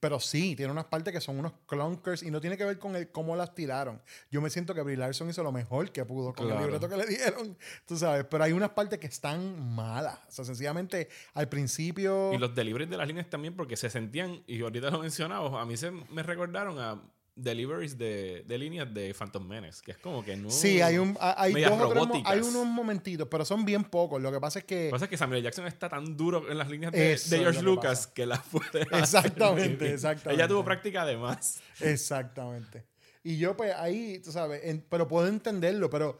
Pero 0.00 0.20
sí, 0.20 0.54
tiene 0.54 0.70
unas 0.70 0.84
partes 0.84 1.12
que 1.12 1.20
son 1.20 1.38
unos 1.38 1.52
clunkers 1.66 2.22
y 2.22 2.30
no 2.30 2.40
tiene 2.40 2.56
que 2.56 2.64
ver 2.64 2.78
con 2.78 2.94
el 2.94 3.10
cómo 3.10 3.34
las 3.34 3.54
tiraron. 3.54 4.00
Yo 4.30 4.40
me 4.40 4.48
siento 4.50 4.72
que 4.74 4.82
Brie 4.82 4.96
Larson 4.96 5.28
hizo 5.28 5.42
lo 5.42 5.50
mejor 5.50 5.90
que 5.90 6.04
pudo 6.04 6.32
con 6.32 6.46
Claro. 6.46 6.60
el 6.60 6.66
libreto 6.66 6.88
que 6.88 6.96
le 6.96 7.06
dieron, 7.06 7.58
tú 7.86 7.96
sabes. 7.96 8.24
Pero 8.30 8.44
hay 8.44 8.52
unas 8.52 8.70
partes 8.70 8.98
que 9.00 9.08
están 9.08 9.74
malas. 9.74 10.18
O 10.28 10.30
sea, 10.30 10.44
sencillamente 10.44 11.08
al 11.34 11.48
principio. 11.48 12.32
Y 12.32 12.38
los 12.38 12.54
deliveries 12.54 12.88
de 12.90 12.96
las 12.96 13.08
líneas 13.08 13.28
también, 13.28 13.56
porque 13.56 13.76
se 13.76 13.90
sentían, 13.90 14.42
y 14.46 14.62
ahorita 14.62 14.90
lo 14.90 15.00
mencionaba, 15.00 15.60
a 15.60 15.64
mí 15.66 15.76
se 15.76 15.90
me 15.90 16.22
recordaron 16.22 16.78
a 16.78 17.02
deliveries 17.38 17.96
de, 17.96 18.44
de 18.46 18.58
líneas 18.58 18.92
de 18.92 19.14
Phantom 19.14 19.46
Menace, 19.46 19.80
que 19.82 19.92
es 19.92 19.98
como 19.98 20.24
que 20.24 20.36
no... 20.36 20.50
Sí, 20.50 20.80
hay, 20.80 20.98
un, 20.98 21.16
hay, 21.20 21.52
medias 21.52 21.70
dos 21.70 21.96
o 21.96 22.08
tres 22.08 22.22
hay 22.24 22.40
unos 22.40 22.66
momentitos, 22.66 23.28
pero 23.30 23.44
son 23.44 23.64
bien 23.64 23.84
pocos. 23.84 24.20
Lo 24.20 24.32
que 24.32 24.40
pasa 24.40 24.58
es 24.58 24.64
que. 24.64 24.84
Lo 24.84 24.86
que 24.86 24.92
pasa 24.92 25.04
es 25.04 25.10
que 25.10 25.16
Samuel. 25.16 25.42
Jackson 25.42 25.66
está 25.66 25.88
tan 25.88 26.16
duro 26.16 26.50
en 26.50 26.58
las 26.58 26.68
líneas 26.68 26.92
de, 26.92 27.16
George 27.16 27.58
que 27.58 27.64
Lucas 27.64 27.98
pasa. 28.00 28.14
que 28.14 28.26
las 28.26 28.40
puede 28.40 28.82
Exactamente, 28.92 29.92
exactamente. 29.92 30.34
Ella 30.34 30.48
tuvo 30.48 30.64
práctica 30.64 31.06
de 31.06 31.16
más. 31.16 31.60
Exactamente. 31.80 32.84
Y 33.22 33.36
yo, 33.38 33.56
pues, 33.56 33.74
ahí, 33.74 34.20
tú 34.20 34.32
sabes, 34.32 34.64
en- 34.64 34.84
pero 34.88 35.06
puedo 35.06 35.28
entenderlo, 35.28 35.90
pero 35.90 36.18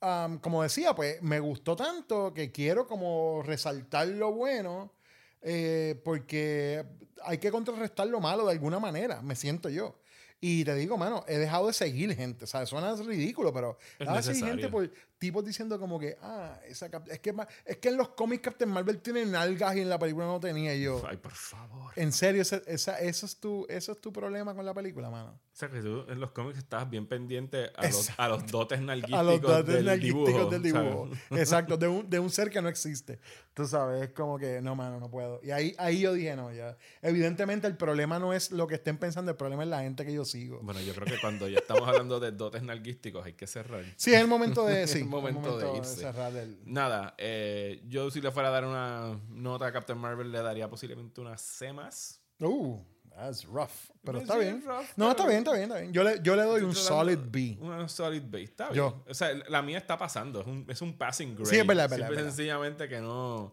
am, 0.00 0.38
como 0.38 0.62
decía, 0.62 0.94
pues, 0.94 1.22
me 1.22 1.40
gustó 1.40 1.76
tanto 1.76 2.34
que 2.34 2.50
quiero 2.50 2.86
como 2.86 3.42
resaltar 3.44 4.08
lo 4.08 4.32
bueno, 4.32 4.92
eh, 5.40 6.00
porque 6.04 6.84
hay 7.24 7.38
que 7.38 7.50
contrarrestar 7.50 8.06
lo 8.08 8.20
malo 8.20 8.46
de 8.46 8.52
alguna 8.52 8.78
manera, 8.78 9.22
me 9.22 9.36
siento 9.36 9.68
yo. 9.68 9.98
Y 10.40 10.64
te 10.64 10.74
digo, 10.74 10.96
mano, 10.96 11.24
he 11.26 11.36
dejado 11.36 11.66
de 11.66 11.72
seguir 11.72 12.14
gente, 12.14 12.46
¿sabes? 12.46 12.68
Suena 12.68 12.94
ridículo, 12.94 13.52
pero 13.52 13.76
he 13.98 14.04
dejado 14.04 14.18
de 14.18 14.22
seguir 14.22 14.44
gente 14.44 14.68
por 14.68 14.90
tipos 15.18 15.44
diciendo 15.44 15.78
como 15.78 15.98
que, 15.98 16.16
ah, 16.22 16.58
esa 16.66 16.88
cap- 16.90 17.08
es 17.10 17.18
que, 17.20 17.34
es 17.64 17.76
que 17.78 17.88
en 17.88 17.96
los 17.96 18.10
cómics 18.10 18.42
Captain 18.42 18.70
Marvel 18.70 18.98
tiene 19.00 19.26
nalgas 19.26 19.76
y 19.76 19.80
en 19.80 19.88
la 19.88 19.98
película 19.98 20.26
no 20.26 20.38
tenía 20.40 20.74
Y 20.74 20.82
yo. 20.82 21.02
Ay, 21.08 21.16
por 21.16 21.32
favor. 21.32 21.92
En 21.96 22.12
serio, 22.12 22.42
ese- 22.42 22.62
esa, 22.66 22.98
eso, 23.00 23.26
es 23.26 23.36
tu, 23.38 23.66
eso 23.68 23.92
es 23.92 24.00
tu 24.00 24.12
problema 24.12 24.54
con 24.54 24.64
la 24.64 24.72
película, 24.74 25.10
mano. 25.10 25.30
O 25.52 25.56
sea, 25.58 25.68
que 25.68 25.80
tú 25.80 26.04
en 26.08 26.20
los 26.20 26.30
cómics 26.30 26.58
estabas 26.58 26.88
bien 26.88 27.06
pendiente 27.08 27.70
a 27.76 27.86
los, 27.88 28.10
a 28.16 28.28
los 28.28 28.46
dotes 28.46 28.80
nalguísticos 28.80 29.18
a 29.18 29.22
los 29.24 29.40
datos 29.42 29.66
del 29.66 29.84
nalguísticos 29.86 30.26
dibujo. 30.28 30.50
del 30.50 30.62
dibujo. 30.62 31.08
¿sabes? 31.28 31.42
Exacto, 31.42 31.76
de 31.76 31.88
un, 31.88 32.08
de 32.08 32.18
un 32.20 32.30
ser 32.30 32.48
que 32.50 32.62
no 32.62 32.68
existe. 32.68 33.18
Tú 33.54 33.66
sabes, 33.66 34.02
es 34.04 34.10
como 34.12 34.38
que, 34.38 34.60
no, 34.62 34.76
mano, 34.76 35.00
no 35.00 35.10
puedo. 35.10 35.40
Y 35.42 35.50
ahí, 35.50 35.74
ahí 35.78 35.98
yo 36.00 36.12
dije, 36.12 36.36
no, 36.36 36.52
ya. 36.52 36.76
Evidentemente 37.02 37.66
el 37.66 37.76
problema 37.76 38.20
no 38.20 38.32
es 38.32 38.52
lo 38.52 38.68
que 38.68 38.76
estén 38.76 38.98
pensando, 38.98 39.32
el 39.32 39.36
problema 39.36 39.64
es 39.64 39.68
la 39.68 39.80
gente 39.80 40.04
que 40.04 40.12
yo 40.12 40.24
sigo. 40.24 40.60
Bueno, 40.62 40.80
yo 40.80 40.94
creo 40.94 41.06
que 41.06 41.20
cuando 41.20 41.48
ya 41.48 41.58
estamos 41.58 41.88
hablando 41.88 42.20
de 42.20 42.30
dotes 42.30 42.62
nalguísticos 42.62 43.26
hay 43.26 43.32
que 43.32 43.48
cerrar. 43.48 43.84
Sí, 43.96 44.14
es 44.14 44.20
el 44.20 44.28
momento 44.28 44.64
de, 44.64 44.86
sí, 44.86 45.02
el 45.16 45.22
momento 45.34 45.58
de 45.58 45.76
irse. 45.78 46.06
el... 46.06 46.58
Nada, 46.64 47.14
eh, 47.18 47.82
yo 47.88 48.10
si 48.10 48.20
le 48.20 48.30
fuera 48.30 48.48
a 48.48 48.52
dar 48.52 48.64
una 48.64 49.18
nota 49.28 49.66
a 49.66 49.72
Captain 49.72 49.98
Marvel 49.98 50.30
le 50.30 50.40
daría 50.42 50.68
posiblemente 50.68 51.20
una 51.20 51.36
C 51.38 51.72
más. 51.72 52.20
Uh, 52.40 52.78
that's 53.14 53.44
rough. 53.44 53.90
Pero 54.04 54.18
Sí, 54.18 54.22
está 54.24 54.38
bien. 54.38 54.62
rough, 54.64 54.86
No, 54.96 55.06
pero- 55.06 55.10
está 55.10 55.26
bien, 55.26 55.38
está 55.38 55.52
bien, 55.52 55.62
está 55.64 55.80
bien. 55.80 55.92
Yo 55.92 56.04
le, 56.04 56.20
yo 56.22 56.36
le 56.36 56.42
doy 56.42 56.62
un 56.62 56.74
solid 56.74 57.18
B. 57.30 57.56
Una 57.60 57.88
solid 57.88 58.22
B, 58.24 58.42
está 58.44 58.64
bien. 58.70 58.76
Yo. 58.76 59.04
O 59.08 59.14
sea, 59.14 59.30
la 59.48 59.60
mía 59.62 59.78
está 59.78 59.98
pasando, 59.98 60.40
es 60.40 60.46
un, 60.46 60.64
es 60.68 60.80
un 60.82 60.96
passing 60.96 61.34
grade. 61.34 61.50
Sí, 61.50 61.56
es 61.58 61.66
verdad, 61.66 61.88
verdad, 61.90 62.10
verdad. 62.10 62.24
sencillamente 62.24 62.88
que 62.88 63.00
no... 63.00 63.52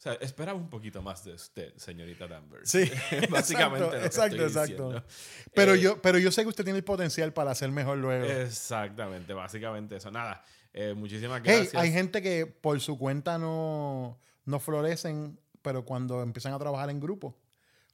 O 0.00 0.02
sea, 0.02 0.14
esperaba 0.14 0.56
un 0.58 0.70
poquito 0.70 1.02
más 1.02 1.24
de 1.26 1.34
usted, 1.34 1.74
señorita 1.76 2.26
Danvers. 2.26 2.70
Sí, 2.70 2.90
Básicamente 3.28 3.84
exacto, 3.84 3.84
lo 3.84 3.90
que 4.00 4.06
exacto, 4.06 4.36
estoy 4.36 4.46
exacto. 4.46 4.88
diciendo. 4.88 5.04
Pero, 5.54 5.74
Eh, 5.74 5.80
yo, 5.80 6.00
pero 6.00 6.18
yo 6.18 6.32
sé 6.32 6.40
que 6.42 6.48
usted 6.48 6.64
tiene 6.64 6.78
el 6.78 6.84
potencial 6.84 7.34
para 7.34 7.50
hacer 7.50 7.70
mejor 7.70 7.98
luego. 7.98 8.24
Exactamente, 8.24 9.34
básicamente 9.34 9.96
eso. 9.96 10.10
Nada, 10.10 10.42
eh, 10.72 10.94
muchísimas 10.94 11.42
Hey, 11.44 11.56
gracias. 11.56 11.82
hay 11.82 11.92
gente 11.92 12.22
que 12.22 12.46
por 12.46 12.80
su 12.80 12.98
cuenta 12.98 13.38
no, 13.38 14.18
no 14.44 14.60
florecen, 14.60 15.38
pero 15.62 15.84
cuando 15.84 16.22
empiezan 16.22 16.52
a 16.52 16.58
trabajar 16.58 16.90
en 16.90 17.00
grupo, 17.00 17.36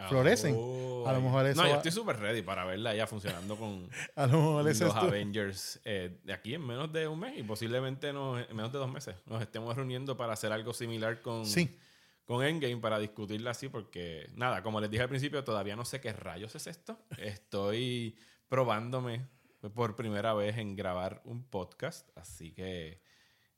florecen. 0.09 0.55
Oh, 0.59 1.05
A 1.07 1.13
lo 1.15 1.21
mejor 1.23 1.47
eso 1.47 1.63
No, 1.63 1.69
yo 1.69 1.77
estoy 1.77 1.91
súper 1.93 2.19
ready 2.19 2.43
para 2.43 2.65
verla 2.67 2.95
ya 2.95 3.07
funcionando 3.07 3.57
con 3.57 3.89
a 4.17 4.27
lo 4.27 4.33
mejor 4.39 4.69
ese 4.69 4.85
los 4.85 4.95
Avengers 4.95 5.81
eh, 5.85 6.19
de 6.23 6.33
aquí 6.35 6.53
en 6.55 6.67
menos 6.67 6.93
de 6.93 7.09
un 7.09 7.19
mes 7.19 7.39
y 7.39 7.43
posiblemente 7.43 8.13
nos- 8.13 8.47
en 8.47 8.55
menos 8.55 8.73
de 8.73 8.79
dos 8.79 8.91
meses 8.93 9.15
nos 9.25 9.41
estemos 9.41 9.75
reuniendo 9.75 10.17
para 10.17 10.35
hacer 10.35 10.53
algo 10.53 10.75
similar 10.75 11.23
con, 11.23 11.47
Sí. 11.47 11.79
con 12.27 12.45
Endgame 12.45 12.77
para 12.77 12.99
discutirla 12.99 13.53
así 13.53 13.69
porque 13.71 14.29
nada, 14.35 14.63
como 14.63 14.81
les 14.83 14.91
dije 14.91 15.03
al 15.05 15.09
principio, 15.09 15.43
todavía 15.45 15.77
no 15.77 15.85
sé 15.87 16.01
qué 16.01 16.13
rayos 16.13 16.55
es 16.57 16.67
esto. 16.67 16.99
Estoy 17.17 18.17
probándome 18.49 19.27
por 19.75 19.97
primera 19.97 20.33
vez 20.35 20.57
en 20.59 20.77
grabar 20.77 21.23
un 21.25 21.45
podcast, 21.45 22.09
así 22.17 22.53
que 22.53 23.01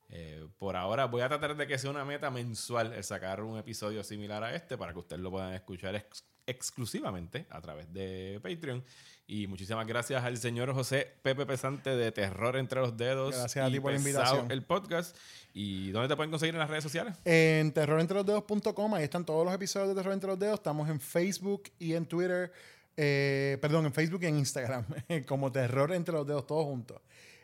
eh, 0.09 0.47
por 0.57 0.75
ahora 0.75 1.05
voy 1.05 1.21
a 1.21 1.29
tratar 1.29 1.55
de 1.55 1.67
que 1.67 1.77
sea 1.77 1.89
una 1.91 2.03
meta 2.05 2.31
mensual 2.31 2.93
el 2.93 3.03
sacar 3.03 3.43
un 3.43 3.57
episodio 3.59 4.03
similar 4.03 4.43
a 4.43 4.55
este 4.55 4.77
para 4.77 4.91
que 4.93 4.99
ustedes 4.99 5.21
lo 5.21 5.29
puedan 5.31 5.53
escuchar 5.53 5.95
ex- 5.95 6.23
exclusivamente 6.47 7.45
a 7.51 7.61
través 7.61 7.91
de 7.93 8.39
Patreon. 8.41 8.83
Y 9.27 9.45
muchísimas 9.45 9.85
gracias 9.85 10.23
al 10.23 10.37
señor 10.37 10.73
José 10.73 11.07
Pepe 11.21 11.45
Pesante 11.45 11.91
de 11.95 12.11
Terror 12.11 12.57
entre 12.57 12.81
los 12.81 12.97
dedos. 12.97 13.35
Gracias 13.35 13.63
a 13.67 13.69
ti 13.69 13.79
por 13.79 13.91
la 13.91 13.99
invitación. 13.99 14.49
El 14.49 14.63
podcast. 14.63 15.15
¿Y 15.53 15.91
dónde 15.91 16.07
te 16.07 16.15
pueden 16.15 16.31
conseguir 16.31 16.55
en 16.55 16.59
las 16.59 16.69
redes 16.71 16.83
sociales? 16.83 17.15
En 17.25 17.71
terrorentreLosDedos.com, 17.71 18.93
ahí 18.95 19.03
están 19.03 19.25
todos 19.25 19.45
los 19.45 19.53
episodios 19.53 19.89
de 19.89 19.95
Terror 19.95 20.13
Entre 20.13 20.27
los 20.29 20.39
Dedos. 20.39 20.55
Estamos 20.55 20.89
en 20.89 20.99
Facebook 20.99 21.63
y 21.77 21.93
en 21.93 22.07
Twitter, 22.07 22.51
eh, 23.01 23.57
perdón, 23.61 23.85
en 23.85 23.93
Facebook 23.93 24.19
y 24.23 24.25
en 24.25 24.37
Instagram, 24.37 24.83
como 25.27 25.53
Terror 25.53 25.93
Entre 25.93 26.13
los 26.13 26.27
Dedos, 26.27 26.45
todos 26.45 26.65
juntos. 26.65 26.99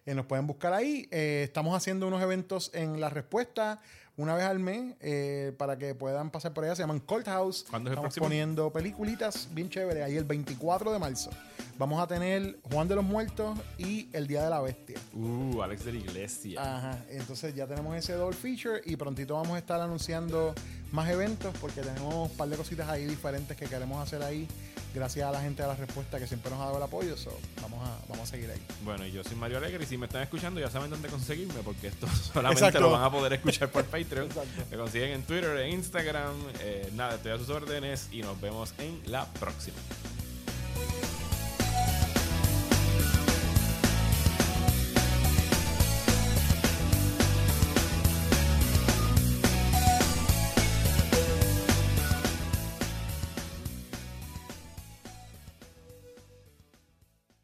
Eh, 0.05 0.13
nos 0.13 0.25
pueden 0.25 0.45
buscar 0.45 0.73
ahí. 0.73 1.07
Eh, 1.11 1.43
estamos 1.45 1.75
haciendo 1.75 2.07
unos 2.07 2.21
eventos 2.21 2.71
en 2.73 2.99
La 2.99 3.09
Respuesta 3.09 3.81
una 4.17 4.35
vez 4.35 4.45
al 4.45 4.59
mes 4.59 4.95
eh, 4.99 5.53
para 5.57 5.77
que 5.77 5.95
puedan 5.95 6.29
pasar 6.29 6.53
por 6.53 6.65
allá. 6.65 6.75
Se 6.75 6.83
llaman 6.83 6.99
Cold 6.99 7.25
House. 7.25 7.65
¿Cuándo 7.69 7.89
es 7.89 7.91
el 7.91 7.93
Estamos 7.93 8.13
próximo? 8.13 8.25
poniendo 8.25 8.71
peliculitas 8.71 9.47
bien 9.51 9.69
chéveres. 9.69 10.03
Ahí 10.03 10.17
el 10.17 10.25
24 10.25 10.91
de 10.91 10.99
marzo. 10.99 11.31
Vamos 11.77 12.01
a 12.01 12.07
tener 12.07 12.59
Juan 12.71 12.87
de 12.87 12.95
los 12.95 13.03
Muertos 13.03 13.57
y 13.77 14.09
El 14.13 14.27
Día 14.27 14.43
de 14.43 14.49
la 14.49 14.61
Bestia. 14.61 14.97
Uh, 15.13 15.61
Alex 15.61 15.85
de 15.85 15.93
la 15.93 15.99
Iglesia. 15.99 16.61
Ajá, 16.61 17.03
entonces 17.09 17.53
ya 17.55 17.65
tenemos 17.65 17.95
ese 17.97 18.13
double 18.13 18.35
feature 18.35 18.81
y 18.85 18.95
prontito 18.95 19.33
vamos 19.33 19.55
a 19.55 19.57
estar 19.57 19.81
anunciando 19.81 20.53
más 20.91 21.09
eventos 21.09 21.53
porque 21.59 21.81
tenemos 21.81 22.29
un 22.29 22.37
par 22.37 22.47
de 22.47 22.55
cositas 22.55 22.87
ahí 22.87 23.05
diferentes 23.05 23.57
que 23.57 23.65
queremos 23.65 24.01
hacer 24.01 24.21
ahí 24.23 24.47
gracias 24.95 25.27
a 25.27 25.31
la 25.31 25.41
gente 25.41 25.61
de 25.61 25.67
la 25.67 25.75
respuesta 25.75 26.17
que 26.17 26.25
siempre 26.25 26.49
nos 26.49 26.59
ha 26.61 26.65
dado 26.65 26.77
el 26.77 26.83
apoyo. 26.83 27.15
So, 27.17 27.37
vamos, 27.61 27.87
a, 27.87 27.95
vamos 28.07 28.27
a 28.27 28.31
seguir 28.31 28.49
ahí. 28.49 28.61
Bueno, 28.83 29.05
yo 29.05 29.23
soy 29.23 29.35
Mario 29.35 29.57
Alegre 29.57 29.83
y 29.83 29.87
si 29.87 29.97
me 29.97 30.05
están 30.07 30.23
escuchando 30.23 30.59
ya 30.59 30.69
saben 30.71 30.89
dónde 30.89 31.09
conseguirme 31.09 31.61
porque 31.63 31.87
esto 31.89 32.07
solamente 32.33 32.63
Exacto. 32.65 32.79
lo 32.79 32.91
van 32.91 33.03
a 33.03 33.11
poder 33.11 33.33
escuchar 33.33 33.69
por 33.69 33.83
Patreon. 33.85 34.27
Exacto. 34.27 34.63
Me 34.71 34.77
consiguen 34.77 35.11
en 35.11 35.23
Twitter, 35.23 35.57
en 35.57 35.73
Instagram. 35.73 36.33
eh, 36.61 36.89
nada, 36.93 37.15
estoy 37.15 37.33
a 37.33 37.37
sus 37.37 37.49
órdenes 37.49 38.07
y 38.11 38.21
nos 38.21 38.39
vemos 38.39 38.73
en 38.79 39.01
la 39.11 39.25
próxima. 39.33 39.77